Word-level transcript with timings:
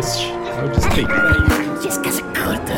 Este 0.00 0.28
é 0.32 0.64
o 0.64 0.68
Despeito. 0.70 1.10
Curta. 2.32 2.74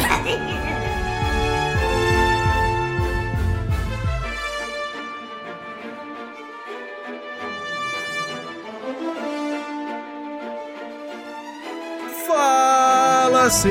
Fala, 12.26 13.48
seus 13.50 13.70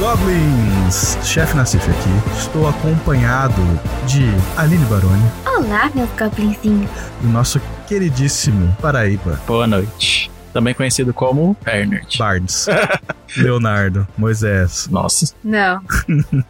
goblins! 0.00 1.18
Chefe 1.22 1.54
Nassif 1.56 1.84
aqui. 1.90 2.38
Estou 2.38 2.66
acompanhado 2.68 3.60
de 4.06 4.24
Aline 4.56 4.84
Baroni, 4.86 5.30
Olá, 5.44 5.90
meus 5.94 6.08
goblinzinhos. 6.18 6.90
do 7.20 7.28
nosso 7.28 7.60
queridíssimo 7.86 8.74
Paraíba, 8.80 9.38
Boa 9.46 9.66
noite. 9.66 10.30
Também 10.56 10.72
conhecido 10.72 11.12
como 11.12 11.54
Bernard. 11.62 12.16
Barnes, 12.16 12.66
Leonardo, 13.36 14.08
Moisés. 14.16 14.88
Nossa, 14.90 15.34
Não. 15.44 15.82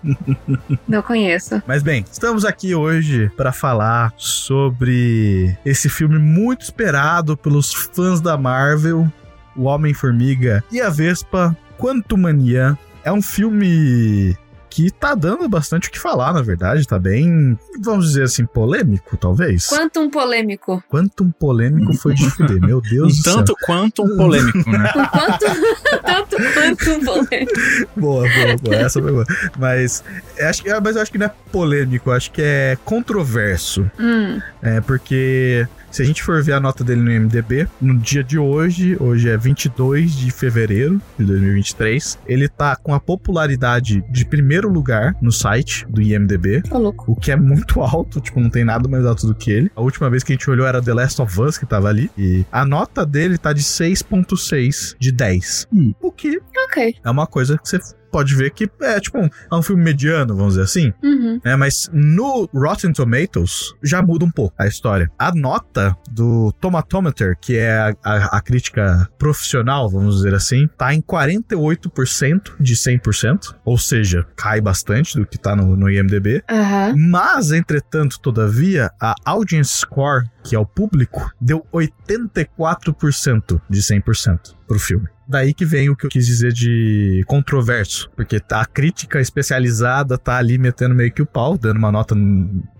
Não 0.86 1.02
conheço. 1.02 1.60
Mas 1.66 1.82
bem, 1.82 2.04
estamos 2.08 2.44
aqui 2.44 2.72
hoje 2.72 3.28
para 3.36 3.50
falar 3.50 4.14
sobre 4.16 5.58
esse 5.64 5.88
filme 5.88 6.20
muito 6.20 6.62
esperado 6.62 7.36
pelos 7.36 7.74
fãs 7.74 8.20
da 8.20 8.36
Marvel, 8.38 9.10
O 9.56 9.64
Homem-Formiga 9.64 10.62
e 10.70 10.80
a 10.80 10.88
Vespa, 10.88 11.56
Quantumania. 11.76 12.78
É 13.02 13.10
um 13.10 13.20
filme 13.20 14.36
que 14.76 14.90
tá 14.90 15.14
dando 15.14 15.48
bastante 15.48 15.88
o 15.88 15.90
que 15.90 15.98
falar, 15.98 16.34
na 16.34 16.42
verdade, 16.42 16.86
tá 16.86 16.98
bem, 16.98 17.58
vamos 17.80 18.08
dizer 18.08 18.24
assim, 18.24 18.44
polêmico, 18.44 19.16
talvez. 19.16 19.68
Quantum 19.68 20.10
polêmico. 20.10 20.84
Quantum 20.90 21.30
polêmico 21.30 21.94
foi 21.94 22.12
de 22.12 22.28
fuder, 22.28 22.60
meu 22.60 22.82
Deus 22.84 23.14
um 23.14 23.16
do 23.16 23.22
céu. 23.22 23.36
tanto 23.36 23.56
quanto 23.64 24.02
um 24.04 24.16
polêmico, 24.18 24.70
né? 24.70 24.92
Quanto, 24.92 26.02
tanto 26.04 26.36
quanto 26.52 27.04
polêmico. 27.06 27.52
Boa, 27.96 28.28
boa, 28.28 28.56
boa. 28.62 28.76
Essa 28.76 29.00
foi 29.00 29.12
boa. 29.12 29.24
Mas, 29.58 30.04
eu 30.36 30.46
acho, 30.48 30.62
que- 30.62 30.80
mas 30.80 30.96
eu 30.96 31.02
acho 31.02 31.10
que 31.12 31.16
não 31.18 31.26
é 31.26 31.32
polêmico, 31.50 32.10
acho 32.10 32.30
que 32.30 32.42
é 32.42 32.76
controverso. 32.84 33.90
Hum, 33.98 34.40
É, 34.62 34.80
porque 34.80 35.66
se 35.92 36.02
a 36.02 36.04
gente 36.04 36.22
for 36.22 36.42
ver 36.42 36.52
a 36.54 36.60
nota 36.60 36.82
dele 36.84 37.00
no 37.00 37.10
IMDB, 37.12 37.66
no 37.80 37.96
dia 37.96 38.22
de 38.24 38.36
hoje, 38.38 38.96
hoje 39.00 39.28
é 39.30 39.36
22 39.36 40.14
de 40.14 40.30
fevereiro 40.30 41.00
de 41.18 41.24
2023, 41.24 42.18
ele 42.26 42.48
tá 42.48 42.74
com 42.76 42.92
a 42.92 42.98
popularidade 43.00 44.04
de 44.10 44.24
primeiro 44.26 44.65
lugar 44.68 45.14
no 45.20 45.30
site 45.32 45.86
do 45.88 46.00
IMDB. 46.02 46.62
tô 46.62 46.78
louco. 46.78 47.12
O 47.12 47.16
que 47.16 47.30
é 47.32 47.36
muito 47.36 47.80
alto, 47.82 48.20
tipo, 48.20 48.40
não 48.40 48.50
tem 48.50 48.64
nada 48.64 48.88
mais 48.88 49.04
alto 49.04 49.26
do 49.26 49.34
que 49.34 49.50
ele. 49.50 49.70
A 49.74 49.80
última 49.80 50.08
vez 50.10 50.22
que 50.22 50.32
a 50.32 50.34
gente 50.34 50.48
olhou 50.50 50.66
era 50.66 50.80
The 50.82 50.94
Last 50.94 51.20
of 51.22 51.40
Us, 51.40 51.58
que 51.58 51.66
tava 51.66 51.88
ali. 51.88 52.10
E 52.16 52.44
a 52.50 52.64
nota 52.64 53.04
dele 53.06 53.38
tá 53.38 53.52
de 53.52 53.62
6.6 53.62 54.96
de 54.98 55.12
10. 55.12 55.68
Hum. 55.72 55.94
O 56.00 56.10
que 56.12 56.40
Ok. 56.64 56.94
é 57.04 57.10
uma 57.10 57.26
coisa 57.26 57.58
que 57.58 57.68
você 57.68 57.78
pode 58.16 58.34
ver 58.34 58.50
que 58.50 58.66
é, 58.80 58.98
tipo, 58.98 59.18
um, 59.18 59.26
é 59.26 59.54
um 59.54 59.60
filme 59.62 59.82
mediano, 59.84 60.34
vamos 60.34 60.54
dizer 60.54 60.62
assim 60.64 60.92
Uhum. 61.02 61.38
né? 61.44 61.54
Mas 61.56 61.90
no 61.92 62.48
Rotten 62.54 62.92
Tomatoes 62.92 63.74
já 63.82 64.00
muda 64.00 64.24
um 64.24 64.30
pouco 64.30 64.54
a 64.58 64.66
história. 64.66 65.10
A 65.18 65.34
nota 65.34 65.94
do 66.10 66.50
Tomatometer, 66.60 67.36
que 67.38 67.56
é 67.58 67.76
a, 67.76 67.94
a- 68.02 68.36
a 68.38 68.40
crítica 68.40 69.06
profissional, 69.18 69.88
vamos 69.90 70.16
dizer 70.16 70.34
assim, 70.34 70.66
tá 70.78 70.94
em 70.94 71.02
48% 71.02 72.52
de 72.58 72.74
100%, 72.74 73.54
ou 73.64 73.76
seja, 73.76 74.26
cai 74.34 74.60
bastante 74.60 75.18
do 75.18 75.26
que 75.26 75.36
tá 75.38 75.54
no, 75.54 75.76
no 75.76 75.90
IMDb. 75.90 76.42
Aham. 76.50 76.94
Mas, 76.96 77.52
entretanto, 77.52 78.18
todavia, 78.20 78.90
a 79.00 79.14
audience 79.24 79.72
score, 79.78 80.24
que 80.42 80.54
é 80.56 80.58
o 80.58 80.64
público, 80.64 81.30
deu 81.40 81.66
84% 81.72 83.60
de 83.68 83.80
100% 83.80 84.54
pro 84.66 84.78
filme. 84.78 85.06
Daí 85.28 85.52
que 85.52 85.64
vem 85.64 85.90
o 85.90 85.96
que 85.96 86.06
eu 86.06 86.10
quis 86.10 86.26
dizer 86.26 86.52
de 86.52 87.22
controverso, 87.26 88.08
porque 88.16 88.40
a 88.52 88.64
crítica 88.64 89.20
especializada 89.20 90.16
tá 90.16 90.36
ali 90.36 90.56
metendo 90.58 90.94
meio 90.94 91.10
que 91.12 91.22
o 91.22 91.26
pau, 91.26 91.58
dando 91.58 91.78
uma 91.78 91.90
nota 91.90 92.14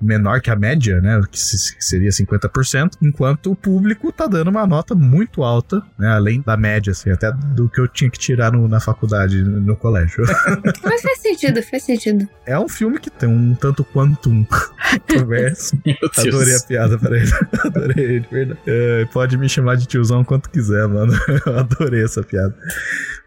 menor 0.00 0.40
que 0.40 0.50
a 0.50 0.56
média, 0.56 1.00
né, 1.00 1.20
que 1.30 1.38
se- 1.38 1.76
que 1.76 1.84
seria 1.84 2.10
50%, 2.12 2.96
enquanto 3.02 3.50
o 3.50 3.56
público 3.56 4.12
tá 4.12 4.26
dando 4.26 4.48
uma 4.48 4.66
nota 4.66 4.94
muito 4.94 5.42
alta, 5.42 5.82
né, 5.98 6.08
além 6.08 6.40
da 6.40 6.56
média, 6.56 6.92
assim, 6.92 7.10
até 7.10 7.32
do 7.32 7.68
que 7.68 7.80
eu 7.80 7.88
tinha 7.88 8.10
que 8.10 8.18
tirar 8.18 8.52
no- 8.52 8.68
na 8.68 8.78
faculdade, 8.80 9.42
no, 9.42 9.76
colégio. 9.76 10.24
Mas 10.84 11.02
faz 11.02 11.18
sentido, 11.20 11.62
faz 11.62 11.82
sentido. 11.82 12.28
é 12.46 12.58
um 12.58 12.68
filme 12.68 12.98
que 12.98 13.10
tem 13.10 13.28
um 13.28 13.54
tanto 13.54 13.82
quanto 13.84 14.30
um 14.30 14.44
controverso. 15.00 15.76
Meu 15.84 15.96
Deus. 16.14 16.18
Adorei 16.18 16.56
a 16.56 16.60
piada, 16.60 16.98
peraí. 16.98 17.22
Adorei, 17.64 18.20
de 18.20 18.28
verdade. 18.28 18.60
É, 18.66 19.04
pode 19.06 19.36
me 19.36 19.48
chamar 19.48 19.76
de 19.76 19.86
tiozão 19.86 20.24
quanto 20.24 20.48
quiser, 20.50 20.86
mano. 20.88 21.12
Eu 21.46 21.58
adorei 21.58 22.04
essa 22.04 22.22
piada. 22.22 22.35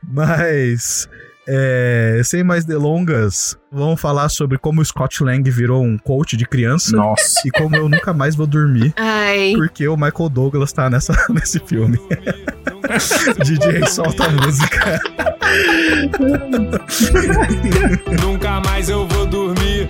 Mas. 0.08 1.08
é, 1.48 2.22
sem 2.24 2.44
mais 2.44 2.64
delongas, 2.64 3.58
vamos 3.72 4.00
falar 4.00 4.30
sobre 4.30 4.58
como 4.60 4.82
o 4.82 4.86
Scott 4.86 5.24
Lang 5.24 5.50
virou 5.50 5.84
um 5.84 5.98
coach 5.98 6.38
de 6.38 6.46
criança 6.46 6.96
Nossa. 6.96 7.42
e 7.44 7.50
como 7.50 7.76
eu 7.76 7.90
nunca 7.90 8.14
mais 8.14 8.36
vou 8.36 8.46
dormir. 8.46 8.94
Ai. 8.96 9.54
Porque 9.56 9.88
o 9.88 9.96
Michael 9.98 10.30
Douglas 10.30 10.72
tá 10.72 10.90
nessa, 10.92 11.14
nesse 11.34 11.60
filme. 11.60 12.00
DJ, 13.44 13.88
solta 13.88 14.26
a 14.26 14.30
música. 14.30 15.00
Nunca 18.22 18.60
mais 18.62 18.90
eu 18.90 19.08
vou 19.08 19.26
dormir, 19.26 19.88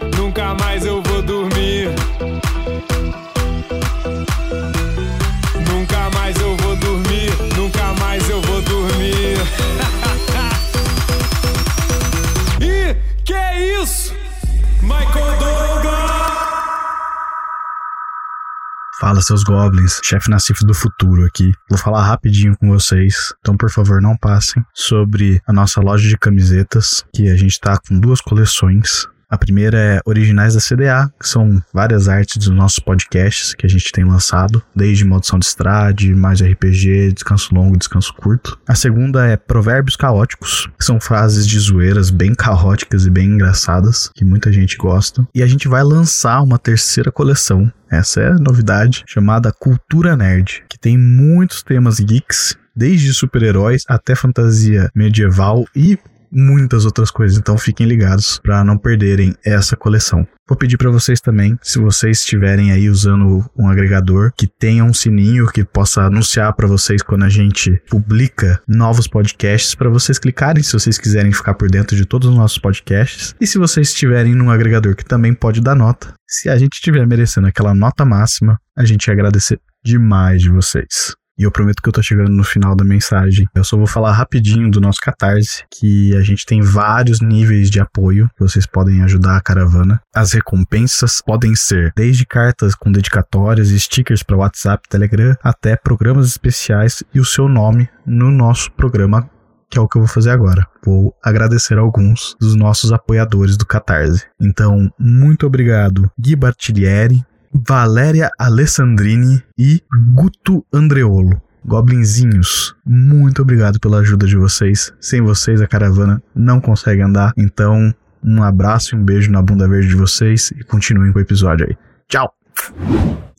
Fala, 18.99 19.21
seus 19.21 19.43
goblins. 19.43 20.01
Chefe 20.03 20.29
Nassif 20.29 20.65
do 20.65 20.73
futuro 20.73 21.23
aqui. 21.23 21.53
Vou 21.69 21.79
falar 21.79 22.03
rapidinho 22.03 22.57
com 22.57 22.67
vocês. 22.67 23.33
Então, 23.39 23.55
por 23.55 23.71
favor, 23.71 24.01
não 24.01 24.17
passem 24.17 24.61
sobre 24.73 25.41
a 25.47 25.53
nossa 25.53 25.79
loja 25.79 26.09
de 26.09 26.17
camisetas, 26.17 27.05
que 27.15 27.29
a 27.29 27.35
gente 27.37 27.57
tá 27.61 27.79
com 27.87 27.97
duas 27.97 28.19
coleções. 28.19 29.07
A 29.29 29.37
primeira 29.37 29.77
é 29.77 29.99
Originais 30.05 30.55
da 30.55 30.59
CDA, 30.59 31.11
que 31.19 31.29
são 31.29 31.61
várias 31.71 32.09
artes 32.09 32.37
dos 32.37 32.49
nossos 32.49 32.79
podcasts 32.79 33.53
que 33.53 33.65
a 33.65 33.69
gente 33.69 33.91
tem 33.91 34.03
lançado, 34.03 34.63
desde 34.75 35.05
Maldição 35.05 35.37
de 35.37 35.45
Estrade, 35.45 36.15
Mais 36.15 36.41
RPG, 36.41 37.13
Descanso 37.13 37.53
Longo, 37.53 37.77
Descanso 37.77 38.11
Curto. 38.13 38.59
A 38.67 38.73
segunda 38.73 39.27
é 39.27 39.37
Provérbios 39.37 39.95
Caóticos, 39.95 40.67
que 40.79 40.83
são 40.83 40.99
frases 40.99 41.47
de 41.47 41.59
zoeiras 41.59 42.09
bem 42.09 42.33
caóticas 42.33 43.05
e 43.05 43.11
bem 43.11 43.27
engraçadas, 43.27 44.09
que 44.15 44.25
muita 44.25 44.51
gente 44.51 44.75
gosta. 44.77 45.27
E 45.35 45.43
a 45.43 45.47
gente 45.47 45.67
vai 45.67 45.83
lançar 45.83 46.41
uma 46.41 46.57
terceira 46.57 47.11
coleção 47.11 47.71
essa 47.91 48.21
é 48.21 48.27
a 48.27 48.35
novidade, 48.35 49.03
chamada 49.07 49.51
Cultura 49.51 50.15
Nerd, 50.15 50.63
que 50.69 50.77
tem 50.77 50.95
muitos 50.95 51.63
temas 51.63 51.99
geeks, 51.99 52.55
desde 52.75 53.11
super-heróis 53.13 53.83
até 53.87 54.13
fantasia 54.13 54.91
medieval 54.93 55.65
e 55.75 55.97
muitas 56.31 56.85
outras 56.85 57.11
coisas. 57.11 57.37
Então 57.37 57.57
fiquem 57.57 57.87
ligados 57.87 58.39
para 58.39 58.63
não 58.63 58.77
perderem 58.77 59.35
essa 59.45 59.75
coleção. 59.75 60.27
Vou 60.47 60.57
pedir 60.57 60.77
para 60.77 60.89
vocês 60.89 61.21
também, 61.21 61.55
se 61.61 61.77
vocês 61.77 62.19
estiverem 62.21 62.71
aí 62.71 62.89
usando 62.89 63.47
um 63.55 63.69
agregador 63.69 64.31
que 64.35 64.47
tenha 64.47 64.83
um 64.83 64.93
sininho 64.93 65.45
que 65.45 65.63
possa 65.63 66.01
anunciar 66.01 66.53
para 66.53 66.67
vocês 66.67 67.03
quando 67.03 67.23
a 67.23 67.29
gente 67.29 67.79
publica 67.87 68.59
novos 68.67 69.07
podcasts, 69.07 69.75
para 69.75 69.91
vocês 69.91 70.17
clicarem 70.17 70.63
se 70.63 70.73
vocês 70.73 70.97
quiserem 70.97 71.31
ficar 71.31 71.53
por 71.53 71.69
dentro 71.69 71.95
de 71.95 72.03
todos 72.03 72.27
os 72.27 72.35
nossos 72.35 72.57
podcasts. 72.57 73.35
E 73.39 73.45
se 73.45 73.59
vocês 73.59 73.89
estiverem 73.89 74.33
num 74.33 74.49
agregador 74.49 74.95
que 74.95 75.05
também 75.05 75.35
pode 75.35 75.61
dar 75.61 75.75
nota, 75.75 76.15
se 76.27 76.49
a 76.49 76.57
gente 76.57 76.73
estiver 76.73 77.05
merecendo 77.05 77.47
aquela 77.47 77.75
nota 77.75 78.03
máxima, 78.03 78.57
a 78.75 78.83
gente 78.83 79.11
agradecer 79.11 79.59
demais 79.83 80.41
de 80.41 80.49
vocês. 80.49 81.15
E 81.39 81.43
eu 81.43 81.51
prometo 81.51 81.81
que 81.81 81.87
eu 81.87 81.93
tô 81.93 82.03
chegando 82.03 82.31
no 82.31 82.43
final 82.43 82.75
da 82.75 82.83
mensagem. 82.83 83.47
Eu 83.55 83.63
só 83.63 83.77
vou 83.77 83.87
falar 83.87 84.11
rapidinho 84.11 84.69
do 84.69 84.81
nosso 84.81 84.99
Catarse, 85.01 85.63
que 85.71 86.13
a 86.17 86.21
gente 86.21 86.45
tem 86.45 86.61
vários 86.61 87.21
níveis 87.21 87.69
de 87.69 87.79
apoio 87.79 88.29
que 88.35 88.43
vocês 88.43 88.67
podem 88.67 89.01
ajudar 89.03 89.37
a 89.37 89.41
caravana. 89.41 90.01
As 90.13 90.33
recompensas 90.33 91.21
podem 91.25 91.55
ser 91.55 91.93
desde 91.95 92.25
cartas 92.25 92.75
com 92.75 92.91
dedicatórias 92.91 93.69
e 93.69 93.79
stickers 93.79 94.21
para 94.21 94.35
WhatsApp, 94.35 94.83
Telegram, 94.89 95.33
até 95.41 95.77
programas 95.77 96.27
especiais 96.27 97.01
e 97.13 97.21
o 97.21 97.25
seu 97.25 97.47
nome 97.47 97.87
no 98.05 98.29
nosso 98.29 98.69
programa 98.73 99.29
que 99.69 99.77
é 99.77 99.81
o 99.81 99.87
que 99.87 99.97
eu 99.97 100.01
vou 100.01 100.09
fazer 100.09 100.31
agora. 100.31 100.67
Vou 100.83 101.15
agradecer 101.23 101.77
alguns 101.77 102.35
dos 102.39 102.55
nossos 102.55 102.91
apoiadores 102.91 103.55
do 103.55 103.65
Catarse. 103.65 104.25
Então, 104.41 104.91
muito 104.99 105.45
obrigado, 105.45 106.11
Gui 106.19 106.35
Bartilieri, 106.35 107.23
Valéria 107.53 108.29
Alessandrini 108.37 109.43
e 109.57 109.81
Guto 110.13 110.65
Andreolo. 110.71 111.41
Goblinzinhos, 111.65 112.75
muito 112.85 113.41
obrigado 113.41 113.79
pela 113.79 113.99
ajuda 113.99 114.25
de 114.25 114.35
vocês. 114.35 114.93
Sem 114.99 115.21
vocês, 115.21 115.61
a 115.61 115.67
caravana 115.67 116.21
não 116.33 116.61
consegue 116.61 117.01
andar. 117.01 117.33
Então, 117.37 117.93
um 118.23 118.41
abraço 118.41 118.95
e 118.95 118.97
um 118.97 119.03
beijo 119.03 119.31
na 119.31 119.41
bunda 119.41 119.67
verde 119.67 119.89
de 119.89 119.95
vocês 119.95 120.51
e 120.51 120.63
continuem 120.63 121.11
com 121.11 121.19
o 121.19 121.21
episódio 121.21 121.67
aí. 121.67 121.77
Tchau! 122.07 122.33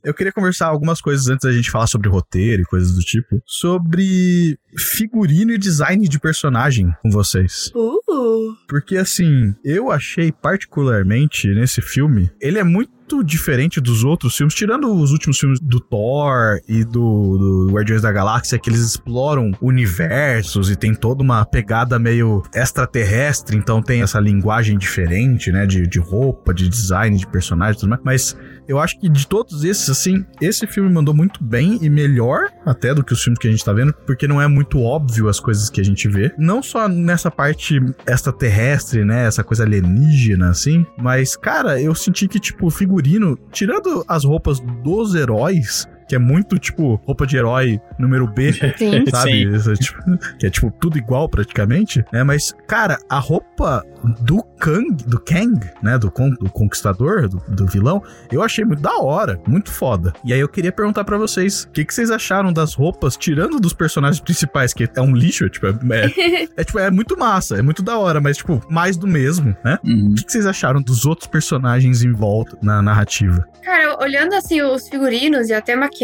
Eu 0.02 0.14
queria 0.14 0.32
conversar 0.32 0.66
algumas 0.66 1.00
coisas 1.00 1.28
antes 1.28 1.44
da 1.44 1.52
gente 1.52 1.70
falar 1.70 1.86
sobre 1.86 2.08
roteiro 2.08 2.62
e 2.62 2.64
coisas 2.64 2.94
do 2.94 3.00
tipo. 3.00 3.42
Sobre 3.44 4.58
figurino 4.76 5.52
e 5.52 5.58
design 5.58 6.08
de 6.08 6.18
personagem 6.18 6.94
com 7.02 7.10
vocês. 7.10 7.70
Uh. 7.74 8.56
Porque 8.66 8.96
assim, 8.96 9.54
eu 9.62 9.90
achei 9.90 10.32
particularmente 10.32 11.48
nesse 11.48 11.82
filme, 11.82 12.30
ele 12.40 12.58
é 12.58 12.64
muito 12.64 12.90
diferente 13.22 13.80
dos 13.80 14.04
outros 14.04 14.36
filmes, 14.36 14.54
tirando 14.54 14.92
os 14.92 15.12
últimos 15.12 15.38
filmes 15.38 15.60
do 15.60 15.80
Thor 15.80 16.60
e 16.68 16.84
do, 16.84 17.66
do 17.66 17.72
Guardiões 17.72 18.02
da 18.02 18.12
Galáxia, 18.12 18.58
que 18.58 18.70
eles 18.70 18.80
exploram 18.80 19.52
universos 19.60 20.70
e 20.70 20.76
tem 20.76 20.94
toda 20.94 21.22
uma 21.22 21.44
pegada 21.44 21.98
meio 21.98 22.42
extraterrestre, 22.54 23.56
então 23.56 23.82
tem 23.82 24.02
essa 24.02 24.20
linguagem 24.20 24.78
diferente, 24.78 25.50
né, 25.50 25.66
de, 25.66 25.86
de 25.86 25.98
roupa, 25.98 26.54
de 26.54 26.68
design, 26.68 27.16
de 27.16 27.26
personagem 27.26 27.76
e 27.76 27.80
tudo 27.80 27.90
mais. 27.90 28.00
Mas 28.04 28.36
eu 28.70 28.78
acho 28.78 29.00
que 29.00 29.08
de 29.08 29.26
todos 29.26 29.64
esses, 29.64 29.90
assim, 29.90 30.24
esse 30.40 30.64
filme 30.64 30.88
mandou 30.88 31.12
muito 31.12 31.42
bem 31.42 31.76
e 31.82 31.90
melhor 31.90 32.48
até 32.64 32.94
do 32.94 33.02
que 33.02 33.12
os 33.12 33.20
filmes 33.20 33.40
que 33.40 33.48
a 33.48 33.50
gente 33.50 33.64
tá 33.64 33.72
vendo, 33.72 33.92
porque 34.06 34.28
não 34.28 34.40
é 34.40 34.46
muito 34.46 34.80
óbvio 34.80 35.28
as 35.28 35.40
coisas 35.40 35.68
que 35.68 35.80
a 35.80 35.84
gente 35.84 36.06
vê. 36.08 36.32
Não 36.38 36.62
só 36.62 36.86
nessa 36.88 37.32
parte 37.32 37.80
extraterrestre, 38.06 39.04
né, 39.04 39.26
essa 39.26 39.42
coisa 39.42 39.64
alienígena, 39.64 40.50
assim, 40.50 40.86
mas, 40.96 41.34
cara, 41.36 41.82
eu 41.82 41.96
senti 41.96 42.28
que, 42.28 42.38
tipo, 42.38 42.68
o 42.68 42.70
figurino, 42.70 43.36
tirando 43.50 44.04
as 44.06 44.24
roupas 44.24 44.60
dos 44.84 45.16
heróis, 45.16 45.88
que 46.10 46.16
é 46.16 46.18
muito, 46.18 46.58
tipo, 46.58 47.00
roupa 47.06 47.24
de 47.24 47.36
herói 47.36 47.80
número 47.96 48.26
B, 48.26 48.52
Sim. 48.76 49.04
sabe? 49.08 49.30
Sim. 49.30 49.54
Isso 49.54 49.70
é, 49.70 49.74
tipo, 49.74 50.18
que 50.40 50.46
é, 50.46 50.50
tipo, 50.50 50.68
tudo 50.80 50.98
igual 50.98 51.28
praticamente, 51.28 52.04
né? 52.12 52.24
Mas, 52.24 52.52
cara, 52.66 52.98
a 53.08 53.20
roupa 53.20 53.84
do 54.22 54.42
Kang, 54.58 54.92
do 55.06 55.20
Kang, 55.20 55.60
né? 55.80 55.96
Do, 55.98 56.10
con- 56.10 56.30
do 56.34 56.50
conquistador, 56.50 57.28
do, 57.28 57.38
do 57.48 57.64
vilão, 57.68 58.02
eu 58.32 58.42
achei 58.42 58.64
muito 58.64 58.82
da 58.82 58.96
hora, 58.98 59.40
muito 59.46 59.70
foda. 59.70 60.12
E 60.24 60.32
aí 60.32 60.40
eu 60.40 60.48
queria 60.48 60.72
perguntar 60.72 61.04
pra 61.04 61.16
vocês, 61.16 61.62
o 61.62 61.70
que, 61.70 61.84
que 61.84 61.94
vocês 61.94 62.10
acharam 62.10 62.52
das 62.52 62.74
roupas, 62.74 63.16
tirando 63.16 63.60
dos 63.60 63.72
personagens 63.72 64.18
principais, 64.20 64.74
que 64.74 64.88
é 64.92 65.00
um 65.00 65.14
lixo, 65.14 65.48
tipo, 65.48 65.66
é, 65.68 65.70
é, 65.70 66.48
é, 66.56 66.64
tipo, 66.64 66.80
é 66.80 66.90
muito 66.90 67.16
massa, 67.16 67.56
é 67.56 67.62
muito 67.62 67.84
da 67.84 67.96
hora, 67.98 68.20
mas, 68.20 68.38
tipo, 68.38 68.60
mais 68.68 68.96
do 68.96 69.06
mesmo, 69.06 69.56
né? 69.64 69.78
Uhum. 69.84 70.08
O 70.10 70.14
que, 70.16 70.24
que 70.24 70.32
vocês 70.32 70.44
acharam 70.46 70.82
dos 70.82 71.06
outros 71.06 71.28
personagens 71.28 72.02
em 72.02 72.12
volta 72.12 72.58
na 72.60 72.82
narrativa? 72.82 73.46
Cara, 73.62 73.96
olhando 74.02 74.34
assim 74.34 74.60
os 74.60 74.88
figurinos 74.88 75.48
e 75.50 75.52
até 75.52 75.76
maquiagem, 75.76 75.99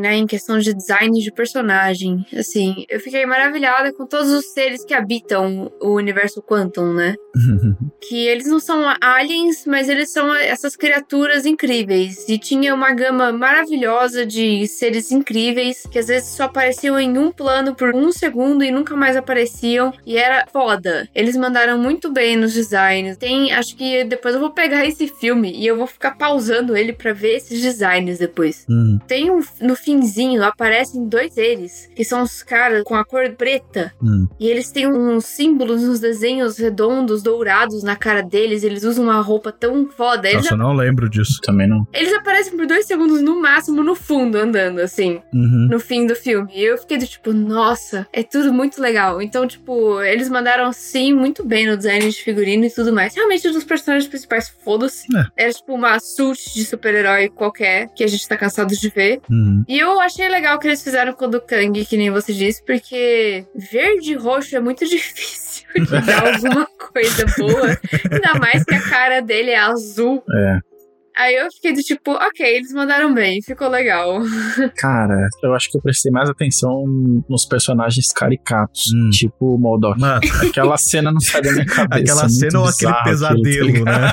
né, 0.00 0.16
em 0.16 0.26
questão 0.26 0.58
de 0.58 0.74
design 0.74 1.18
de 1.20 1.32
personagem, 1.32 2.24
assim, 2.36 2.84
eu 2.88 3.00
fiquei 3.00 3.24
maravilhada 3.26 3.92
com 3.92 4.06
todos 4.06 4.30
os 4.30 4.52
seres 4.52 4.84
que 4.84 4.94
habitam 4.94 5.70
o 5.80 5.94
universo 5.94 6.42
Quantum, 6.42 6.92
né? 6.92 7.14
Que 8.02 8.26
eles 8.26 8.46
não 8.46 8.58
são 8.58 8.82
aliens, 9.00 9.64
mas 9.66 9.88
eles 9.88 10.10
são 10.10 10.34
essas 10.34 10.74
criaturas 10.74 11.44
incríveis. 11.44 12.26
E 12.28 12.38
tinha 12.38 12.74
uma 12.74 12.92
gama 12.92 13.30
maravilhosa 13.30 14.24
de 14.24 14.66
seres 14.66 15.12
incríveis 15.12 15.82
que 15.90 15.98
às 15.98 16.08
vezes 16.08 16.30
só 16.30 16.44
apareciam 16.44 16.98
em 16.98 17.18
um 17.18 17.30
plano 17.30 17.74
por 17.74 17.94
um 17.94 18.10
segundo 18.10 18.64
e 18.64 18.70
nunca 18.70 18.96
mais 18.96 19.16
apareciam. 19.16 19.92
E 20.06 20.16
era 20.16 20.46
foda. 20.50 21.08
Eles 21.14 21.36
mandaram 21.36 21.78
muito 21.78 22.10
bem 22.10 22.36
nos 22.36 22.54
designs. 22.54 23.16
Tem, 23.18 23.52
acho 23.52 23.76
que 23.76 24.02
depois 24.04 24.34
eu 24.34 24.40
vou 24.40 24.50
pegar 24.50 24.86
esse 24.86 25.06
filme 25.06 25.52
e 25.52 25.66
eu 25.66 25.76
vou 25.76 25.86
ficar 25.86 26.12
pausando 26.16 26.76
ele 26.76 26.92
pra 26.92 27.12
ver 27.12 27.36
esses 27.36 27.60
designs 27.60 28.18
depois. 28.18 28.64
Hum, 28.68 28.98
Tem 29.06 29.29
um, 29.30 29.40
no 29.60 29.76
finzinho, 29.76 30.42
aparecem 30.44 31.06
dois 31.08 31.32
seres, 31.34 31.88
que 31.94 32.04
são 32.04 32.22
os 32.22 32.42
caras 32.42 32.82
com 32.84 32.94
a 32.94 33.04
cor 33.04 33.28
preta. 33.32 33.92
hum. 34.02 34.26
E 34.38 34.48
eles 34.48 34.70
têm 34.70 34.86
uns 34.86 35.26
símbolos, 35.26 35.82
uns 35.82 36.00
desenhos 36.00 36.58
redondos, 36.58 37.22
dourados 37.22 37.82
na 37.82 37.96
cara 37.96 38.22
deles. 38.22 38.62
Eles 38.62 38.84
usam 38.84 39.04
uma 39.04 39.20
roupa 39.20 39.52
tão 39.52 39.88
foda. 39.88 40.28
Eles, 40.28 40.42
Nossa, 40.42 40.54
eu 40.54 40.58
não 40.58 40.72
lembro 40.72 41.08
disso. 41.08 41.40
Também 41.42 41.68
não. 41.68 41.86
eles 41.92 42.12
aparecem 42.12 42.56
por 42.56 42.66
dois 42.66 42.86
segundos 42.86 43.20
no 43.22 43.40
máximo 43.40 43.82
no 43.82 43.94
fundo, 43.94 44.36
andando 44.38 44.80
assim, 44.80 45.20
Uhum. 45.32 45.68
no 45.70 45.80
fim 45.80 46.06
do 46.06 46.14
filme. 46.14 46.50
E 46.54 46.62
eu 46.64 46.78
fiquei 46.78 46.98
do 46.98 47.06
tipo, 47.06 47.32
nossa, 47.32 48.06
é 48.12 48.22
tudo 48.22 48.52
muito 48.52 48.80
legal. 48.80 49.20
Então, 49.22 49.46
tipo, 49.46 50.00
eles 50.02 50.28
mandaram 50.28 50.72
sim 50.72 51.12
muito 51.12 51.44
bem 51.44 51.66
no 51.66 51.76
design 51.76 52.08
de 52.08 52.22
figurino 52.22 52.64
e 52.64 52.70
tudo 52.70 52.92
mais. 52.92 53.14
Realmente, 53.14 53.48
dos 53.50 53.64
personagens 53.64 54.08
principais, 54.08 54.48
foda-se. 54.48 55.06
É. 55.36 55.44
Era 55.44 55.52
tipo 55.52 55.74
uma 55.74 55.98
suit 55.98 56.54
de 56.54 56.64
super-herói 56.64 57.28
qualquer 57.28 57.88
que 57.94 58.02
a 58.04 58.06
gente 58.06 58.26
tá 58.28 58.36
cansado 58.36 58.74
de 58.74 58.88
ver. 58.88 59.19
Uhum. 59.28 59.64
E 59.68 59.78
eu 59.78 60.00
achei 60.00 60.28
legal 60.28 60.56
o 60.56 60.58
que 60.58 60.68
eles 60.68 60.82
fizeram 60.82 61.12
com 61.12 61.26
o 61.26 61.28
do 61.28 61.40
Kang, 61.40 61.84
que 61.84 61.96
nem 61.96 62.10
você 62.10 62.32
disse, 62.32 62.64
porque 62.64 63.44
verde 63.54 64.12
e 64.12 64.16
roxo 64.16 64.56
é 64.56 64.60
muito 64.60 64.86
difícil 64.88 65.66
de 65.74 66.00
dar 66.06 66.34
alguma 66.34 66.66
coisa 66.66 67.24
boa. 67.38 67.78
Ainda 68.10 68.38
mais 68.40 68.64
que 68.64 68.74
a 68.74 68.88
cara 68.88 69.20
dele 69.20 69.50
é 69.50 69.58
azul. 69.58 70.22
É. 70.32 70.69
Aí 71.16 71.34
eu 71.34 71.48
fiquei 71.52 71.72
do 71.74 71.80
tipo, 71.82 72.12
ok, 72.12 72.46
eles 72.56 72.72
mandaram 72.72 73.12
bem, 73.12 73.40
ficou 73.42 73.68
legal. 73.68 74.20
Cara, 74.76 75.28
eu 75.42 75.54
acho 75.54 75.70
que 75.70 75.76
eu 75.76 75.82
prestei 75.82 76.10
mais 76.10 76.28
atenção 76.30 76.84
nos 77.28 77.44
personagens 77.46 78.12
caricatos, 78.12 78.84
Hum. 78.94 79.10
tipo 79.10 79.54
o 79.54 79.58
Modok. 79.58 80.00
Mano, 80.00 80.20
Aquela 80.48 80.76
cena 80.78 81.10
não 81.12 81.20
sai 81.20 81.42
da 81.42 81.52
minha 81.52 81.66
cabeça. 81.66 82.00
aquela 82.02 82.20
muito 82.22 82.34
cena 82.34 82.58
ou 82.60 82.66
aquele 82.66 82.92
tá 82.92 83.02
pesadelo, 83.02 83.84
né? 83.84 84.12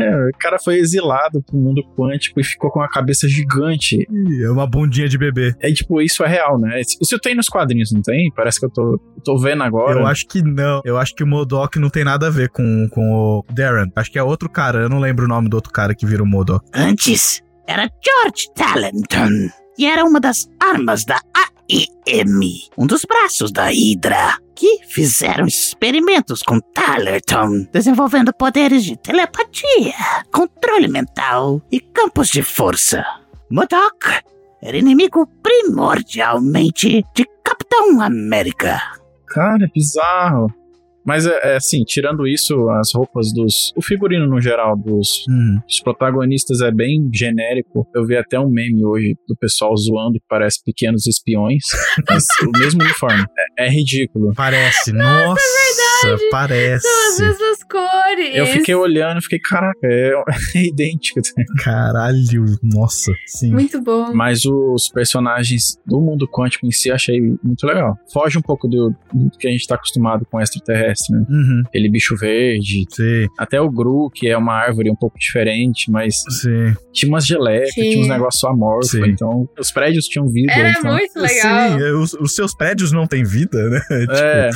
É, 0.00 0.28
o 0.28 0.38
cara 0.38 0.58
foi 0.62 0.76
exilado 0.76 1.42
pro 1.42 1.56
mundo 1.56 1.82
quântico 1.96 2.40
e 2.40 2.44
ficou 2.44 2.70
com 2.70 2.80
a 2.80 2.88
cabeça 2.88 3.28
gigante. 3.28 4.06
É 4.42 4.50
uma 4.50 4.66
bundinha 4.66 5.08
de 5.08 5.16
bebê. 5.18 5.54
É 5.60 5.72
tipo, 5.72 6.00
isso 6.00 6.22
é 6.24 6.28
real, 6.28 6.58
né? 6.58 6.80
Isso 6.80 7.18
tem 7.18 7.34
nos 7.34 7.48
quadrinhos, 7.48 7.92
não 7.92 8.02
tem? 8.02 8.30
Parece 8.34 8.58
que 8.60 8.66
eu 8.66 8.70
tô, 8.70 9.00
tô 9.24 9.38
vendo 9.38 9.62
agora. 9.62 10.00
Eu 10.00 10.06
acho 10.06 10.26
que 10.26 10.42
não. 10.42 10.80
Eu 10.84 10.98
acho 10.98 11.14
que 11.14 11.22
o 11.22 11.26
Modok 11.26 11.78
não 11.78 11.90
tem 11.90 12.04
nada 12.04 12.26
a 12.26 12.30
ver 12.30 12.48
com, 12.50 12.88
com 12.90 13.02
o 13.12 13.44
Darren. 13.52 13.90
Acho 13.96 14.10
que 14.10 14.18
é 14.18 14.22
outro 14.24 14.48
cara. 14.48 14.80
Eu 14.80 14.88
não 14.88 14.98
lembro 14.98 15.24
o 15.24 15.28
nome 15.28 15.48
do 15.48 15.54
outro 15.54 15.72
cara 15.72 15.94
que 15.94 16.06
vira 16.06 16.22
o 16.22 16.26
Modok. 16.26 16.64
Antes 16.74 17.42
era 17.66 17.88
George 18.02 18.48
Talenton 18.54 19.50
e 19.78 19.86
era 19.86 20.04
uma 20.04 20.20
das 20.20 20.48
armas 20.60 21.04
da 21.04 21.20
AIM, 21.68 22.68
um 22.76 22.86
dos 22.86 23.02
braços 23.04 23.50
da 23.50 23.66
Hydra, 23.70 24.38
que 24.54 24.80
fizeram 24.86 25.46
experimentos 25.46 26.42
com 26.42 26.60
Talerton, 26.60 27.66
desenvolvendo 27.72 28.32
poderes 28.32 28.84
de 28.84 28.96
telepatia, 28.96 29.94
controle 30.32 30.88
mental 30.88 31.60
e 31.72 31.80
campos 31.80 32.28
de 32.28 32.42
força. 32.42 33.04
Modok 33.50 34.22
era 34.62 34.76
inimigo 34.76 35.26
primordialmente 35.42 37.04
de 37.14 37.26
Capitão 37.44 38.00
América. 38.00 38.80
Cara, 39.26 39.64
é 39.64 39.68
bizarro. 39.68 40.52
Mas 41.04 41.26
é, 41.26 41.52
é 41.52 41.56
assim, 41.56 41.82
tirando 41.84 42.26
isso, 42.26 42.68
as 42.70 42.92
roupas 42.94 43.32
dos. 43.32 43.72
O 43.76 43.82
figurino 43.82 44.26
no 44.26 44.40
geral 44.40 44.76
dos, 44.76 45.24
Hum. 45.28 45.58
dos 45.66 45.80
protagonistas 45.80 46.60
é 46.60 46.70
bem 46.70 47.08
genérico. 47.12 47.86
Eu 47.94 48.06
vi 48.06 48.16
até 48.16 48.38
um 48.38 48.48
meme 48.48 48.84
hoje 48.84 49.16
do 49.28 49.36
pessoal 49.36 49.76
zoando 49.76 50.14
que 50.18 50.24
parece 50.28 50.62
pequenos 50.64 51.06
espiões. 51.06 51.62
mas 52.08 52.24
o 52.42 52.58
mesmo 52.58 52.82
uniforme. 52.82 53.24
É, 53.58 53.66
é 53.66 53.70
ridículo. 53.70 54.32
Parece. 54.34 54.92
Nossa, 54.92 55.40
parece. 56.30 56.86
São 56.86 57.08
as 57.08 57.20
mesmas 57.20 57.62
cores. 57.64 58.34
Eu 58.34 58.46
fiquei 58.46 58.74
olhando 58.74 59.18
e 59.18 59.22
fiquei, 59.22 59.38
caraca, 59.38 59.78
é, 59.82 60.12
é 60.56 60.66
idêntico. 60.66 61.20
Caralho. 61.62 62.44
Nossa. 62.62 63.12
Sim. 63.26 63.52
Muito 63.52 63.80
bom. 63.80 64.12
Mas 64.14 64.44
os 64.44 64.88
personagens 64.88 65.78
do 65.86 66.00
mundo 66.00 66.28
quântico 66.28 66.66
em 66.66 66.70
si 66.70 66.88
eu 66.88 66.94
achei 66.94 67.20
muito 67.42 67.66
legal. 67.66 67.96
Foge 68.12 68.38
um 68.38 68.42
pouco 68.42 68.68
do, 68.68 68.94
do 69.12 69.30
que 69.38 69.48
a 69.48 69.50
gente 69.50 69.66
tá 69.66 69.74
acostumado 69.74 70.26
com 70.30 70.40
extraterrestre, 70.40 71.14
né? 71.14 71.26
Uhum. 71.28 71.62
Ele 71.72 71.88
bicho 71.88 72.16
verde. 72.16 72.84
Sim. 72.90 73.26
Até 73.38 73.60
o 73.60 73.70
Gru, 73.70 74.10
que 74.10 74.28
é 74.28 74.36
uma 74.36 74.54
árvore 74.54 74.90
um 74.90 74.96
pouco 74.96 75.18
diferente, 75.18 75.90
mas 75.90 76.22
Sim. 76.40 76.74
tinha 76.92 77.08
umas 77.08 77.26
gelecas, 77.26 77.70
Tinha. 77.70 77.90
tinha 77.90 78.02
uns 78.02 78.08
negócios 78.08 78.44
amorfos. 78.44 78.90
Sim. 78.90 79.04
Então, 79.06 79.48
os 79.58 79.70
prédios 79.70 80.06
tinham 80.06 80.28
vida. 80.28 80.52
Era 80.52 80.70
então, 80.70 80.92
muito 80.92 81.18
legal. 81.18 81.78
Sim, 81.78 81.84
é, 81.84 81.92
os, 81.92 82.14
os 82.14 82.34
seus 82.34 82.54
prédios 82.54 82.92
não 82.92 83.06
têm 83.06 83.24
vida, 83.24 83.68
né? 83.68 83.80
É, 84.14 84.50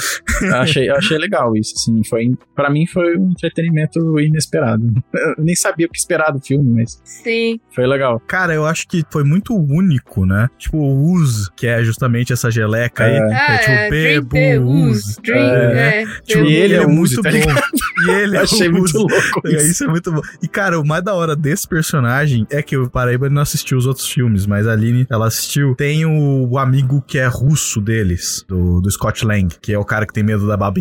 achei, 0.55 0.89
achei 0.89 1.19
legal 1.19 1.38
isso, 1.57 1.75
assim, 1.77 2.03
foi, 2.05 2.33
pra 2.55 2.71
mim 2.71 2.87
foi 2.87 3.17
um 3.17 3.31
entretenimento 3.31 4.19
inesperado. 4.21 4.85
Eu 5.39 5.45
nem 5.45 5.55
sabia 5.55 5.87
o 5.87 5.91
que 5.91 5.99
esperar 5.99 6.31
do 6.33 6.41
filme, 6.41 6.73
mas 6.81 7.01
Sim. 7.05 7.59
foi 7.75 7.87
legal. 7.87 8.21
Cara, 8.27 8.55
eu 8.55 8.65
acho 8.67 8.87
que 8.89 9.03
foi 9.11 9.25
muito 9.25 9.55
único, 9.57 10.25
né? 10.25 10.49
Tipo, 10.59 10.79
o 10.79 11.13
Uz, 11.13 11.49
que 11.57 11.67
é 11.67 11.83
justamente 11.83 12.33
essa 12.33 12.51
geleca 12.51 13.05
aí. 13.05 13.15
É. 13.17 13.35
Ah, 13.35 13.55
É 13.55 13.59
tipo 13.59 13.73
é, 13.73 14.21
Bebo 14.21 14.71
Uz. 14.71 15.19
É. 15.29 16.03
é. 16.03 16.07
Tipo, 16.25 16.45
E 16.45 16.55
ele 16.55 16.75
é 16.75 16.85
o 16.85 16.89
muito 16.89 17.21
tá 17.23 17.31
bom. 17.31 17.37
E 18.07 18.11
ele 18.11 18.37
é 18.37 18.41
achei 18.41 18.69
muito 18.69 18.97
louco 18.97 19.41
É, 19.47 19.51
isso. 19.57 19.67
isso 19.67 19.85
é 19.85 19.89
muito 19.89 20.13
bom. 20.13 20.21
E, 20.41 20.47
cara, 20.47 20.79
o 20.81 20.87
mais 20.87 21.03
da 21.03 21.15
hora 21.15 21.35
desse 21.35 21.67
personagem 21.67 22.47
é 22.49 22.63
que 22.63 22.77
o 22.77 22.89
Paraíba 22.89 23.29
não 23.29 23.43
assistiu 23.43 23.77
os 23.77 23.87
outros 23.87 24.09
filmes, 24.09 24.47
mas 24.47 24.69
a 24.69 24.73
Aline, 24.73 25.05
ela 25.11 25.27
assistiu. 25.27 25.75
Tem 25.75 26.07
o, 26.07 26.49
o 26.49 26.59
amigo 26.59 27.03
que 27.03 27.19
é 27.19 27.27
russo 27.27 27.81
deles, 27.81 28.45
do, 28.47 28.81
do 28.81 28.89
Scott 28.91 29.25
Lang, 29.27 29.53
que 29.61 29.73
é 29.73 29.79
o 29.79 29.85
cara 29.85 30.07
que 30.07 30.13
tem 30.13 30.23
medo 30.23 30.47
da 30.47 30.57
Baba 30.57 30.79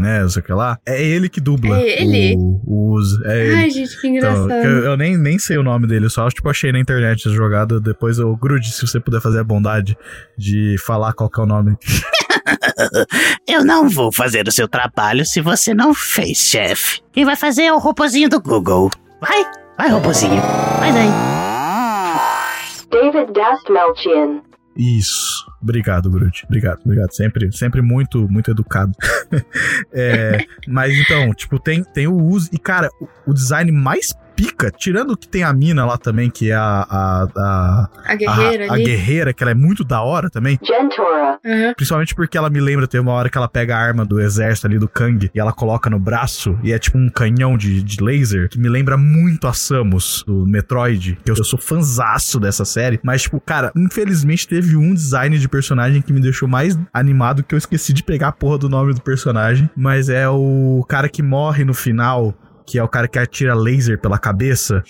Né? 0.00 0.20
Não 0.22 0.28
sei 0.28 0.42
o 0.42 0.44
que 0.44 0.52
lá. 0.52 0.78
É 0.86 1.02
ele 1.02 1.28
que 1.28 1.40
dubla. 1.40 1.78
É 1.78 2.02
ele? 2.02 2.34
O, 2.36 2.60
o 2.66 2.92
Uzi. 2.94 3.16
É 3.24 3.46
ele. 3.46 3.54
Ai, 3.54 3.70
gente, 3.70 4.00
que 4.00 4.08
Então, 4.08 4.30
engraçado. 4.30 4.60
que 4.60 4.66
eu, 4.66 4.84
eu 4.84 4.96
nem, 4.96 5.16
nem 5.16 5.38
sei 5.38 5.56
o 5.58 5.62
nome 5.62 5.86
dele, 5.86 6.06
eu 6.06 6.10
só 6.10 6.28
tipo, 6.28 6.48
achei 6.48 6.72
na 6.72 6.78
internet 6.80 7.20
essa 7.26 7.34
jogada. 7.34 7.80
Depois 7.80 8.18
eu 8.18 8.34
grude 8.36 8.70
se 8.72 8.86
você 8.86 8.98
puder 9.00 9.20
fazer 9.20 9.40
a 9.40 9.44
bondade 9.44 9.96
de 10.36 10.76
falar 10.84 11.12
qual 11.12 11.30
que 11.30 11.40
é 11.40 11.42
o 11.42 11.46
nome. 11.46 11.76
Eu 13.46 13.64
não 13.64 13.88
vou 13.88 14.10
fazer 14.12 14.46
o 14.48 14.52
seu 14.52 14.66
trabalho 14.68 15.24
se 15.24 15.40
você 15.40 15.74
não 15.74 15.92
fez, 15.92 16.38
chefe. 16.38 17.00
Quem 17.12 17.24
vai 17.24 17.36
fazer 17.36 17.64
é 17.64 17.72
o 17.72 17.78
ropozinho 17.78 18.28
do 18.28 18.40
Google. 18.40 18.90
Vai, 19.20 19.44
Vai, 19.78 19.90
robozinho. 19.90 20.40
Faz 20.80 20.96
aí. 20.96 21.08
David 22.90 23.32
Dastmalchian. 23.32 24.40
Isso. 24.78 25.44
Obrigado, 25.60 26.08
Groot. 26.08 26.44
Obrigado, 26.46 26.80
obrigado. 26.84 27.12
Sempre, 27.12 27.50
sempre 27.50 27.82
muito, 27.82 28.28
muito 28.28 28.50
educado. 28.50 28.92
É, 29.92 30.38
mas 30.66 30.96
então, 30.96 31.32
tipo, 31.34 31.58
tem, 31.58 31.82
tem 31.82 32.06
o 32.06 32.14
uso. 32.14 32.48
E, 32.52 32.58
cara, 32.58 32.88
o, 33.00 33.08
o 33.30 33.34
design 33.34 33.72
mais 33.72 34.14
pica, 34.38 34.70
tirando 34.70 35.16
que 35.16 35.26
tem 35.26 35.42
a 35.42 35.52
mina 35.52 35.84
lá 35.84 35.98
também, 35.98 36.30
que 36.30 36.52
é 36.52 36.54
a. 36.54 36.86
A, 36.88 37.28
a, 37.36 37.88
A 38.04 38.14
guerreira 38.14 38.70
a, 38.70 38.74
a 38.74 38.78
guerreira, 38.78 39.32
que 39.34 39.42
ela 39.42 39.50
é 39.50 39.54
muito 39.54 39.82
da 39.82 40.00
hora 40.00 40.30
também. 40.30 40.58
Gentora. 40.62 41.40
Aham. 41.44 41.74
Principalmente 41.74 42.14
porque 42.14 42.38
ela 42.38 42.48
me 42.48 42.60
lembra, 42.60 42.86
tem 42.86 43.00
uma 43.00 43.12
hora 43.12 43.28
que 43.28 43.36
ela 43.36 43.48
pega 43.48 43.76
a 43.76 43.80
arma 43.80 44.04
do 44.04 44.20
exército 44.20 44.68
ali 44.68 44.78
do 44.78 44.88
Kang 44.88 45.28
e 45.34 45.40
ela 45.40 45.52
coloca 45.52 45.90
no 45.90 45.98
braço 45.98 46.56
e 46.62 46.72
é 46.72 46.78
tipo 46.78 46.96
um 46.96 47.08
canhão 47.08 47.58
de, 47.58 47.82
de 47.82 48.02
laser 48.02 48.48
que 48.48 48.58
me 48.60 48.68
lembra 48.68 48.96
muito 48.96 49.48
a 49.48 49.52
Samus 49.52 50.22
do 50.24 50.46
Metroid, 50.46 51.18
que 51.24 51.30
eu, 51.30 51.34
eu 51.34 51.44
sou 51.44 51.58
fanzaço 51.58 52.38
dessa 52.38 52.64
série. 52.64 53.00
Mas, 53.02 53.22
tipo, 53.22 53.40
cara, 53.40 53.72
infelizmente 53.74 54.46
teve 54.46 54.76
um 54.76 54.94
design 54.94 55.36
de 55.36 55.48
personagem 55.48 56.00
que 56.00 56.12
me 56.12 56.20
deixou 56.20 56.46
mais 56.46 56.78
animado 56.92 57.42
que 57.42 57.54
eu 57.54 57.58
esqueci 57.58 57.92
de 57.92 58.04
pegar 58.04 58.28
a 58.28 58.32
porra 58.32 58.58
do 58.58 58.68
nome 58.68 58.94
do 58.94 59.00
personagem. 59.00 59.68
Mas 59.76 60.08
é 60.08 60.28
o 60.28 60.84
cara 60.88 61.08
que 61.08 61.22
morre 61.22 61.64
no 61.64 61.74
final. 61.74 62.34
Que 62.68 62.78
é 62.78 62.82
o 62.82 62.88
cara 62.88 63.08
que 63.08 63.18
atira 63.18 63.54
laser 63.54 63.98
pela 63.98 64.18
cabeça. 64.18 64.82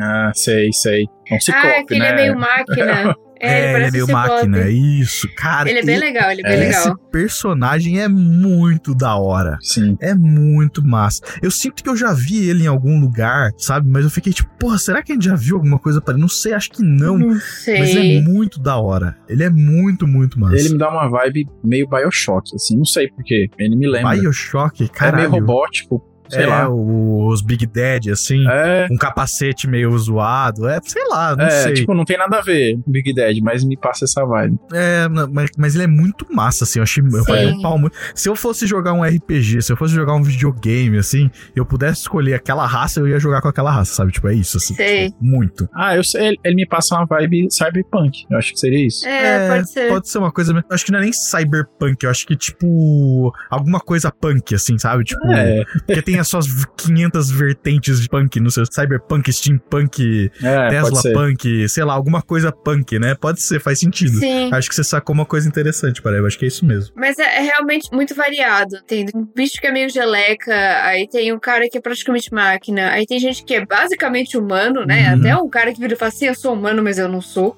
Ah, 0.00 0.32
sei, 0.34 0.72
sei. 0.72 1.06
É 1.30 1.36
um 1.36 1.40
ciclope, 1.40 1.66
ah, 1.68 1.84
que 1.86 1.94
ele 1.94 2.00
né? 2.00 2.10
é 2.10 2.14
meio 2.16 2.38
máquina. 2.38 3.16
É, 3.46 3.74
ele 3.74 3.76
ele 3.76 3.84
é 3.84 3.90
meio 3.90 4.06
ciclope. 4.06 4.30
máquina. 4.30 4.70
Isso, 4.70 5.28
cara. 5.36 5.68
Ele 5.68 5.80
é 5.80 5.84
bem 5.84 5.96
e- 5.96 5.98
legal, 5.98 6.30
ele 6.30 6.40
é 6.42 6.48
bem 6.48 6.68
Esse 6.70 6.78
legal. 6.88 6.96
personagem 7.10 8.00
é 8.00 8.08
muito 8.08 8.94
da 8.94 9.16
hora. 9.16 9.58
Sim. 9.60 9.98
É 10.00 10.14
muito 10.14 10.82
massa. 10.82 11.20
Eu 11.42 11.50
sinto 11.50 11.82
que 11.82 11.90
eu 11.90 11.96
já 11.96 12.14
vi 12.14 12.48
ele 12.48 12.64
em 12.64 12.66
algum 12.68 12.98
lugar, 12.98 13.50
sabe? 13.58 13.86
Mas 13.90 14.04
eu 14.04 14.10
fiquei 14.10 14.32
tipo, 14.32 14.48
porra, 14.58 14.78
será 14.78 15.02
que 15.02 15.12
a 15.12 15.14
gente 15.14 15.26
já 15.26 15.34
viu 15.34 15.56
alguma 15.56 15.78
coisa 15.78 16.00
para 16.00 16.14
ele? 16.14 16.22
Não 16.22 16.28
sei, 16.28 16.54
acho 16.54 16.70
que 16.70 16.82
não. 16.82 17.18
Não 17.18 17.28
Mas 17.28 17.68
é 17.68 17.84
sei. 17.86 18.22
muito 18.22 18.58
da 18.58 18.78
hora. 18.78 19.14
Ele 19.28 19.42
é 19.42 19.50
muito, 19.50 20.06
muito 20.06 20.40
massa. 20.40 20.56
Ele 20.56 20.70
me 20.70 20.78
dá 20.78 20.88
uma 20.88 21.06
vibe 21.10 21.46
meio 21.62 21.86
Bioshock, 21.86 22.54
assim, 22.54 22.78
não 22.78 22.84
sei 22.86 23.08
porquê. 23.08 23.50
Ele 23.58 23.76
me 23.76 23.86
lembra. 23.90 24.12
Bioshock, 24.16 24.84
é 24.84 24.88
caralho. 24.88 25.28
meio 25.30 25.42
robótico, 25.42 26.02
sei 26.28 26.44
é, 26.44 26.46
lá. 26.46 26.68
o- 26.68 27.28
os 27.28 27.40
Big 27.42 27.66
Daddy, 27.66 28.10
assim. 28.10 28.44
É, 28.48 28.86
Um 28.90 28.96
capacete 28.96 29.66
meio 29.68 29.96
zoado. 29.98 30.68
É, 30.68 30.78
sei 30.84 31.02
lá, 31.08 31.34
não 31.36 31.44
é 31.46 31.50
sei. 31.50 31.74
tipo, 31.74 31.94
não 31.94 32.04
tem 32.04 32.16
nada 32.18 32.38
a 32.38 32.42
ver 32.42 32.78
com 32.82 32.90
Big 32.90 33.12
Dead, 33.14 33.38
mas 33.42 33.64
me 33.64 33.76
passa 33.76 34.04
essa 34.04 34.24
vibe. 34.24 34.58
É, 34.72 35.08
mas, 35.08 35.50
mas 35.56 35.74
ele 35.74 35.84
é 35.84 35.86
muito 35.88 36.26
massa, 36.32 36.64
assim. 36.64 36.78
Eu 36.78 36.82
achei. 36.84 37.02
Eu 37.04 37.10
Sim. 37.10 37.24
falei 37.24 37.46
um 37.48 37.62
pau 37.62 37.78
muito. 37.78 37.96
Se 38.14 38.28
eu 38.28 38.36
fosse 38.36 38.66
jogar 38.66 38.92
um 38.92 39.02
RPG, 39.02 39.62
se 39.62 39.72
eu 39.72 39.76
fosse 39.76 39.94
jogar 39.94 40.14
um 40.14 40.22
videogame, 40.22 40.98
assim, 40.98 41.30
eu 41.56 41.64
pudesse 41.64 42.02
escolher 42.02 42.34
aquela 42.34 42.66
raça, 42.66 43.00
eu 43.00 43.08
ia 43.08 43.18
jogar 43.18 43.40
com 43.40 43.48
aquela 43.48 43.70
raça, 43.70 43.94
sabe? 43.94 44.12
Tipo, 44.12 44.28
é 44.28 44.34
isso, 44.34 44.56
assim. 44.58 44.74
Sei. 44.74 45.08
tipo, 45.10 45.24
muito. 45.24 45.68
Ah, 45.74 45.96
eu 45.96 46.04
sei, 46.04 46.28
ele, 46.28 46.38
ele 46.44 46.54
me 46.56 46.66
passa 46.66 46.94
uma 46.96 47.06
vibe 47.06 47.48
cyberpunk. 47.50 48.24
Eu 48.30 48.38
acho 48.38 48.52
que 48.52 48.58
seria 48.60 48.86
isso. 48.86 49.06
É, 49.06 49.48
pode 49.48 49.70
ser. 49.70 49.88
Pode 49.88 50.08
ser 50.08 50.18
uma 50.18 50.32
coisa. 50.32 50.52
mesmo. 50.52 50.66
Acho 50.70 50.84
que 50.84 50.92
não 50.92 50.98
é 50.98 51.02
nem 51.02 51.12
cyberpunk, 51.12 52.04
eu 52.04 52.10
acho 52.10 52.26
que, 52.26 52.36
tipo, 52.36 53.32
alguma 53.50 53.80
coisa 53.80 54.10
punk, 54.10 54.54
assim, 54.54 54.78
sabe? 54.78 55.04
Tipo, 55.04 55.26
É, 55.32 55.64
porque 55.86 56.02
tem 56.02 56.13
as 56.18 56.28
suas 56.28 56.46
500 56.76 57.30
vertentes 57.30 58.00
de 58.00 58.08
punk 58.08 58.40
no 58.40 58.50
seu 58.50 58.64
cyberpunk, 58.66 59.32
steampunk, 59.32 60.30
é 60.42 60.68
Tesla 60.68 61.02
punk, 61.12 61.68
sei 61.68 61.84
lá, 61.84 61.94
alguma 61.94 62.22
coisa 62.22 62.52
punk, 62.52 62.98
né? 62.98 63.14
Pode 63.14 63.42
ser, 63.42 63.60
faz 63.60 63.78
sentido. 63.78 64.18
Sim. 64.18 64.50
Acho 64.52 64.68
que 64.68 64.74
você 64.74 64.84
sacou 64.84 65.14
uma 65.14 65.26
coisa 65.26 65.48
interessante, 65.48 66.02
para 66.02 66.16
eu 66.16 66.26
acho 66.26 66.38
que 66.38 66.44
é 66.44 66.48
isso 66.48 66.64
mesmo. 66.64 66.92
Mas 66.96 67.18
é, 67.18 67.38
é 67.38 67.40
realmente 67.40 67.90
muito 67.92 68.14
variado. 68.14 68.76
Tem 68.86 69.06
um 69.14 69.24
bicho 69.24 69.60
que 69.60 69.66
é 69.66 69.72
meio 69.72 69.88
geleca, 69.88 70.54
aí 70.84 71.08
tem 71.08 71.32
um 71.32 71.38
cara 71.38 71.68
que 71.68 71.78
é 71.78 71.80
praticamente 71.80 72.32
máquina, 72.32 72.90
aí 72.90 73.06
tem 73.06 73.18
gente 73.18 73.44
que 73.44 73.54
é 73.54 73.64
basicamente 73.64 74.36
humano, 74.36 74.84
né? 74.84 75.08
Uhum. 75.08 75.20
Até 75.20 75.36
um 75.36 75.48
cara 75.48 75.72
que 75.72 75.80
vira 75.80 75.94
e 75.94 75.96
fala 75.96 76.10
assim: 76.10 76.26
eu 76.26 76.34
sou 76.34 76.54
humano, 76.54 76.82
mas 76.82 76.98
eu 76.98 77.08
não 77.08 77.20
sou. 77.20 77.56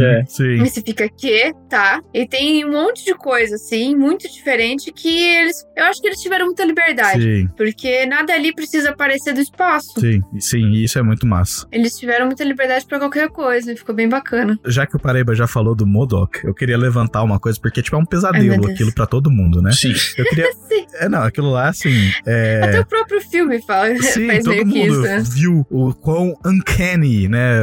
É. 0.00 0.24
Sim. 0.26 0.62
E 0.62 0.70
você 0.70 0.80
fica 0.80 1.08
que, 1.08 1.52
tá? 1.68 2.00
E 2.12 2.26
tem 2.26 2.64
um 2.64 2.72
monte 2.72 3.04
de 3.04 3.14
coisa, 3.14 3.56
assim, 3.56 3.94
muito 3.94 4.30
diferente 4.30 4.92
que 4.92 5.08
eles. 5.08 5.56
Eu 5.76 5.84
acho 5.84 6.00
que 6.00 6.08
eles 6.08 6.20
tiveram 6.20 6.46
muita 6.46 6.64
liberdade. 6.64 7.22
Sim, 7.22 7.48
Porque 7.56 8.06
nada 8.06 8.32
ali 8.32 8.54
precisa 8.54 8.90
aparecer 8.90 9.34
do 9.34 9.40
espaço. 9.40 9.98
sim, 10.00 10.22
sim, 10.38 10.70
e 10.70 10.84
isso 10.84 10.98
é 10.98 11.02
muito 11.02 11.26
massa. 11.26 11.66
Eles 11.70 11.98
tiveram 11.98 12.26
muita 12.26 12.44
liberdade 12.44 12.86
pra 12.86 12.98
qualquer 12.98 13.28
coisa, 13.28 13.72
e 13.72 13.76
ficou 13.76 13.94
bem 13.94 14.08
bacana. 14.08 14.58
Já 14.64 14.86
que 14.86 14.96
o 14.96 14.98
Paraíba 15.00 15.34
já 15.34 15.46
falou 15.46 15.74
do 15.74 15.86
Modok, 15.86 16.44
eu 16.44 16.54
queria 16.54 16.78
levantar 16.78 17.22
uma 17.22 17.38
coisa, 17.38 17.58
porque, 17.60 17.82
tipo, 17.82 17.96
é 17.96 17.98
um 17.98 18.02
Ai, 18.02 18.06
pesadelo 18.08 18.60
Deus. 18.62 18.72
aquilo 18.72 18.92
pra 18.94 19.06
todo 19.06 19.30
mundo, 19.30 19.60
né? 19.60 19.72
Sim. 19.72 19.92
Eu 20.16 20.24
queria. 20.26 20.46
Sim. 20.68 20.86
É, 20.94 21.08
não, 21.08 21.22
aquilo 21.22 21.50
lá, 21.50 21.68
assim. 21.68 22.10
É... 22.26 22.60
Até 22.62 22.80
o 22.80 22.86
próprio 22.86 23.20
filme 23.20 23.60
fala, 23.62 23.94
Sim, 24.00 24.26
faz 24.26 24.44
todo 24.44 24.52
meio 24.52 24.66
que 24.68 24.78
isso. 24.80 24.96
mundo 24.96 25.02
né? 25.02 25.22
viu 25.26 25.66
o 25.70 25.92
quão 25.94 26.34
uncanny, 26.44 27.28
né? 27.28 27.58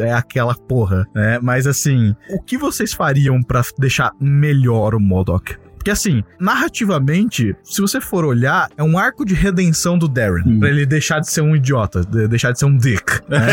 É 0.00 0.12
aquela 0.12 0.54
porra, 0.54 1.06
né? 1.14 1.38
Mas 1.42 1.55
assim, 1.64 2.12
o 2.30 2.42
que 2.42 2.58
vocês 2.58 2.92
fariam 2.92 3.40
pra 3.40 3.62
deixar 3.78 4.10
melhor 4.20 4.96
o 4.96 5.00
Modok? 5.00 5.56
Porque 5.76 5.92
assim, 5.92 6.24
narrativamente, 6.40 7.54
se 7.62 7.80
você 7.80 8.00
for 8.00 8.24
olhar, 8.24 8.68
é 8.76 8.82
um 8.82 8.98
arco 8.98 9.24
de 9.24 9.34
redenção 9.34 9.96
do 9.96 10.08
Darren. 10.08 10.42
Hum. 10.44 10.58
Pra 10.58 10.68
ele 10.68 10.84
deixar 10.84 11.20
de 11.20 11.30
ser 11.30 11.42
um 11.42 11.54
idiota, 11.54 12.00
de- 12.04 12.26
deixar 12.26 12.50
de 12.50 12.58
ser 12.58 12.64
um 12.64 12.76
dick. 12.76 13.04
né? 13.28 13.46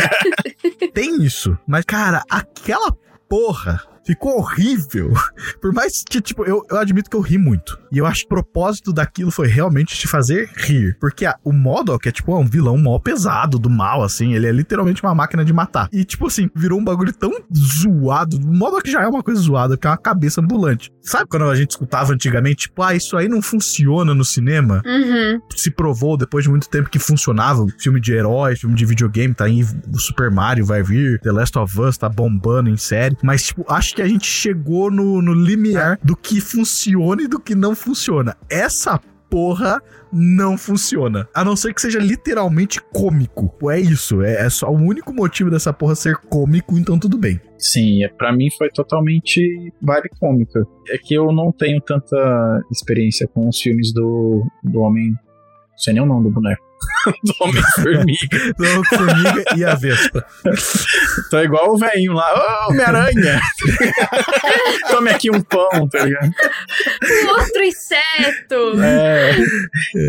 Tem 0.93 1.21
isso. 1.23 1.55
Mas, 1.67 1.85
cara, 1.85 2.23
aquela 2.27 2.91
porra 3.29 3.81
ficou 4.05 4.37
horrível. 4.37 5.13
Por 5.61 5.73
mais 5.73 6.03
que, 6.07 6.21
tipo, 6.21 6.43
eu, 6.45 6.65
eu 6.69 6.77
admito 6.77 7.09
que 7.09 7.15
eu 7.15 7.21
ri 7.21 7.37
muito. 7.37 7.77
E 7.91 7.97
eu 7.97 8.05
acho 8.05 8.21
que 8.21 8.25
o 8.25 8.29
propósito 8.29 8.91
daquilo 8.93 9.31
foi 9.31 9.47
realmente 9.47 9.95
te 9.97 10.07
fazer 10.07 10.49
rir. 10.55 10.97
Porque 10.99 11.25
a- 11.25 11.37
o 11.43 11.51
Modok 11.53 12.07
é, 12.07 12.11
tipo, 12.11 12.37
um 12.37 12.45
vilão 12.45 12.77
mó 12.77 12.97
pesado 12.99 13.57
do 13.59 13.69
mal, 13.69 14.03
assim. 14.03 14.33
Ele 14.33 14.47
é 14.47 14.51
literalmente 14.51 15.01
uma 15.03 15.13
máquina 15.15 15.43
de 15.45 15.53
matar. 15.53 15.87
E, 15.91 16.03
tipo 16.03 16.27
assim, 16.27 16.49
virou 16.55 16.79
um 16.79 16.83
bagulho 16.83 17.13
tão 17.13 17.31
zoado. 17.55 18.37
O 18.37 18.53
Modok 18.55 18.89
já 18.89 19.01
é 19.03 19.07
uma 19.07 19.23
coisa 19.23 19.41
zoada, 19.41 19.75
porque 19.75 19.87
é 19.87 19.89
uma 19.91 19.97
cabeça 19.97 20.41
ambulante. 20.41 20.91
Sabe 21.01 21.27
quando 21.29 21.45
a 21.45 21.55
gente 21.55 21.71
escutava 21.71 22.13
antigamente, 22.13 22.63
tipo, 22.67 22.81
ah, 22.81 22.95
isso 22.95 23.15
aí 23.17 23.27
não 23.27 23.41
funciona 23.41 24.13
no 24.13 24.23
cinema? 24.25 24.81
Uhum. 24.85 25.39
se 25.55 25.71
provou 25.71 26.17
depois 26.17 26.43
de 26.43 26.49
muito 26.49 26.69
tempo 26.69 26.89
que 26.89 26.99
funcionava. 26.99 27.65
Filme 27.79 27.99
de 27.99 28.13
herói, 28.13 28.55
filme 28.55 28.75
de 28.75 28.85
videogame, 28.85 29.33
tá 29.33 29.45
aí. 29.45 29.63
O 29.93 29.99
Super 29.99 30.29
Mario 30.31 30.65
vai 30.65 30.81
vir, 30.83 31.19
The 31.21 31.31
Last 31.31 31.57
of 31.57 31.79
Us 31.81 31.97
tá 31.97 32.09
bombando 32.09 32.69
em 32.69 32.77
série. 32.77 33.17
Mas, 33.23 33.43
tipo, 33.43 33.65
acho 33.67 33.92
que 33.95 34.01
a 34.01 34.07
gente 34.07 34.25
chegou 34.25 34.89
no, 34.91 35.21
no 35.21 35.33
limiar 35.33 35.99
do 36.03 36.15
que 36.15 36.39
funciona 36.41 37.21
e 37.23 37.27
do 37.27 37.39
que 37.39 37.55
não 37.55 37.75
funciona. 37.75 38.35
Essa 38.49 38.99
porra 39.29 39.81
não 40.11 40.59
funciona. 40.59 41.27
A 41.33 41.43
não 41.43 41.55
ser 41.55 41.73
que 41.73 41.81
seja 41.81 41.97
literalmente 41.97 42.79
cômico. 42.93 43.51
É 43.71 43.79
isso. 43.79 44.21
É, 44.21 44.45
é 44.45 44.49
só 44.49 44.69
o 44.69 44.77
único 44.77 45.11
motivo 45.11 45.49
dessa 45.49 45.73
porra 45.73 45.95
ser 45.95 46.17
cômico, 46.17 46.77
então 46.77 46.99
tudo 46.99 47.17
bem. 47.17 47.41
Sim, 47.57 48.03
é, 48.03 48.09
pra 48.09 48.31
mim 48.31 48.49
foi 48.55 48.69
totalmente 48.69 49.73
vibe 49.81 50.09
cômica. 50.19 50.63
É 50.87 50.99
que 50.99 51.15
eu 51.15 51.31
não 51.31 51.51
tenho 51.51 51.81
tanta 51.81 52.61
experiência 52.71 53.27
com 53.27 53.49
os 53.49 53.59
filmes 53.59 53.91
do, 53.91 54.45
do 54.63 54.81
Homem. 54.81 55.15
Não 55.73 55.77
sei 55.77 55.93
nem 55.93 56.03
o 56.03 56.05
nome 56.05 56.23
do 56.23 56.31
boneco. 56.31 56.73
do 57.23 57.33
Homem-Formiga. 57.39 58.53
Então, 58.53 58.83
Formiga 58.85 59.43
e 59.57 59.63
a 59.63 59.75
Vespa. 59.75 60.25
Tô 61.29 61.39
igual 61.39 61.73
o 61.73 61.77
velhinho 61.77 62.13
lá. 62.13 62.67
Ô, 62.67 62.71
Homem-Aranha! 62.71 63.39
Tome 64.89 65.09
aqui 65.09 65.29
um 65.31 65.41
pão, 65.41 65.87
tá 65.89 66.05
ligado? 66.05 66.31
Outro 67.37 67.63
inseto! 67.63 68.81
É. 68.81 69.35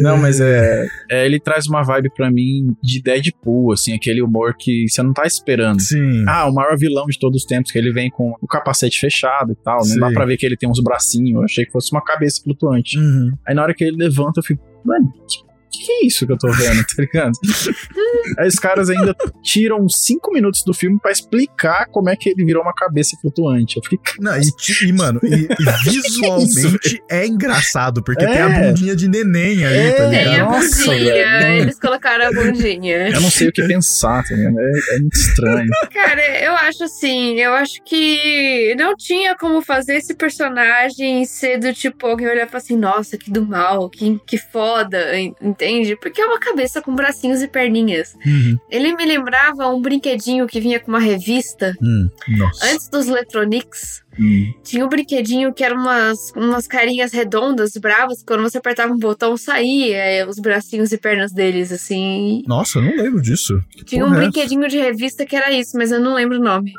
Não, 0.00 0.16
mas 0.16 0.40
é, 0.40 0.86
é, 1.10 1.26
Ele 1.26 1.40
traz 1.40 1.66
uma 1.66 1.82
vibe 1.82 2.10
pra 2.14 2.30
mim 2.30 2.76
de 2.82 3.02
Deadpool, 3.02 3.72
assim, 3.72 3.94
aquele 3.94 4.22
humor 4.22 4.54
que 4.58 4.88
você 4.88 5.02
não 5.02 5.12
tá 5.12 5.24
esperando. 5.24 5.80
Sim. 5.80 6.24
Ah, 6.28 6.46
o 6.46 6.54
maior 6.54 6.76
vilão 6.76 7.06
de 7.06 7.18
todos 7.18 7.42
os 7.42 7.46
tempos, 7.46 7.72
que 7.72 7.78
ele 7.78 7.92
vem 7.92 8.10
com 8.10 8.34
o 8.40 8.46
capacete 8.46 8.98
fechado 8.98 9.52
e 9.52 9.56
tal. 9.56 9.78
Não 9.86 9.98
dá 9.98 10.08
Sim. 10.08 10.14
pra 10.14 10.26
ver 10.26 10.36
que 10.36 10.46
ele 10.46 10.56
tem 10.56 10.68
uns 10.68 10.80
bracinhos. 10.82 11.34
Eu 11.34 11.44
achei 11.44 11.64
que 11.64 11.72
fosse 11.72 11.90
uma 11.92 12.02
cabeça 12.02 12.42
flutuante. 12.42 12.98
Uhum. 12.98 13.32
Aí 13.46 13.54
na 13.54 13.62
hora 13.62 13.74
que 13.74 13.84
ele 13.84 13.96
levanta, 13.96 14.40
eu 14.40 14.44
fico, 14.44 14.62
mano, 14.84 15.12
que, 15.28 15.44
que 15.78 15.92
é 15.92 16.06
isso 16.06 16.26
que 16.26 16.32
eu 16.32 16.38
tô 16.38 16.50
vendo, 16.50 16.82
tá 16.84 16.94
ligado? 17.02 17.32
Aí 18.38 18.48
os 18.48 18.54
caras 18.56 18.88
ainda 18.90 19.14
tiram 19.42 19.88
cinco 19.88 20.32
minutos 20.32 20.62
do 20.64 20.72
filme 20.74 20.98
pra 21.00 21.10
explicar 21.12 21.86
como 21.90 22.08
é 22.08 22.16
que 22.16 22.30
ele 22.30 22.44
virou 22.44 22.62
uma 22.62 22.74
cabeça 22.74 23.16
flutuante. 23.20 23.76
Eu 23.76 23.82
fiquei, 23.82 23.98
Não, 24.20 24.36
e, 24.36 24.42
e, 24.88 24.92
mano, 24.92 25.20
e, 25.22 25.34
e 25.48 25.64
visualmente 25.90 27.02
é 27.10 27.26
engraçado, 27.26 28.02
porque 28.02 28.24
tem 28.26 28.40
a 28.40 28.50
É. 28.50 28.62
bundinha 28.68 28.96
de 28.96 29.08
neném 29.08 29.64
ali, 29.64 29.76
É, 29.76 29.92
tá 29.92 30.08
Tem 30.10 30.18
a 30.20 30.24
ligado? 30.32 30.50
Nossa, 30.50 30.84
bundinha, 30.86 31.38
velho. 31.38 31.62
eles 31.62 31.78
colocaram 31.80 32.26
a 32.26 32.30
bundinha. 32.32 33.08
eu 33.08 33.20
não 33.20 33.30
sei 33.30 33.48
o 33.48 33.52
que 33.52 33.62
pensar, 33.66 34.22
tá 34.24 34.34
ligado? 34.34 34.58
É, 34.58 34.94
é 34.96 34.98
muito 34.98 35.14
estranho. 35.16 35.68
Cara, 35.92 36.44
eu 36.44 36.52
acho 36.54 36.84
assim, 36.84 37.38
eu 37.40 37.52
acho 37.54 37.82
que 37.84 38.74
não 38.78 38.94
tinha 38.96 39.36
como 39.36 39.60
fazer 39.62 39.96
esse 39.96 40.14
personagem 40.14 41.24
ser 41.24 41.58
do 41.58 41.72
tipo 41.72 42.06
alguém 42.06 42.26
olhar 42.28 42.46
e 42.46 42.48
falar 42.48 42.58
assim, 42.58 42.76
nossa, 42.76 43.16
que 43.18 43.30
do 43.30 43.44
mal, 43.46 43.88
que, 43.90 44.20
que 44.26 44.38
foda. 44.38 45.16
en- 45.18 45.34
entende, 45.64 45.96
porque 45.96 46.20
é 46.20 46.26
uma 46.26 46.38
cabeça 46.38 46.80
com 46.82 46.94
bracinhos 46.94 47.42
e 47.42 47.48
perninhas. 47.48 48.14
Uhum. 48.26 48.56
Ele 48.70 48.94
me 48.94 49.04
lembrava 49.04 49.68
um 49.68 49.80
brinquedinho 49.80 50.46
que 50.46 50.60
vinha 50.60 50.78
com 50.80 50.88
uma 50.90 50.98
revista. 51.00 51.74
Hum, 51.82 52.08
nossa. 52.36 52.66
Antes 52.66 52.88
dos 52.88 53.06
Letronics, 53.06 54.02
Hum. 54.18 54.52
tinha 54.62 54.84
um 54.84 54.88
brinquedinho 54.88 55.52
que 55.52 55.64
eram 55.64 55.76
umas, 55.76 56.30
umas 56.36 56.68
carinhas 56.68 57.12
redondas, 57.12 57.72
bravas, 57.76 58.18
que 58.18 58.24
quando 58.26 58.42
você 58.42 58.58
apertava 58.58 58.92
um 58.92 58.98
botão 58.98 59.36
saía 59.36 59.96
é, 59.96 60.24
os 60.26 60.38
bracinhos 60.38 60.92
e 60.92 60.98
pernas 60.98 61.32
deles, 61.32 61.72
assim. 61.72 62.42
Nossa, 62.46 62.78
eu 62.78 62.82
não 62.84 62.96
lembro 62.96 63.20
disso. 63.20 63.58
Que 63.72 63.84
Tinha 63.84 64.04
um 64.04 64.08
é 64.08 64.10
essa? 64.12 64.20
brinquedinho 64.20 64.68
de 64.68 64.78
revista 64.78 65.26
que 65.26 65.34
era 65.34 65.50
isso, 65.52 65.72
mas 65.76 65.90
eu 65.90 65.98
não 66.00 66.14
lembro 66.14 66.38
o 66.38 66.42
nome. 66.42 66.72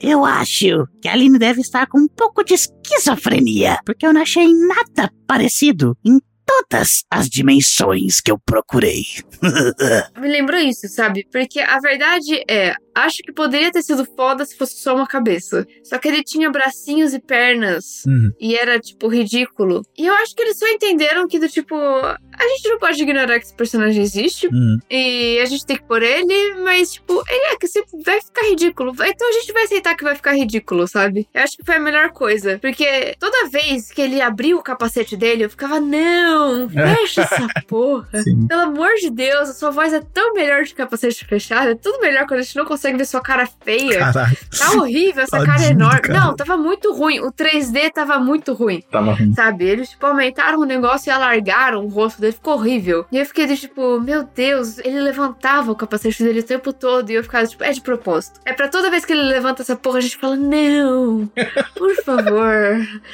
Eu 0.00 0.24
acho 0.24 0.88
que 1.00 1.06
a 1.06 1.12
Aline 1.12 1.38
deve 1.38 1.60
estar 1.60 1.86
com 1.86 1.98
um 2.00 2.08
pouco 2.08 2.42
de 2.42 2.54
esquizofrenia, 2.54 3.78
porque 3.86 4.04
eu 4.04 4.12
não 4.12 4.22
achei 4.22 4.48
nada 4.52 5.08
parecido 5.28 5.96
em 6.04 6.18
todas 6.52 7.04
as 7.10 7.28
dimensões 7.28 8.20
que 8.20 8.30
eu 8.30 8.38
procurei. 8.38 9.04
Me 10.20 10.28
lembrou 10.28 10.58
isso, 10.60 10.88
sabe? 10.88 11.26
Porque 11.30 11.60
a 11.60 11.78
verdade 11.78 12.42
é, 12.48 12.74
acho 12.94 13.18
que 13.18 13.32
poderia 13.32 13.70
ter 13.70 13.82
sido 13.82 14.04
foda 14.04 14.44
se 14.44 14.56
fosse 14.56 14.76
só 14.76 14.94
uma 14.94 15.06
cabeça. 15.06 15.66
Só 15.82 15.98
que 15.98 16.08
ele 16.08 16.22
tinha 16.22 16.50
bracinhos 16.50 17.14
e 17.14 17.20
pernas. 17.20 18.04
Uhum. 18.06 18.30
E 18.40 18.56
era, 18.56 18.78
tipo, 18.78 19.08
ridículo. 19.08 19.82
E 19.96 20.06
eu 20.06 20.14
acho 20.14 20.34
que 20.34 20.42
eles 20.42 20.58
só 20.58 20.66
entenderam 20.68 21.26
que, 21.26 21.38
do 21.38 21.48
tipo, 21.48 21.74
a 21.74 22.48
gente 22.48 22.68
não 22.68 22.78
pode 22.78 23.02
ignorar 23.02 23.38
que 23.38 23.46
esse 23.46 23.54
personagem 23.54 24.02
existe. 24.02 24.46
Uhum. 24.46 24.78
E 24.90 25.38
a 25.40 25.44
gente 25.46 25.66
tem 25.66 25.76
que 25.76 25.84
pôr 25.84 26.02
ele, 26.02 26.54
mas, 26.62 26.92
tipo, 26.92 27.22
ele 27.28 27.54
é 27.54 27.56
que 27.56 27.66
se 27.66 27.82
vai 28.04 28.20
ficar 28.20 28.42
ridículo. 28.42 28.92
Então 28.92 29.28
a 29.28 29.32
gente 29.32 29.52
vai 29.52 29.64
aceitar 29.64 29.96
que 29.96 30.04
vai 30.04 30.14
ficar 30.14 30.32
ridículo, 30.32 30.86
sabe? 30.86 31.28
Eu 31.32 31.42
acho 31.42 31.56
que 31.56 31.64
foi 31.64 31.76
a 31.76 31.80
melhor 31.80 32.10
coisa. 32.10 32.58
Porque 32.60 33.16
toda 33.18 33.48
vez 33.48 33.90
que 33.90 34.00
ele 34.00 34.20
abriu 34.20 34.58
o 34.58 34.62
capacete 34.62 35.16
dele, 35.16 35.44
eu 35.44 35.50
ficava, 35.50 35.80
não, 35.80 36.68
fecha 36.70 37.22
essa 37.22 37.48
porra. 37.66 38.22
Sim. 38.22 38.46
Pelo 38.46 38.62
amor 38.62 38.94
de 38.96 39.10
Deus, 39.10 39.48
a 39.48 39.54
sua 39.54 39.70
voz 39.70 39.92
é 39.92 40.00
tão 40.00 40.34
melhor 40.34 40.64
de 40.64 40.74
capacete 40.74 41.24
fechado. 41.24 41.70
É 41.70 41.74
tudo 41.74 42.00
melhor 42.00 42.26
quando 42.26 42.40
a 42.40 42.42
gente 42.42 42.56
não 42.56 42.64
consegue 42.64 42.81
ver 42.98 43.04
sua 43.06 43.20
cara 43.20 43.48
feia. 43.64 43.98
Caralho. 43.98 44.36
Tá 44.58 44.70
horrível, 44.72 45.22
essa 45.22 45.38
cara 45.38 45.46
Tadinho 45.52 45.70
é 45.70 45.74
do 45.74 45.80
enorme. 45.80 46.00
cara. 46.00 46.20
Não, 46.20 46.36
tava 46.36 46.56
muito 46.56 46.92
ruim. 46.92 47.20
O 47.20 47.30
3D 47.32 47.90
tava 47.92 48.18
muito 48.18 48.52
ruim. 48.54 48.82
Tava 48.90 49.12
ruim. 49.12 49.32
Sabe? 49.34 49.64
Eles, 49.64 49.90
tipo, 49.90 50.04
aumentaram 50.06 50.58
o 50.60 50.64
negócio 50.64 51.08
e 51.08 51.12
alargaram 51.12 51.84
o 51.84 51.88
rosto 51.88 52.20
dele. 52.20 52.32
Ficou 52.32 52.54
horrível. 52.54 53.06
E 53.12 53.18
eu 53.18 53.26
fiquei, 53.26 53.46
de, 53.46 53.56
tipo, 53.56 54.00
meu 54.00 54.24
Deus, 54.34 54.78
ele 54.78 55.00
levantava 55.00 55.70
o 55.70 55.76
capacete 55.76 56.22
dele 56.22 56.40
o 56.40 56.44
tempo 56.44 56.72
todo. 56.72 57.10
E 57.10 57.14
eu 57.14 57.22
ficava, 57.22 57.46
tipo, 57.46 57.62
é 57.64 57.70
de 57.72 57.80
propósito. 57.80 58.40
É 58.44 58.52
pra 58.52 58.68
toda 58.68 58.90
vez 58.90 59.04
que 59.04 59.12
ele 59.12 59.22
levanta 59.22 59.62
essa 59.62 59.76
porra, 59.76 59.98
a 59.98 60.00
gente 60.00 60.16
fala, 60.16 60.36
não, 60.36 61.30
por 61.76 61.94
favor. 62.04 62.52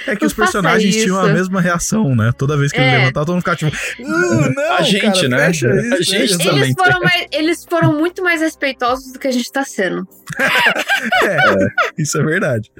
É 0.06 0.14
que 0.16 0.22
Não 0.22 0.26
os 0.26 0.32
personagens 0.34 0.94
faça 0.94 1.04
tinham 1.04 1.20
a 1.20 1.24
isso. 1.26 1.32
mesma 1.34 1.60
reação, 1.60 2.14
né? 2.14 2.32
Toda 2.36 2.56
vez 2.56 2.70
que 2.72 2.78
ele 2.78 2.86
É. 2.86 2.98
levantava, 2.98 3.26
todo 3.26 3.34
mundo 3.34 3.40
ficava 3.42 3.56
tipo. 3.56 3.76
"Uh, 4.02 4.54
não, 4.54 4.72
A 4.74 4.82
gente, 4.82 5.00
cara, 5.12 5.28
né? 5.28 5.46
fecha 5.46 5.68
isso, 5.68 5.94
A 5.94 6.00
gente 6.02 6.24
isso." 6.24 6.38
também. 6.38 6.58
Eles 6.62 6.74
foram, 6.76 7.00
mais, 7.00 7.26
eles 7.32 7.64
foram 7.68 7.92
muito 7.98 8.22
mais 8.22 8.40
respeitosos 8.40 9.12
do 9.12 9.18
que 9.18 9.26
a 9.28 9.30
gente 9.32 9.50
tá 9.58 9.64
sendo. 9.64 10.06
Isso 11.98 12.18
é 12.20 12.24
verdade. 12.24 12.70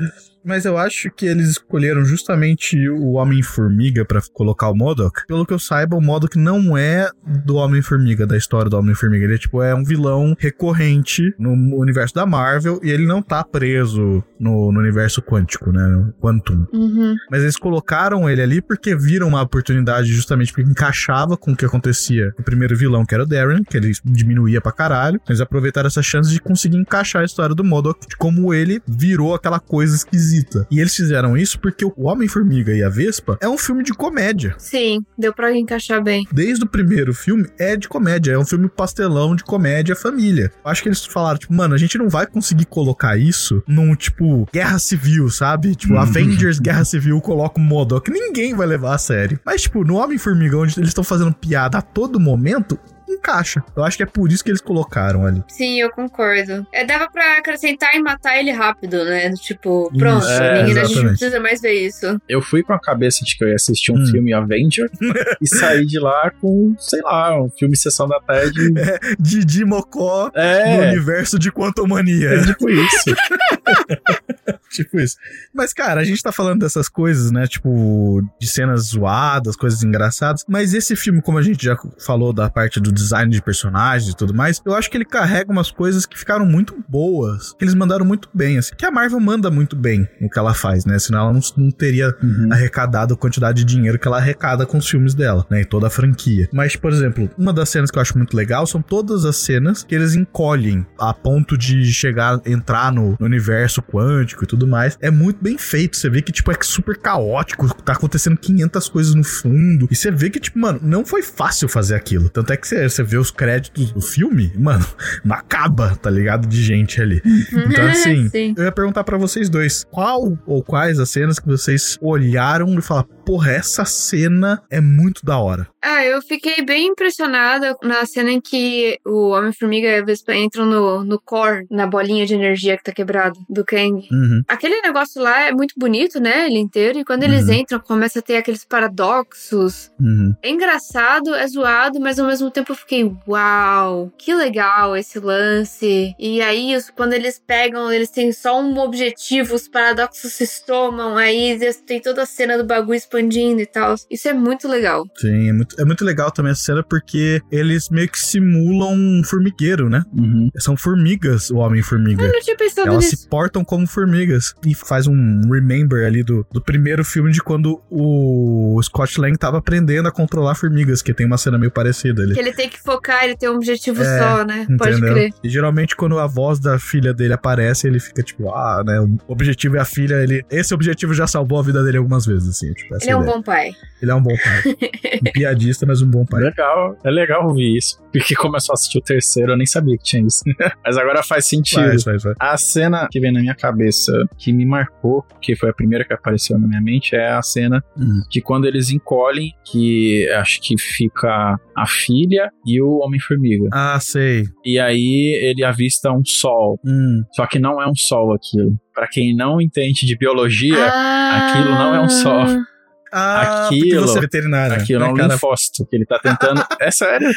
Mas 0.45 0.65
eu 0.65 0.79
acho 0.79 1.11
que 1.11 1.27
eles 1.27 1.51
escolheram 1.51 2.05
justamente 2.05 2.89
o 2.89 3.13
Homem-Formiga 3.13 4.05
pra 4.05 4.21
colocar 4.33 4.69
o 4.69 4.75
Modok. 4.75 5.27
Pelo 5.27 5.47
que 5.47 5.53
eu 5.53 5.59
saiba, 5.59 5.97
o 5.97 6.01
Modok 6.01 6.39
não 6.39 6.77
é 6.77 7.11
do 7.45 7.57
Homem-Formiga, 7.57 8.27
da 8.27 8.37
história 8.37 8.71
do 8.71 8.79
Homem-Formiga. 8.79 9.25
Ele 9.25 9.39
tipo, 9.39 9.63
é 9.63 9.75
um 9.75 9.85
vilão 9.85 10.35
recorrente 10.39 11.35
no 11.39 11.53
universo 11.77 12.15
da 12.15 12.27
Marvel 12.27 12.81
e 12.83 12.91
ele 12.91 13.07
não 13.07 13.23
tá 13.23 13.45
preso 13.45 14.23
no, 14.39 14.73
no 14.73 14.81
universo 14.81 15.21
quântico, 15.21 15.73
né? 15.73 15.87
no 15.87 16.13
Quantum. 16.15 16.67
Uhum. 16.73 17.17
Mas 17.31 17.43
eles 17.43 17.57
colocaram 17.57 18.29
ele 18.29 18.43
ali 18.43 18.63
porque 18.63 18.95
viram 18.95 19.29
uma 19.29 19.43
oportunidade 19.43 20.09
justamente 20.09 20.53
porque 20.53 20.69
encaixava 20.69 21.37
com 21.37 21.53
o 21.53 21.57
que 21.57 21.65
acontecia 21.65 22.33
o 22.39 22.43
primeiro 22.43 22.77
vilão, 22.77 23.05
que 23.05 23.15
era 23.15 23.25
o 23.25 23.27
Darren, 23.27 23.63
que 23.65 23.77
ele 23.77 23.93
diminuía 24.05 24.61
pra 24.61 24.73
caralho. 24.73 25.21
Eles 25.29 25.41
aproveitaram 25.41 25.87
essa 25.87 26.03
chance 26.03 26.31
de 26.31 26.41
conseguir 26.41 26.77
encaixar 26.77 27.23
a 27.23 27.25
história 27.25 27.55
do 27.55 27.65
Modok, 27.65 28.07
de 28.07 28.17
como 28.17 28.53
ele 28.55 28.81
virou 28.87 29.35
aquela 29.35 29.61
coisa 29.61 29.97
esquisita. 29.97 30.28
E 30.71 30.81
eles 30.81 30.95
fizeram 30.95 31.37
isso 31.37 31.59
porque 31.61 31.85
o 31.85 31.93
Homem-Formiga 31.97 32.73
e 32.73 32.83
a 32.83 32.89
Vespa 32.89 33.39
é 33.41 33.49
um 33.49 33.59
filme 33.59 33.83
de 33.83 33.93
comédia. 33.93 34.55
Sim, 34.59 35.05
deu 35.17 35.33
pra 35.33 35.55
encaixar 35.57 36.03
bem. 36.03 36.27
Desde 36.33 36.65
o 36.65 36.69
primeiro 36.69 37.15
filme 37.15 37.47
é 37.59 37.77
de 37.77 37.89
comédia, 37.89 38.33
é 38.33 38.39
um 38.39 38.45
filme 38.45 38.69
pastelão 38.69 39.35
de 39.35 39.45
comédia 39.45 39.95
família. 39.97 40.51
Eu 40.65 40.71
Acho 40.71 40.83
que 40.83 40.89
eles 40.89 41.05
falaram, 41.05 41.39
tipo, 41.39 41.53
mano, 41.55 41.75
a 41.75 41.79
gente 41.79 41.97
não 41.99 42.09
vai 42.09 42.27
conseguir 42.27 42.67
colocar 42.67 43.17
isso 43.17 43.63
num, 43.67 43.95
tipo, 43.95 44.47
guerra 44.53 44.79
civil, 44.79 45.29
sabe? 45.31 45.75
Tipo, 45.75 45.95
Uhum. 45.95 46.01
Avengers 46.01 46.59
Guerra 46.59 46.85
Civil 46.85 47.21
coloca 47.21 47.59
o 47.59 47.63
Modok. 47.63 48.11
Ninguém 48.11 48.55
vai 48.55 48.67
levar 48.67 48.95
a 48.95 48.99
sério. 48.99 49.41
Mas, 49.45 49.63
tipo, 49.63 49.85
no 49.85 49.97
Homem-Formiga, 49.97 50.57
onde 50.57 50.79
eles 50.79 50.91
estão 50.91 51.03
fazendo 51.05 51.33
piada 51.33 51.79
a 51.79 51.83
todo 51.83 52.21
momento, 52.21 52.79
encaixa. 53.13 53.63
Eu 53.77 53.85
acho 53.85 53.97
que 53.97 54.03
é 54.03 54.07
por 54.07 54.31
isso 54.31 54.43
que 54.45 54.51
eles 54.51 54.61
colocaram 54.61 55.25
ali. 55.27 55.43
Sim, 55.49 55.81
eu 55.81 55.91
concordo. 55.91 56.67
É, 56.73 56.85
dava 56.85 57.09
pra 57.11 57.39
acrescentar 57.39 57.95
e 57.95 58.03
matar 58.03 58.39
ele 58.39 58.51
rápido, 58.53 59.05
né? 59.05 59.33
Tipo, 59.35 59.91
pronto, 59.97 60.23
Isso, 60.25 60.31
é, 60.33 60.63
ninguém, 60.65 60.83
a 60.83 60.85
gente 60.85 60.97
não 61.03 61.09
precisa 61.09 61.41
mais 61.41 61.61
ver 61.61 61.73
isso. 61.87 62.21
Eu 62.29 62.41
fui 62.43 62.63
com 62.63 62.73
a 62.73 62.81
cabeça 62.81 63.25
de 63.25 63.37
que 63.37 63.45
eu 63.45 63.49
ia 63.49 63.55
assistir 63.55 63.93
um 63.93 63.99
Hum. 63.99 64.07
filme 64.07 64.33
Avenger 64.33 64.91
e 65.41 65.47
saí 65.49 65.85
de 65.87 65.99
lá 65.99 66.31
com, 66.41 66.75
sei 66.79 67.01
lá, 67.03 67.41
um 67.43 67.49
filme 67.51 67.77
Sessão 67.77 68.07
da 68.09 68.21
Tarde. 68.21 68.73
Didi 69.19 69.65
Mocó 69.65 70.31
no 70.35 70.41
É, 70.41 70.91
universo 70.91 71.39
de 71.39 71.51
Quantumania. 71.51 72.29
é 72.31 72.45
tipo 72.45 72.69
isso. 72.71 73.05
tipo 74.71 75.01
isso. 75.01 75.17
Mas, 75.55 75.73
cara, 75.73 76.01
a 76.01 76.05
gente 76.05 76.23
tá 76.23 76.31
falando 76.33 76.61
dessas 76.61 76.89
coisas, 76.89 77.31
né? 77.31 77.47
Tipo, 77.47 78.23
de 78.41 78.47
cenas 78.47 78.87
zoadas, 78.89 79.57
coisas 79.57 79.83
engraçadas. 79.83 80.45
Mas 80.49 80.75
esse 80.75 80.95
filme, 80.97 81.21
como 81.23 81.39
a 81.39 81.43
gente 81.43 81.65
já 81.65 81.77
falou 82.05 82.33
da 82.33 82.49
parte 82.51 82.81
do 82.81 82.93
design 82.99 83.31
de 83.33 83.41
personagens 83.43 84.13
e 84.13 84.17
tudo 84.17 84.35
mais, 84.35 84.61
eu 84.65 84.75
acho 84.75 84.91
que 84.91 84.97
ele 84.97 85.05
carrega 85.05 85.51
umas 85.53 85.71
coisas 85.71 86.05
que 86.07 86.19
ficaram 86.19 86.45
muito 86.47 86.75
boas. 86.89 87.55
Que 87.59 87.65
eles 87.65 87.75
mandaram 87.75 88.05
muito 88.05 88.29
bem, 88.35 88.59
assim. 88.59 88.75
Que 88.77 88.85
a 88.87 88.91
Marvel 88.91 89.21
manda 89.21 89.51
muito 89.51 89.75
bem 89.77 90.09
no 90.21 90.29
que 90.29 90.39
ela 90.39 90.55
faz, 90.55 90.85
né? 90.85 90.99
Senão 90.99 91.21
ela 91.21 91.33
não, 91.33 91.41
não 91.57 91.71
teria 91.71 92.09
Uhum. 92.23 92.49
arrecadado 92.51 93.15
a 93.15 93.17
quantidade 93.17 93.65
de 93.65 93.75
dinheiro 93.75 93.99
que 93.99 94.07
ela 94.09 94.17
arrecada 94.17 94.67
com 94.67 94.79
os 94.79 94.89
filmes 94.89 95.15
dela, 95.15 95.47
né? 95.51 95.61
E 95.61 95.65
toda 95.65 95.87
a 95.87 95.91
franquia. 95.91 96.49
Mas, 96.53 96.75
por 96.77 96.93
exemplo, 96.93 97.31
uma 97.39 97.53
das 97.53 97.69
cenas 97.69 97.91
que 97.91 97.99
eu 97.99 98.03
acho 98.03 98.17
muito 98.17 98.37
legal 98.37 98.67
são 98.67 98.81
todas 98.83 99.25
as 99.25 99.37
cenas 99.37 99.83
que 99.85 99.95
eles 99.95 100.15
encolhem 100.15 100.87
a 100.99 101.13
ponto 101.15 101.57
de 101.57 101.85
chegar, 101.87 102.41
entrar 102.47 102.93
no, 102.93 103.17
no 103.19 103.27
universo 103.27 103.81
quântico 103.83 104.45
e 104.45 104.47
tudo 104.47 104.67
mais. 104.67 104.97
É 105.01 105.11
muito 105.11 105.43
bem 105.43 105.57
feito. 105.59 105.97
Você 105.97 106.09
vê 106.11 106.23
que, 106.23 106.33
tipo, 106.33 106.51
é 106.51 106.57
super 106.63 106.97
caótico. 106.99 107.69
Tá 107.83 107.93
acontecendo 107.93 108.37
500 108.37 108.89
coisas 108.89 109.15
no 109.15 109.25
fundo. 109.25 109.87
E 109.91 109.95
você 109.97 110.11
vê 110.11 110.31
que, 110.31 110.41
tipo, 110.41 110.59
mano, 110.59 110.81
não 110.83 111.05
foi 111.05 111.23
fácil 111.23 111.69
fazer 111.69 111.95
aquilo. 111.95 112.29
Tanto 112.29 112.53
é 112.53 112.57
que 112.57 112.67
você, 112.67 112.88
você 112.89 113.03
vê 113.03 113.17
os 113.17 113.31
créditos 113.31 113.93
do 113.93 114.01
filme, 114.01 114.53
mano, 114.57 114.87
não 115.25 115.37
acaba, 115.37 115.95
tá 115.97 116.11
ligado? 116.11 116.47
De 116.47 116.63
gente 116.63 117.01
ali. 117.01 117.21
Então, 117.53 117.87
assim, 117.89 118.29
Sim. 118.29 118.55
eu 118.57 118.65
ia 118.65 118.73
perguntar 118.73 119.05
pra 119.05 119.17
vocês 119.19 119.49
dois: 119.49 119.85
qual 119.91 120.37
ou 120.47 120.63
quais 120.63 120.99
as 120.99 121.11
cenas 121.11 121.39
que 121.39 121.47
vocês 121.47 121.99
olharam 122.01 122.79
e 122.79 122.83
falaram, 122.83 123.09
porra, 123.25 123.53
essa 123.53 123.85
cena 123.85 124.63
é 124.71 124.81
muito 124.81 125.25
da 125.25 125.39
hora? 125.39 125.69
Ah, 125.83 126.05
eu 126.05 126.21
fiquei 126.23 126.65
bem 126.65 126.89
impressionada 126.89 127.77
na 127.83 128.05
cena 128.05 128.31
em 128.31 128.41
que 128.41 128.99
o 129.07 129.31
Homem-Formiga 129.31 129.87
e 129.89 129.99
a 130.01 130.05
Vespa 130.05 130.35
entram 130.35 130.67
no, 130.67 131.05
no 131.05 131.21
core, 131.21 131.67
na 131.71 131.87
bolinha 131.87 132.27
de 132.27 132.35
energia 132.35 132.77
que 132.77 132.83
tá 132.85 132.93
quebrada 132.93 133.39
do 133.49 133.65
Kang. 133.65 134.07
Uhum. 134.11 134.43
Aquele 134.49 134.81
negócio 134.81 135.23
lá 135.23 135.43
é 135.49 135.53
muito 135.53 135.75
bonito, 135.77 136.19
né? 136.21 136.47
Ele 136.47 136.59
inteiro. 136.59 136.99
E 136.99 137.05
quando 137.05 137.23
eles 137.23 137.47
Uhum. 137.49 137.55
entram, 137.55 137.79
começa 137.81 138.19
a 138.19 138.23
ter 138.23 138.37
aqueles 138.37 138.65
paradoxos. 138.65 139.91
Uhum. 140.01 140.35
É 140.43 140.51
engraçado, 140.51 141.35
é 141.35 141.47
zoado, 141.47 142.01
mas 142.01 142.19
ao 142.19 142.27
mesmo 142.27 142.51
tempo 142.51 142.75
fiquei, 142.79 143.11
uau, 143.27 144.13
que 144.19 144.35
legal 144.35 144.97
esse 144.97 145.19
lance. 145.19 146.15
E 146.19 146.41
aí, 146.43 146.75
os- 146.77 146.91
quando 146.91 147.13
eles 147.13 147.41
pegam, 147.45 147.93
eles 147.93 148.11
têm 148.11 148.33
só 148.33 148.61
um 148.61 148.79
objetivo, 148.79 149.55
os 149.55 149.69
paradoxos 149.69 150.33
se 150.33 150.45
estomam, 150.45 151.17
aí 151.17 151.59
tem 151.87 152.01
toda 152.01 152.23
a 152.23 152.27
cena 152.27 152.57
do 152.59 152.65
bagulho 152.65 152.97
expandindo 152.97 153.61
e 153.61 153.67
tal. 153.67 153.95
Isso 154.11 154.29
é 154.29 154.33
muito 154.33 154.67
legal. 154.69 155.05
Sim, 155.17 155.49
é 155.49 155.53
muito, 155.53 155.81
é 155.81 155.85
muito 155.85 156.05
legal 156.05 156.31
também 156.31 156.53
essa 156.53 156.63
cena 156.63 156.83
porque 156.83 157.41
eles 157.51 157.89
meio 157.91 158.09
que 158.09 158.19
simulam 158.19 158.93
um 158.95 159.23
formigueiro, 159.25 159.89
né? 159.89 160.03
Uhum. 160.17 160.49
São 160.59 160.77
formigas, 160.77 161.51
o 161.51 161.57
Homem-Formiga. 161.57 162.25
Eu 162.25 162.33
não 162.33 162.41
tinha 162.41 162.57
pensado 162.57 162.89
Elas 162.89 163.05
nisso. 163.05 163.17
se 163.23 163.29
portam 163.29 163.65
como 163.65 163.87
formigas. 163.87 164.55
E 164.67 164.75
faz 164.75 165.07
um 165.07 165.41
remember 165.51 166.07
ali 166.07 166.23
do, 166.23 166.47
do 166.53 166.61
primeiro 166.63 167.05
filme 167.05 167.31
de 167.33 167.43
quando 167.43 167.81
o 167.91 168.81
Scott 168.83 169.21
Lang 169.21 169.37
tava 169.37 169.59
aprendendo 169.59 170.09
a 170.09 170.13
controlar 170.13 170.55
formigas, 170.55 171.03
que 171.03 171.13
tem 171.15 171.27
uma 171.27 171.39
cena 171.39 171.59
meio 171.59 171.71
parecida 171.71 172.23
ali. 172.23 172.35
Que 172.35 172.41
ele 172.41 172.53
tem 172.53 172.68
meio 172.69 172.71
que 172.71 172.81
focar, 172.83 173.25
ele 173.25 173.37
tem 173.37 173.49
um 173.49 173.57
objetivo 173.57 174.03
É, 174.03 174.19
só, 174.19 174.45
né? 174.45 174.67
Pode 174.79 174.93
Entendeu? 174.97 175.15
crer. 175.15 175.31
E 175.43 175.49
geralmente 175.49 175.97
quando 175.97 176.19
a 176.19 176.27
voz 176.27 176.59
da 176.61 176.79
filha 176.79 177.13
dele 177.15 177.33
aparece, 177.33 177.87
ele 177.87 177.99
fica 177.99 178.23
tipo, 178.23 178.51
ah, 178.51 178.83
né? 178.85 179.01
O 179.01 179.19
objetivo 179.33 179.77
é 179.77 179.81
a 179.81 179.85
filha, 179.85 180.23
ele. 180.23 180.45
Esse 180.51 180.75
objetivo 180.75 181.15
já 181.15 181.27
salvou 181.27 181.59
a 181.59 181.63
vida 181.63 181.83
dele 181.83 181.97
algumas 181.99 182.27
vezes, 182.27 182.49
assim. 182.49 182.73
Tipo, 182.75 182.95
Ele 183.01 183.11
é 183.11 183.17
um 183.17 183.23
ideia. 183.23 183.37
bom 183.37 183.43
pai. 183.43 183.71
Ele 184.01 184.11
é 184.11 184.15
um 184.15 184.23
bom 184.23 184.35
pai. 184.37 184.75
um 185.29 185.33
piadista, 185.33 185.87
mas 185.87 186.03
um 186.03 186.11
bom 186.11 186.25
pai. 186.25 186.43
Legal, 186.43 186.97
é 187.05 187.11
legal 187.11 187.47
ouvir 187.49 187.77
isso. 187.77 187.99
Porque 188.13 188.35
começou 188.35 188.73
a 188.73 188.75
assistir 188.75 188.99
o 188.99 189.03
terceiro, 189.03 189.53
eu 189.53 189.57
nem 189.57 189.67
sabia 189.67 189.97
que 189.97 190.05
tinha 190.05 190.25
isso. 190.27 190.43
Mas 190.85 190.97
agora 190.97 191.23
faz 191.23 191.47
sentido. 191.47 191.83
Faz, 191.89 192.03
faz, 192.03 192.23
faz. 192.23 192.37
A 192.41 192.57
cena 192.57 193.07
que 193.11 193.21
vem 193.21 193.31
na 193.33 193.41
minha 193.41 193.55
cabeça, 193.55 194.13
que 194.39 194.51
me 194.53 194.65
marcou, 194.65 195.25
que 195.43 195.55
foi 195.55 195.69
a 195.69 195.73
primeira 195.75 196.05
que 196.05 196.13
apareceu 196.15 196.59
na 196.59 196.67
minha 196.67 196.81
mente, 196.81 197.15
é 197.15 197.31
a 197.33 197.43
cena 197.43 197.85
Hum. 197.99 198.23
que 198.31 198.41
quando 198.41 198.67
eles 198.67 198.91
encolhem, 198.91 199.53
que 199.65 200.29
acho 200.31 200.61
que 200.63 200.75
fica 200.79 201.59
a 201.77 201.87
filha 201.87 202.48
e 202.67 202.81
o 202.81 202.99
Homem-Formiga. 202.99 203.69
Ah, 203.73 203.99
sei. 204.01 204.45
E 204.65 204.79
aí 204.79 205.39
ele 205.43 205.65
avista 205.65 206.11
um 206.13 206.25
sol. 206.25 206.79
Hum. 206.85 207.23
Só 207.35 207.47
que 207.47 207.59
não 207.59 207.81
é 207.83 207.89
um 207.89 207.95
sol 207.95 208.33
aquilo. 208.35 208.77
Pra 208.95 209.07
quem 209.09 209.35
não 209.35 209.61
entende 209.61 210.07
de 210.07 210.17
biologia, 210.17 210.89
Ah, 210.91 211.49
aquilo 211.51 211.71
não 211.71 211.95
é 211.95 212.01
um 212.01 212.09
sol. 212.09 212.45
Ah, 213.13 213.67
Aquilo- 213.67 214.03
você 214.07 214.19
é 214.19 214.21
veterinário. 214.21 214.75
aquilo 214.77 215.03
é 215.03 215.07
né, 215.07 215.13
um 215.13 215.17
cara? 215.17 215.33
linfócito 215.35 215.87
que 215.87 215.97
ele 215.97 216.05
tá 216.07 216.19
tentando. 216.19 216.63
é 216.81 216.91
sério. 216.91 217.29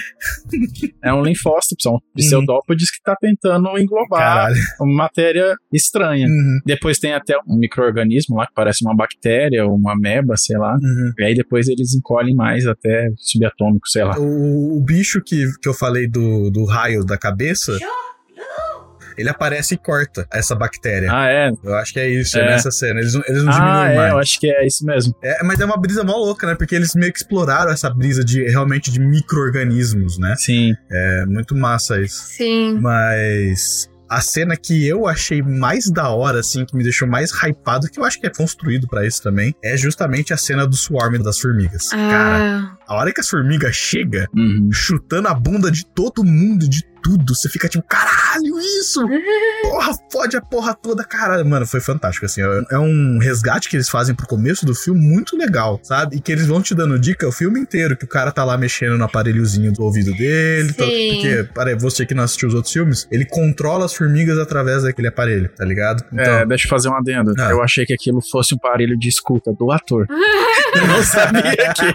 É 1.03 1.13
um 1.13 1.23
linfócito, 1.23 1.81
são 1.81 1.99
pseudópodes 2.15 2.91
que 2.91 3.01
tá 3.03 3.15
tentando 3.19 3.69
englobar 3.77 4.19
Caralho. 4.19 4.55
uma 4.79 5.03
matéria 5.03 5.55
estranha. 5.71 6.27
Uhum, 6.27 6.59
Depois 6.65 6.99
tem 6.99 7.13
até 7.13 7.37
um 7.47 7.57
micro-organismo 7.57 8.35
lá 8.37 8.45
que 8.47 8.53
parece 8.53 8.83
uma 8.85 8.95
bactéria, 8.95 9.65
uma 9.65 9.93
ameba, 9.93 10.35
sei 10.37 10.57
lá. 10.57 10.73
uhum. 10.75 11.13
E 11.19 11.23
aí 11.23 11.35
depois 11.35 11.67
eles 11.67 11.93
encolhem 11.95 12.35
mais 12.35 12.65
até 12.67 13.09
subatômico, 13.17 13.87
sei 13.87 14.03
lá. 14.03 14.17
O, 14.19 14.77
o 14.77 14.81
bicho 14.81 15.21
que, 15.21 15.45
que 15.61 15.67
eu 15.69 15.73
falei 15.73 16.07
do, 16.07 16.49
do 16.49 16.65
raio 16.65 17.05
da 17.05 17.17
cabeça. 17.17 17.77
Ele 19.17 19.29
aparece 19.29 19.75
e 19.75 19.77
corta 19.77 20.25
essa 20.31 20.55
bactéria. 20.55 21.09
Ah, 21.11 21.27
é? 21.27 21.51
Eu 21.63 21.75
acho 21.75 21.93
que 21.93 21.99
é 21.99 22.09
isso, 22.09 22.37
é, 22.37 22.41
É. 22.41 22.45
nessa 22.45 22.71
cena. 22.71 22.99
Eles, 22.99 23.13
não- 23.13 23.23
eles 23.27 23.43
não 23.43 23.51
Ah, 23.51 23.55
diminuem 23.55 23.91
é, 23.91 23.95
mais. 23.97 24.11
eu 24.13 24.17
acho 24.19 24.39
que 24.39 24.51
é 24.51 24.65
isso 24.65 24.85
mesmo. 24.85 25.15
É, 25.23 25.43
mas 25.43 25.59
é 25.59 25.65
uma 25.65 25.77
brisa 25.77 26.03
mó 26.03 26.15
louca, 26.17 26.45
né? 26.47 26.55
Porque 26.55 26.75
eles 26.75 26.93
meio 26.95 27.11
que 27.11 27.19
exploraram 27.19 27.71
essa 27.71 27.89
brisa 27.89 28.23
de 28.23 28.43
realmente 28.43 28.91
de 28.91 28.99
micro-organismos, 28.99 30.17
né? 30.17 30.35
Sim. 30.37 30.73
É 30.91 31.25
muito 31.25 31.55
massa 31.55 31.99
isso. 32.01 32.23
Sim. 32.27 32.79
Mas 32.81 33.89
a 34.09 34.19
cena 34.19 34.57
que 34.57 34.85
eu 34.85 35.07
achei 35.07 35.41
mais 35.41 35.89
da 35.89 36.09
hora, 36.09 36.39
assim, 36.41 36.65
que 36.65 36.75
me 36.75 36.83
deixou 36.83 37.07
mais 37.07 37.31
hypado, 37.31 37.87
que 37.89 37.97
eu 37.97 38.03
acho 38.03 38.19
que 38.19 38.27
é 38.27 38.29
construído 38.29 38.85
pra 38.87 39.05
isso 39.05 39.23
também, 39.23 39.55
é 39.63 39.77
justamente 39.77 40.33
a 40.33 40.37
cena 40.37 40.67
do 40.67 40.75
swarm 40.75 41.17
das 41.23 41.39
formigas. 41.39 41.87
Cara, 41.89 42.37
Ah, 42.61 42.77
a 42.91 42.95
hora 42.95 43.13
que 43.13 43.21
as 43.21 43.27
formigas 43.29 43.75
chegam, 43.75 44.25
Uhum. 44.35 44.69
chutando 44.71 45.27
a 45.27 45.33
bunda 45.33 45.71
de 45.71 45.85
todo 45.85 46.23
mundo, 46.23 46.67
de 46.67 46.81
tudo, 47.03 47.33
você 47.33 47.49
fica 47.49 47.67
tipo, 47.67 47.83
caralho, 47.87 48.59
isso! 48.79 49.01
Porra, 49.63 49.91
fode 50.11 50.37
a 50.37 50.41
porra 50.41 50.75
toda, 50.75 51.03
caralho. 51.03 51.43
Mano, 51.45 51.65
foi 51.65 51.79
fantástico, 51.81 52.25
assim. 52.27 52.41
É 52.43 52.75
é 52.75 52.77
um 52.79 53.17
resgate 53.19 53.69
que 53.69 53.75
eles 53.75 53.89
fazem 53.89 54.13
pro 54.13 54.27
começo 54.27 54.65
do 54.67 54.75
filme 54.75 54.99
muito 54.99 55.35
legal, 55.35 55.79
sabe? 55.81 56.17
E 56.17 56.21
que 56.21 56.31
eles 56.31 56.45
vão 56.45 56.61
te 56.61 56.75
dando 56.75 56.99
dica 56.99 57.27
o 57.27 57.31
filme 57.31 57.59
inteiro, 57.59 57.97
que 57.97 58.05
o 58.05 58.07
cara 58.07 58.31
tá 58.31 58.43
lá 58.43 58.55
mexendo 58.55 58.97
no 58.99 59.03
aparelhozinho 59.03 59.71
do 59.73 59.81
ouvido 59.83 60.13
dele. 60.13 60.69
Sim. 60.69 60.75
Porque, 60.75 61.47
para 61.55 61.75
você 61.75 62.05
que 62.05 62.13
não 62.13 62.23
assistiu 62.23 62.49
os 62.49 62.53
outros 62.53 62.71
filmes, 62.73 63.07
ele 63.11 63.25
controla 63.25 63.85
as 63.85 63.93
formigas 63.95 64.37
através 64.37 64.83
daquele 64.83 65.07
aparelho, 65.07 65.49
tá 65.49 65.65
ligado? 65.65 66.03
Então, 66.13 66.23
É, 66.23 66.45
deixa 66.45 66.65
eu 66.67 66.69
fazer 66.69 66.89
um 66.89 66.95
adendo. 66.95 67.33
Ah. 67.39 67.49
Eu 67.49 67.63
achei 67.63 67.83
que 67.85 67.93
aquilo 67.93 68.19
fosse 68.21 68.53
um 68.53 68.57
aparelho 68.57 68.95
de 68.97 69.07
escuta 69.09 69.51
do 69.51 69.71
ator. 69.71 70.05
Eu 70.73 70.87
não 70.87 71.03
sabia 71.03 71.73
que. 71.75 71.93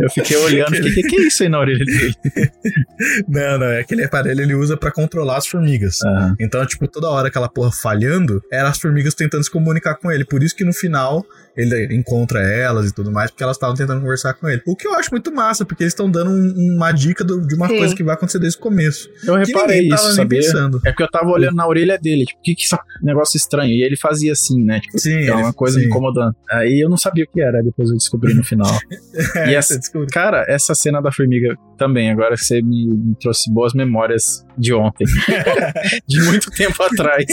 Eu 0.00 0.10
fiquei 0.10 0.36
olhando, 0.36 0.74
fiquei, 0.74 0.90
o 0.90 0.94
que, 0.94 1.02
que 1.02 1.16
é 1.16 1.26
isso 1.26 1.42
aí 1.42 1.48
na 1.48 1.58
orelha 1.60 1.84
dele? 1.84 2.14
não, 3.28 3.58
não, 3.58 3.66
é 3.66 3.80
aquele 3.80 4.04
aparelho 4.04 4.42
ele 4.42 4.54
usa 4.54 4.76
pra 4.76 4.90
controlar 4.90 5.38
as 5.38 5.46
formigas. 5.46 5.98
Ah, 6.04 6.34
Então, 6.40 6.64
tipo, 6.66 6.86
toda 6.88 7.08
hora 7.08 7.28
aquela 7.28 7.48
porra 7.48 7.72
falhando, 7.72 8.42
eram 8.52 8.68
as 8.68 8.78
formigas 8.78 9.14
tentando 9.14 9.44
se 9.44 9.50
comunicar 9.50 9.94
com 9.96 10.10
ele. 10.10 10.24
Por 10.24 10.42
isso 10.42 10.54
que 10.54 10.64
no 10.64 10.72
final 10.72 11.24
ele 11.58 11.94
encontra 11.94 12.40
elas 12.40 12.88
e 12.88 12.94
tudo 12.94 13.10
mais, 13.12 13.30
porque 13.30 13.42
elas 13.42 13.56
estavam 13.56 13.74
tentando 13.74 14.00
conversar 14.00 14.32
com 14.34 14.48
ele. 14.48 14.62
O 14.66 14.76
que 14.76 14.86
eu 14.86 14.94
acho 14.94 15.10
muito 15.10 15.32
massa, 15.34 15.64
porque 15.64 15.82
eles 15.82 15.92
estão 15.92 16.10
dando 16.10 16.30
um- 16.30 16.76
uma 16.76 16.92
dica 16.92 17.24
do- 17.24 17.40
de 17.46 17.54
uma 17.54 17.68
Sim. 17.68 17.78
coisa 17.78 17.94
que 17.96 18.02
vai 18.04 18.14
acontecer 18.14 18.38
desde 18.38 18.58
o 18.58 18.62
começo. 18.62 19.08
eu 19.26 19.34
reparei 19.34 19.88
isso, 19.88 20.12
sabia? 20.14 20.38
pensando. 20.40 20.80
É 20.86 20.90
porque 20.90 21.02
eu 21.02 21.10
tava 21.10 21.28
olhando 21.30 21.56
na 21.56 21.66
orelha 21.66 21.98
dele, 21.98 22.24
tipo, 22.24 22.38
o 22.38 22.42
que 22.42 22.54
que 22.54 22.62
esse 22.64 22.76
negócio 23.02 23.36
estranho? 23.36 23.70
E 23.72 23.82
ele 23.82 23.96
fazia 23.96 24.32
assim, 24.32 24.64
né? 24.64 24.80
Tipo, 24.80 24.98
Sim, 24.98 25.24
é 25.26 25.34
uma 25.34 25.52
coisa 25.52 25.76
me 25.78 25.82
sim. 25.84 25.88
incomodando. 25.90 26.34
Aí 26.50 26.80
eu 26.82 26.88
não 26.88 26.96
sabia 26.96 27.24
o 27.24 27.26
que 27.32 27.40
era, 27.40 27.62
depois 27.62 27.90
eu 27.90 27.96
descobri 27.96 28.34
no 28.34 28.44
final. 28.44 28.68
É, 29.36 29.50
E 29.50 29.54
essa-. 29.54 29.78
Cara, 30.12 30.44
essa 30.48 30.74
cena 30.74 31.00
da 31.02 31.10
formiga 31.10 31.56
também, 31.76 32.10
agora 32.10 32.34
que 32.36 32.44
você 32.44 32.62
me, 32.62 32.86
me 32.86 33.14
trouxe 33.20 33.52
boas 33.52 33.72
memórias 33.74 34.44
de 34.56 34.72
ontem. 34.72 35.04
de 36.06 36.20
muito 36.22 36.50
tempo 36.50 36.80
atrás. 36.82 37.26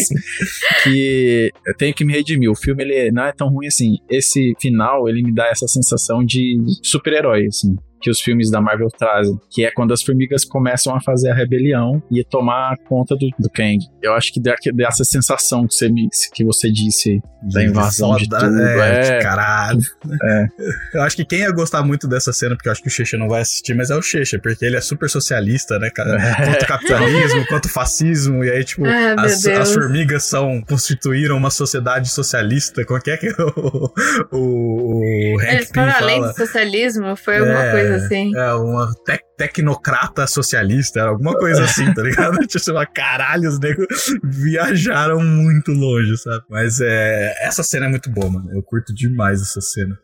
Que 0.83 1.51
eu 1.65 1.75
tenho 1.75 1.93
que 1.93 2.03
me 2.03 2.13
redimir. 2.13 2.49
O 2.49 2.55
filme 2.55 2.83
ele 2.83 3.11
não 3.11 3.25
é 3.25 3.31
tão 3.33 3.47
ruim 3.49 3.67
assim. 3.67 3.97
Esse 4.17 4.53
final, 4.59 5.07
ele 5.09 5.21
me 5.23 5.33
dá 5.33 5.47
essa 5.47 5.67
sensação 5.67 6.23
de 6.23 6.57
super-herói, 6.83 7.47
assim. 7.47 7.75
Que 8.01 8.09
os 8.09 8.19
filmes 8.21 8.51
da 8.51 8.61
Marvel 8.61 8.87
trazem. 8.97 9.37
Que 9.49 9.65
é 9.65 9.71
quando 9.71 9.93
as 9.93 10.03
formigas 10.03 10.43
começam 10.45 10.95
a 10.95 11.01
fazer 11.01 11.29
a 11.31 11.33
rebelião 11.35 12.01
e 12.11 12.23
tomar 12.23 12.77
conta 12.87 13.15
do, 13.15 13.27
do 13.39 13.49
Kang. 13.49 13.77
Eu 14.01 14.13
acho 14.13 14.31
que 14.33 14.39
dá, 14.41 14.55
dá 14.73 14.87
essa 14.87 15.03
sensação 15.03 15.65
que 15.67 15.73
você, 15.73 15.89
me, 15.89 16.07
que 16.33 16.43
você 16.43 16.71
disse 16.71 17.21
da 17.51 17.63
invasão 17.63 18.15
de 18.15 18.25
Foda, 18.25 18.39
tudo. 18.39 18.61
É, 18.61 19.17
É. 19.17 19.19
caralho. 19.21 19.79
É. 20.23 20.45
Eu 20.93 21.01
acho 21.03 21.15
que 21.15 21.25
quem 21.25 21.39
ia 21.39 21.51
gostar 21.51 21.83
muito 21.83 22.07
dessa 22.07 22.31
cena, 22.33 22.55
porque 22.55 22.67
eu 22.67 22.71
acho 22.71 22.81
que 22.81 22.87
o 22.87 22.91
Checha 22.91 23.17
não 23.17 23.27
vai 23.27 23.41
assistir, 23.41 23.73
mas 23.73 23.89
é 23.89 23.95
o 23.95 24.01
Checha, 24.01 24.39
porque 24.39 24.65
ele 24.65 24.75
é 24.77 24.81
super 24.81 25.09
socialista, 25.09 25.77
né, 25.79 25.89
cara? 25.89 26.15
É. 26.21 26.45
Quanto 26.45 26.65
capitalismo, 26.67 27.45
quanto 27.47 27.69
fascismo, 27.69 28.43
e 28.43 28.49
aí, 28.51 28.63
tipo, 28.63 28.85
Ah, 28.85 29.15
as, 29.19 29.45
as 29.45 29.73
formigas 29.73 30.23
são, 30.23 30.61
constituíram 30.67 31.37
uma 31.37 31.49
sociedade 31.49 32.09
socialista. 32.09 32.81
É 32.81 32.85
que 32.99 33.11
é 33.11 33.17
que 33.17 33.29
o, 33.41 33.91
o, 34.31 35.35
o 35.35 35.39
Hank 35.39 35.51
Eles 35.51 35.69
foram 35.69 35.91
além 35.91 36.19
fala? 36.19 36.31
do 36.31 36.37
socialismo, 36.37 37.15
foi 37.15 37.37
alguma 37.37 37.63
É, 37.63 37.71
coisa 37.89 38.05
assim. 38.05 38.35
É, 38.35 38.53
uma 38.53 38.93
tec- 39.05 39.25
tecnocrata 39.37 40.25
socialista, 40.27 41.03
alguma 41.03 41.33
coisa 41.37 41.63
assim, 41.63 41.93
tá 41.93 42.01
ligado? 42.01 42.37
Tipo, 42.47 42.63
fala, 42.65 42.85
caralho, 42.85 43.49
os 43.49 43.59
negros 43.59 43.87
viajaram 44.23 45.19
muito 45.21 45.71
longe, 45.71 46.17
sabe? 46.17 46.43
Mas 46.49 46.79
é, 46.81 47.33
essa 47.45 47.63
cena 47.63 47.85
é 47.85 47.89
muito 47.89 48.09
boa, 48.09 48.29
mano. 48.29 48.49
Eu 48.53 48.63
curto 48.63 48.93
demais 48.93 49.41
essa 49.41 49.61
cena. 49.61 49.97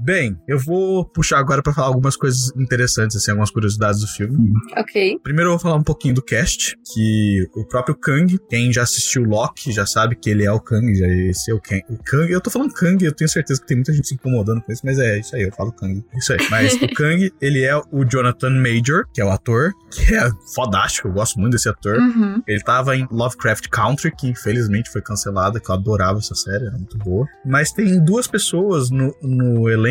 Bem, 0.00 0.38
eu 0.46 0.58
vou 0.58 1.04
puxar 1.04 1.38
agora 1.38 1.62
pra 1.62 1.72
falar 1.72 1.88
algumas 1.88 2.16
coisas 2.16 2.52
interessantes, 2.56 3.16
assim, 3.16 3.30
algumas 3.30 3.50
curiosidades 3.50 4.00
do 4.00 4.06
filme. 4.06 4.52
Ok. 4.76 5.18
Primeiro 5.22 5.48
eu 5.48 5.52
vou 5.54 5.58
falar 5.58 5.76
um 5.76 5.82
pouquinho 5.82 6.14
do 6.14 6.22
cast, 6.22 6.76
que 6.94 7.48
o 7.54 7.64
próprio 7.64 7.96
Kang, 7.96 8.38
quem 8.48 8.72
já 8.72 8.82
assistiu 8.82 9.24
Loki 9.24 9.72
já 9.72 9.84
sabe 9.84 10.14
que 10.14 10.30
ele 10.30 10.44
é 10.44 10.52
o 10.52 10.60
Kang, 10.60 10.94
já 10.94 11.06
esse 11.06 11.50
é 11.50 11.54
o 11.54 11.60
Kang. 11.60 11.82
O 11.90 11.98
Kang, 12.02 12.30
eu 12.30 12.40
tô 12.40 12.50
falando 12.50 12.72
Kang, 12.72 13.04
eu 13.04 13.12
tenho 13.12 13.28
certeza 13.28 13.60
que 13.60 13.66
tem 13.66 13.76
muita 13.76 13.92
gente 13.92 14.08
se 14.08 14.14
incomodando 14.14 14.62
com 14.62 14.72
isso, 14.72 14.82
mas 14.84 14.98
é 14.98 15.18
isso 15.18 15.34
aí, 15.34 15.42
eu 15.42 15.52
falo 15.52 15.72
Kang. 15.72 16.04
É 16.12 16.18
isso 16.18 16.32
aí. 16.32 16.38
Mas 16.50 16.74
o 16.74 16.88
Kang, 16.94 17.32
ele 17.40 17.64
é 17.64 17.76
o 17.76 18.04
Jonathan 18.04 18.50
Major, 18.50 19.04
que 19.12 19.20
é 19.20 19.24
o 19.24 19.30
ator, 19.30 19.72
que 19.90 20.14
é 20.14 20.30
fodástico, 20.54 21.08
eu 21.08 21.12
gosto 21.12 21.40
muito 21.40 21.52
desse 21.54 21.68
ator. 21.68 21.96
Uhum. 21.96 22.42
Ele 22.46 22.62
tava 22.62 22.96
em 22.96 23.06
Lovecraft 23.10 23.68
Country, 23.68 24.12
que 24.14 24.28
infelizmente 24.28 24.90
foi 24.90 25.02
cancelada, 25.02 25.58
que 25.58 25.68
eu 25.68 25.74
adorava 25.74 26.18
essa 26.18 26.34
série, 26.34 26.66
era 26.66 26.76
muito 26.76 26.96
boa. 26.98 27.26
Mas 27.44 27.72
tem 27.72 28.02
duas 28.02 28.26
pessoas 28.26 28.90
no, 28.90 29.14
no 29.22 29.68
elenco 29.68 29.87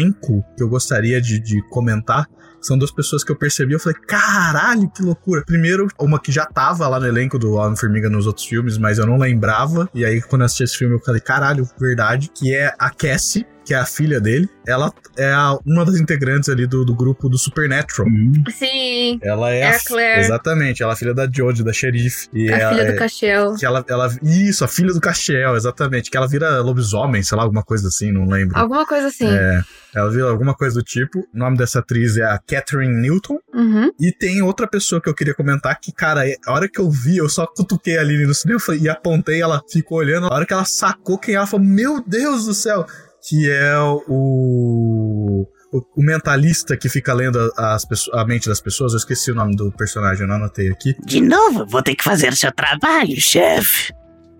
que 0.55 0.63
eu 0.63 0.69
gostaria 0.69 1.21
de, 1.21 1.39
de 1.39 1.61
comentar. 1.69 2.27
São 2.59 2.77
duas 2.77 2.91
pessoas 2.91 3.23
que 3.23 3.31
eu 3.31 3.35
percebi, 3.35 3.73
eu 3.73 3.79
falei, 3.79 3.97
caralho, 4.07 4.89
que 4.89 5.01
loucura. 5.01 5.43
Primeiro, 5.45 5.87
uma 5.99 6.19
que 6.19 6.31
já 6.31 6.45
tava 6.45 6.87
lá 6.87 6.99
no 6.99 7.07
elenco 7.07 7.37
do 7.37 7.53
Homem-Formiga 7.53 8.09
nos 8.09 8.25
outros 8.25 8.45
filmes, 8.45 8.77
mas 8.77 8.97
eu 8.97 9.05
não 9.05 9.17
lembrava. 9.17 9.87
E 9.93 10.03
aí, 10.03 10.21
quando 10.21 10.41
eu 10.41 10.45
assisti 10.45 10.63
esse 10.63 10.77
filme, 10.77 10.95
eu 10.95 10.99
falei, 10.99 11.21
caralho, 11.21 11.69
verdade. 11.79 12.29
Que 12.33 12.55
é 12.55 12.73
a 12.77 12.89
Cassie, 12.89 13.45
que 13.67 13.73
é 13.73 13.77
a 13.77 13.85
filha 13.85 14.21
dele. 14.21 14.47
Ela 14.65 14.89
é 15.17 15.29
a- 15.29 15.57
uma 15.65 15.83
das 15.83 15.97
integrantes 15.97 16.47
ali 16.47 16.65
do, 16.65 16.85
do 16.85 16.95
grupo 16.95 17.27
do 17.27 17.37
Supernatural. 17.37 18.07
Sim, 18.49 19.19
Ela 19.21 19.51
é, 19.51 19.59
É 19.59 19.69
a 19.75 19.79
Claire. 19.83 20.21
Exatamente, 20.21 20.81
ela 20.81 20.93
é 20.93 20.95
a 20.95 20.97
filha 20.97 21.13
da 21.13 21.27
Jodie, 21.29 21.63
da 21.65 21.73
xerife. 21.73 22.29
E 22.33 22.49
a 22.51 22.57
ela 22.57 22.71
filha 22.71 22.81
é- 22.87 22.91
do 22.93 22.97
Cachel. 22.97 23.55
que 23.55 23.65
ela, 23.65 23.83
ela. 23.89 24.09
Isso, 24.23 24.63
a 24.63 24.67
filha 24.69 24.93
do 24.93 25.01
Castiel, 25.01 25.55
exatamente. 25.57 26.09
Que 26.09 26.15
ela 26.15 26.27
vira 26.27 26.61
lobisomem, 26.61 27.21
sei 27.21 27.37
lá, 27.37 27.43
alguma 27.43 27.61
coisa 27.63 27.89
assim, 27.89 28.09
não 28.11 28.25
lembro. 28.25 28.57
Alguma 28.57 28.85
coisa 28.85 29.07
assim. 29.07 29.27
É, 29.29 29.61
ela 29.93 30.09
vira 30.09 30.29
alguma 30.29 30.53
coisa 30.55 30.75
do 30.75 30.83
tipo. 30.83 31.19
O 31.19 31.27
nome 31.37 31.57
dessa 31.57 31.79
atriz 31.79 32.15
é 32.15 32.23
a 32.23 32.37
Catherine 32.39 33.01
Newton. 33.01 33.37
Uhum. 33.53 33.91
E 33.99 34.13
tem 34.13 34.41
outra 34.41 34.65
pessoa 34.67 35.01
que 35.01 35.09
eu 35.09 35.13
queria 35.13 35.33
comentar 35.33 35.77
que, 35.79 35.91
cara, 35.91 36.21
a 36.45 36.53
hora 36.53 36.69
que 36.69 36.79
eu 36.79 36.89
vi, 36.89 37.17
eu 37.17 37.27
só 37.27 37.45
cutuquei 37.45 37.97
ali 37.97 38.25
no 38.25 38.33
cinema 38.33 38.59
e 38.79 38.87
apontei, 38.87 39.41
ela 39.41 39.61
ficou 39.69 39.97
olhando. 39.97 40.27
A 40.27 40.33
hora 40.33 40.45
que 40.45 40.53
ela 40.53 40.63
sacou 40.65 41.17
quem 41.17 41.35
ela 41.35 41.45
falou, 41.47 41.65
meu 41.65 42.01
Deus 42.05 42.45
do 42.45 42.53
céu! 42.53 42.85
Que 43.27 43.49
é 43.51 43.77
o. 44.07 45.45
O, 45.69 45.79
o 45.97 46.01
mentalista 46.01 46.77
que 46.77 46.87
fica 46.87 47.13
lendo 47.13 47.37
a- 47.57 47.75
as 47.75 47.85
a 48.13 48.23
mente 48.25 48.47
das 48.47 48.61
pessoas, 48.61 48.93
eu 48.93 48.97
esqueci 48.99 49.31
o 49.31 49.35
nome 49.35 49.53
do 49.53 49.69
personagem, 49.69 50.21
eu 50.21 50.27
não 50.27 50.35
anotei 50.37 50.69
aqui. 50.71 50.95
De 51.05 51.19
novo, 51.19 51.65
vou 51.67 51.83
ter 51.83 51.93
que 51.93 52.05
fazer 52.05 52.33
seu 52.35 52.53
trabalho, 52.53 53.19
chefe. 53.19 53.91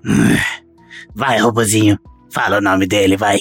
Hum. 0.06 0.38
Vai, 1.14 1.40
robozinho. 1.40 2.00
Fala 2.32 2.60
o 2.60 2.62
nome 2.62 2.88
dele, 2.88 3.18
vai. 3.18 3.40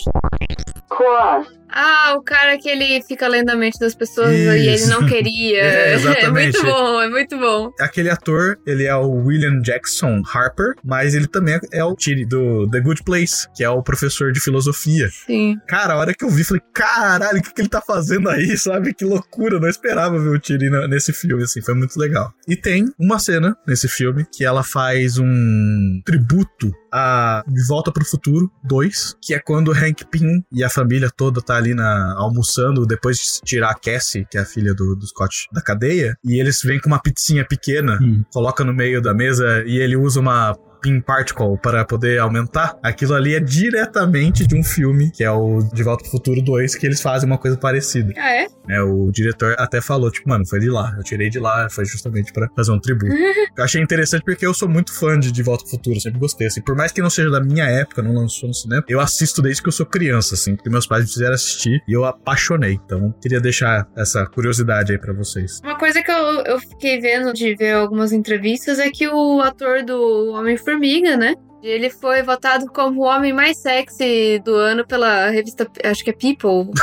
Quas. 0.89 1.47
Ah, 1.69 2.15
o 2.17 2.23
cara 2.23 2.59
que 2.59 2.69
ele 2.69 3.03
fica 3.03 3.27
lendo 3.29 3.51
a 3.51 3.57
mente 3.57 3.79
das 3.79 3.95
pessoas 3.95 4.31
Isso. 4.33 4.53
e 4.53 4.69
ele 4.69 4.87
não 4.87 5.07
queria. 5.07 5.67
É, 5.67 5.95
exatamente. 5.95 6.59
muito 6.59 6.63
bom, 6.63 7.01
é 7.01 7.09
muito 7.09 7.39
bom. 7.39 7.73
Aquele 7.81 8.11
ator, 8.11 8.59
ele 8.67 8.85
é 8.85 8.95
o 8.95 9.11
William 9.11 9.61
Jackson 9.61 10.23
Harper, 10.33 10.75
mas 10.85 11.15
ele 11.15 11.27
também 11.27 11.59
é 11.73 11.85
o 11.85 11.95
Tiri 11.95 12.25
do 12.25 12.69
The 12.71 12.81
Good 12.81 13.03
Place, 13.03 13.49
que 13.55 13.65
é 13.65 13.69
o 13.69 13.83
professor 13.83 14.33
de 14.33 14.41
filosofia. 14.41 15.09
Sim. 15.27 15.57
Cara, 15.67 15.95
a 15.95 15.97
hora 15.99 16.15
que 16.15 16.25
eu 16.25 16.31
vi, 16.31 16.45
falei, 16.45 16.63
caralho, 16.73 17.39
o 17.39 17.43
que, 17.43 17.53
que 17.53 17.61
ele 17.61 17.69
tá 17.69 17.81
fazendo 17.81 18.29
aí, 18.29 18.57
sabe? 18.59 18.95
Que 18.95 19.05
loucura, 19.05 19.57
eu 19.57 19.61
não 19.61 19.69
esperava 19.69 20.19
ver 20.19 20.31
o 20.31 20.39
Tiri 20.39 20.71
nesse 20.89 21.13
filme, 21.13 21.43
assim, 21.43 21.61
foi 21.61 21.75
muito 21.75 21.99
legal. 21.99 22.33
E 22.49 22.57
tem 22.57 22.87
uma 22.99 23.19
cena 23.19 23.57
nesse 23.67 23.89
filme 23.89 24.25
que 24.33 24.45
ela 24.45 24.63
faz 24.63 25.19
um 25.19 26.01
tributo 26.05 26.73
a 26.93 27.45
De 27.47 27.67
Volta 27.67 27.93
pro 27.93 28.05
Futuro 28.05 28.51
2, 28.65 29.17
que 29.21 29.35
é 29.35 29.39
quando 29.39 29.69
o 29.69 29.73
Hank 29.73 30.05
Pym 30.11 30.43
e 30.53 30.65
a 30.65 30.71
família 30.71 31.11
toda 31.15 31.43
tá 31.43 31.56
ali 31.57 31.75
na, 31.75 32.15
almoçando 32.17 32.87
depois 32.87 33.17
de 33.19 33.25
tirar 33.45 33.71
a 33.71 33.75
Cassie, 33.75 34.27
que 34.31 34.39
é 34.39 34.41
a 34.41 34.45
filha 34.45 34.75
do, 34.75 34.95
do 34.95 35.07
Scott, 35.07 35.49
da 35.53 35.61
cadeia, 35.63 36.17
e 36.25 36.41
eles 36.41 36.61
vêm 36.63 36.81
com 36.81 36.89
uma 36.89 37.01
pizzinha 37.01 37.45
pequena, 37.45 37.99
Hum. 38.01 38.23
coloca 38.33 38.65
no 38.65 38.73
meio 38.75 39.01
da 39.01 39.15
mesa 39.15 39.63
e 39.67 39.79
ele 39.79 39.97
usa 39.97 40.21
uma 40.21 40.57
pin 40.81 41.01
particle 41.01 41.59
para 41.63 41.85
poder 41.85 42.19
aumentar. 42.19 42.79
Aquilo 42.83 43.15
ali 43.15 43.35
é 43.35 43.41
diretamente 43.41 44.47
de 44.47 44.57
um 44.57 44.63
filme, 44.63 45.11
que 45.11 45.25
é 45.25 45.31
o 45.31 45.61
De 45.73 45.83
Volta 45.83 46.03
pro 46.03 46.13
Futuro 46.13 46.43
2, 46.43 46.75
que 46.77 46.87
eles 46.87 47.01
fazem 47.01 47.29
uma 47.29 47.39
coisa 47.39 47.57
parecida. 47.57 48.13
Ah, 48.17 48.33
é? 48.33 48.47
né? 48.67 48.81
O 48.83 49.11
diretor 49.11 49.55
até 49.59 49.81
falou, 49.81 50.11
tipo, 50.11 50.29
mano, 50.29 50.47
foi 50.47 50.61
de 50.61 50.69
lá. 50.69 50.95
Eu 50.97 51.03
tirei 51.03 51.31
de 51.31 51.39
lá, 51.39 51.69
foi 51.71 51.85
justamente 51.85 52.33
pra 52.33 52.49
fazer 52.55 52.73
um 52.73 52.79
tributo. 52.79 53.13
eu 53.57 53.65
achei 53.65 53.81
interessante 53.81 54.25
porque 54.25 54.45
eu 54.45 54.53
sou 54.53 54.69
muito 54.69 54.93
fã 54.93 55.19
de 55.19 55.33
De 55.33 55.43
Volta 55.43 55.65
pro 55.65 55.71
Futuro, 55.73 56.01
sempre 56.01 56.19
gostei, 56.19 56.47
assim. 56.47 56.61
Por 56.61 56.77
mais 56.77 56.93
que 56.93 57.01
não 57.01 57.11
seja 57.11 57.31
da 57.31 57.41
minha 57.41 57.65
época, 57.65 58.03
não 58.03 58.13
lançou 58.13 58.49
no 58.49 58.55
cinema, 58.55 58.85
eu 58.89 59.01
assisto 59.01 59.41
desde 59.41 59.63
que 59.63 59.69
eu 59.69 59.73
sou 59.73 59.87
criança, 59.87 60.35
assim, 60.35 60.57
porque 60.57 60.69
meus 60.69 60.87
pais 60.87 61.05
me 61.05 61.11
fizeram 61.11 61.35
assistir 61.35 61.83
e 61.87 61.93
eu 61.93 62.05
apaixonei. 62.05 62.79
Então, 62.85 63.15
queria 63.21 63.41
deixar 63.41 63.89
essa 63.97 64.27
curiosidade 64.27 64.93
aí 64.93 64.99
pra 64.99 65.13
vocês. 65.13 65.61
Uma 65.63 65.79
coisa 65.79 66.03
que 66.03 66.11
eu, 66.11 66.43
eu 66.45 66.59
fiquei 66.59 67.01
vendo 67.01 67.33
de 67.33 67.55
ver 67.55 67.73
algumas 67.73 68.13
entrevistas 68.13 68.79
é 68.79 68.91
que 68.91 69.09
o 69.09 69.41
ator 69.41 69.85
do 69.85 70.35
Homem-Formiga, 70.71 71.17
né? 71.17 71.35
Ele 71.63 71.91
foi 71.91 72.23
votado 72.23 72.67
como 72.67 73.01
o 73.01 73.05
homem 73.05 73.33
mais 73.33 73.61
sexy 73.61 74.41
do 74.45 74.55
ano 74.55 74.87
pela 74.87 75.31
revista, 75.31 75.67
acho 75.85 76.05
que 76.05 76.11
é 76.11 76.13
People. 76.13 76.71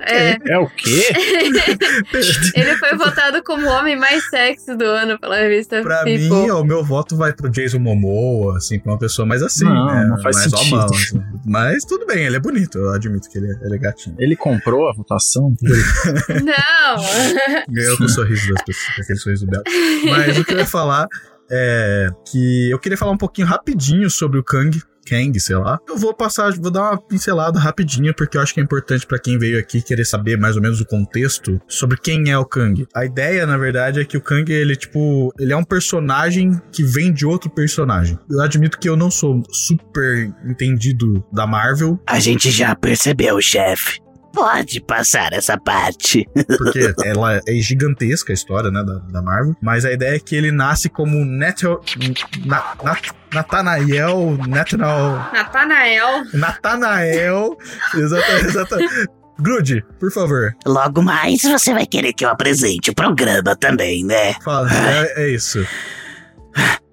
É. 0.00 0.38
É 0.48 0.58
o 0.58 0.66
quê? 0.66 1.08
Ele 2.56 2.74
foi 2.78 2.96
votado 2.96 3.42
como 3.44 3.66
o 3.66 3.70
homem 3.70 3.94
mais 3.94 4.26
sexy 4.30 4.74
do 4.74 4.86
ano 4.86 5.20
pela 5.20 5.36
revista 5.36 5.82
Pra 5.82 6.04
People. 6.04 6.26
mim, 6.30 6.50
o 6.50 6.64
meu 6.64 6.82
voto 6.82 7.14
vai 7.18 7.34
pro 7.34 7.50
Jason 7.50 7.80
Momoa, 7.80 8.56
assim, 8.56 8.78
pra 8.78 8.92
uma 8.92 8.98
pessoa 8.98 9.26
mais 9.26 9.42
assim, 9.42 9.66
Não, 9.66 9.84
né? 9.86 10.06
não 10.06 10.22
faz 10.22 10.36
mais 10.36 10.50
sentido. 10.50 10.74
homão, 10.74 10.86
assim. 10.86 11.22
Mas 11.44 11.84
tudo 11.84 12.06
bem, 12.06 12.24
ele 12.24 12.36
é 12.36 12.40
bonito, 12.40 12.78
eu 12.78 12.94
admito 12.94 13.28
que 13.28 13.36
ele 13.36 13.52
é, 13.52 13.66
ele 13.66 13.74
é 13.74 13.78
gatinho. 13.78 14.16
Ele 14.18 14.34
comprou 14.34 14.88
a 14.88 14.94
votação? 14.94 15.54
Não! 15.62 17.04
Ganhou 17.68 17.98
com 17.98 18.04
o 18.04 18.08
sorriso 18.08 18.54
das 18.54 18.64
pessoas, 18.64 18.96
com 18.96 19.02
aquele 19.02 19.18
sorriso 19.18 19.46
belo. 19.46 19.64
Mas 20.10 20.38
o 20.38 20.44
que 20.46 20.54
eu 20.54 20.58
ia 20.60 20.66
falar 20.66 21.06
é 21.50 22.08
que 22.30 22.70
eu 22.70 22.78
queria 22.78 22.98
falar 22.98 23.12
um 23.12 23.18
pouquinho 23.18 23.46
rapidinho 23.46 24.08
sobre 24.10 24.38
o 24.38 24.44
Kang. 24.44 24.80
Kang, 25.04 25.38
sei 25.38 25.56
lá. 25.56 25.78
Eu 25.86 25.96
vou 25.96 26.14
passar, 26.14 26.52
vou 26.54 26.70
dar 26.70 26.82
uma 26.82 26.98
pincelada 26.98 27.58
rapidinha, 27.58 28.12
porque 28.14 28.36
eu 28.36 28.40
acho 28.40 28.54
que 28.54 28.60
é 28.60 28.62
importante 28.62 29.06
pra 29.06 29.18
quem 29.18 29.38
veio 29.38 29.58
aqui 29.58 29.82
querer 29.82 30.04
saber 30.04 30.38
mais 30.38 30.56
ou 30.56 30.62
menos 30.62 30.80
o 30.80 30.86
contexto 30.86 31.60
sobre 31.68 31.98
quem 31.98 32.30
é 32.30 32.38
o 32.38 32.44
Kang. 32.44 32.86
A 32.94 33.04
ideia, 33.04 33.46
na 33.46 33.56
verdade, 33.56 34.00
é 34.00 34.04
que 34.04 34.16
o 34.16 34.20
Kang, 34.20 34.50
ele, 34.50 34.74
tipo, 34.74 35.32
ele 35.38 35.52
é 35.52 35.56
um 35.56 35.64
personagem 35.64 36.60
que 36.72 36.82
vem 36.82 37.12
de 37.12 37.26
outro 37.26 37.50
personagem. 37.50 38.18
Eu 38.30 38.40
admito 38.40 38.78
que 38.78 38.88
eu 38.88 38.96
não 38.96 39.10
sou 39.10 39.42
super 39.50 40.32
entendido 40.44 41.24
da 41.32 41.46
Marvel, 41.46 42.00
A 42.06 42.18
gente 42.18 42.50
já 42.50 42.74
percebeu, 42.74 43.40
chefe. 43.40 44.03
Pode 44.34 44.80
passar 44.80 45.32
essa 45.32 45.58
parte. 45.58 46.28
porque 46.58 46.92
ela 47.04 47.40
é 47.46 47.54
gigantesca 47.54 48.32
a 48.32 48.34
história, 48.34 48.70
né, 48.70 48.82
da, 48.84 48.98
da 48.98 49.22
Marvel. 49.22 49.54
Mas 49.62 49.84
a 49.84 49.92
ideia 49.92 50.16
é 50.16 50.18
que 50.18 50.34
ele 50.34 50.50
nasce 50.50 50.88
como 50.88 51.24
Neto, 51.24 51.80
na, 52.44 52.74
na, 52.82 52.96
Nathanael, 53.32 54.38
Nathanael, 54.46 55.30
Nathanael. 55.32 56.24
Nathanael, 56.32 57.58
exatamente, 57.94 58.46
exatamente. 58.46 59.08
Grude, 59.38 59.84
por 59.98 60.12
favor, 60.12 60.54
Logo 60.64 61.02
mais 61.02 61.42
você 61.42 61.72
vai 61.72 61.86
querer 61.86 62.12
que 62.12 62.24
eu 62.24 62.28
apresente 62.28 62.90
o 62.90 62.94
programa 62.94 63.56
também, 63.56 64.04
né? 64.04 64.34
fala, 64.44 64.68
é, 64.72 65.24
é 65.24 65.28
isso. 65.30 65.66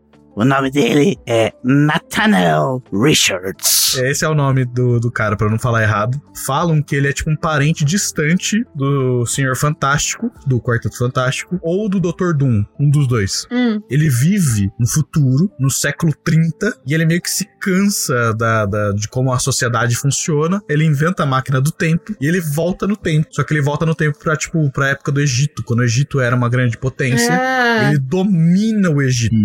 O 0.41 0.45
nome 0.45 0.71
dele 0.71 1.17
é 1.27 1.53
Nathaniel 1.63 2.81
Richards. 2.91 3.95
Esse 3.97 4.25
é 4.25 4.27
o 4.27 4.33
nome 4.33 4.65
do, 4.65 4.99
do 4.99 5.11
cara, 5.11 5.35
pra 5.35 5.45
eu 5.47 5.51
não 5.51 5.59
falar 5.59 5.83
errado. 5.83 6.19
Falam 6.45 6.81
que 6.81 6.95
ele 6.95 7.07
é 7.07 7.13
tipo 7.13 7.29
um 7.29 7.35
parente 7.35 7.85
distante 7.85 8.65
do 8.73 9.23
Senhor 9.27 9.55
Fantástico, 9.55 10.31
do 10.47 10.59
Quarteto 10.59 10.97
Fantástico, 10.97 11.59
ou 11.61 11.87
do 11.87 11.99
Dr. 11.99 12.33
Doom, 12.33 12.63
um 12.79 12.89
dos 12.89 13.07
dois. 13.07 13.45
Hum. 13.51 13.81
Ele 13.89 14.09
vive 14.09 14.71
no 14.79 14.87
futuro, 14.87 15.51
no 15.59 15.69
século 15.69 16.11
30, 16.23 16.75
e 16.87 16.93
ele 16.93 17.05
meio 17.05 17.21
que 17.21 17.29
se 17.29 17.45
cansa 17.61 18.33
da, 18.33 18.65
da- 18.65 18.91
de 18.93 19.07
como 19.09 19.31
a 19.31 19.37
sociedade 19.39 19.95
funciona. 19.95 20.59
Ele 20.67 20.85
inventa 20.85 21.21
a 21.23 21.25
máquina 21.25 21.61
do 21.61 21.71
tempo 21.71 22.15
e 22.19 22.25
ele 22.27 22.41
volta 22.41 22.87
no 22.87 22.95
tempo. 22.95 23.27
Só 23.31 23.43
que 23.43 23.53
ele 23.53 23.61
volta 23.61 23.85
no 23.85 23.93
tempo 23.93 24.17
pra, 24.17 24.35
tipo, 24.35 24.71
pra 24.71 24.89
época 24.89 25.11
do 25.11 25.21
Egito, 25.21 25.63
quando 25.63 25.81
o 25.81 25.83
Egito 25.83 26.19
era 26.19 26.35
uma 26.35 26.49
grande 26.49 26.77
potência. 26.77 27.31
Ah, 27.31 27.89
Ele 27.89 27.99
domina 27.99 28.89
o 28.89 29.01
Egito. 29.01 29.35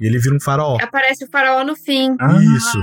E 0.00 0.06
ele 0.06 0.18
vira 0.18 0.34
um 0.34 0.37
faraó. 0.40 0.76
aparece 0.80 1.24
o 1.24 1.28
faraó 1.30 1.64
no 1.64 1.74
fim. 1.76 2.14
Ah, 2.20 2.36
Isso. 2.56 2.78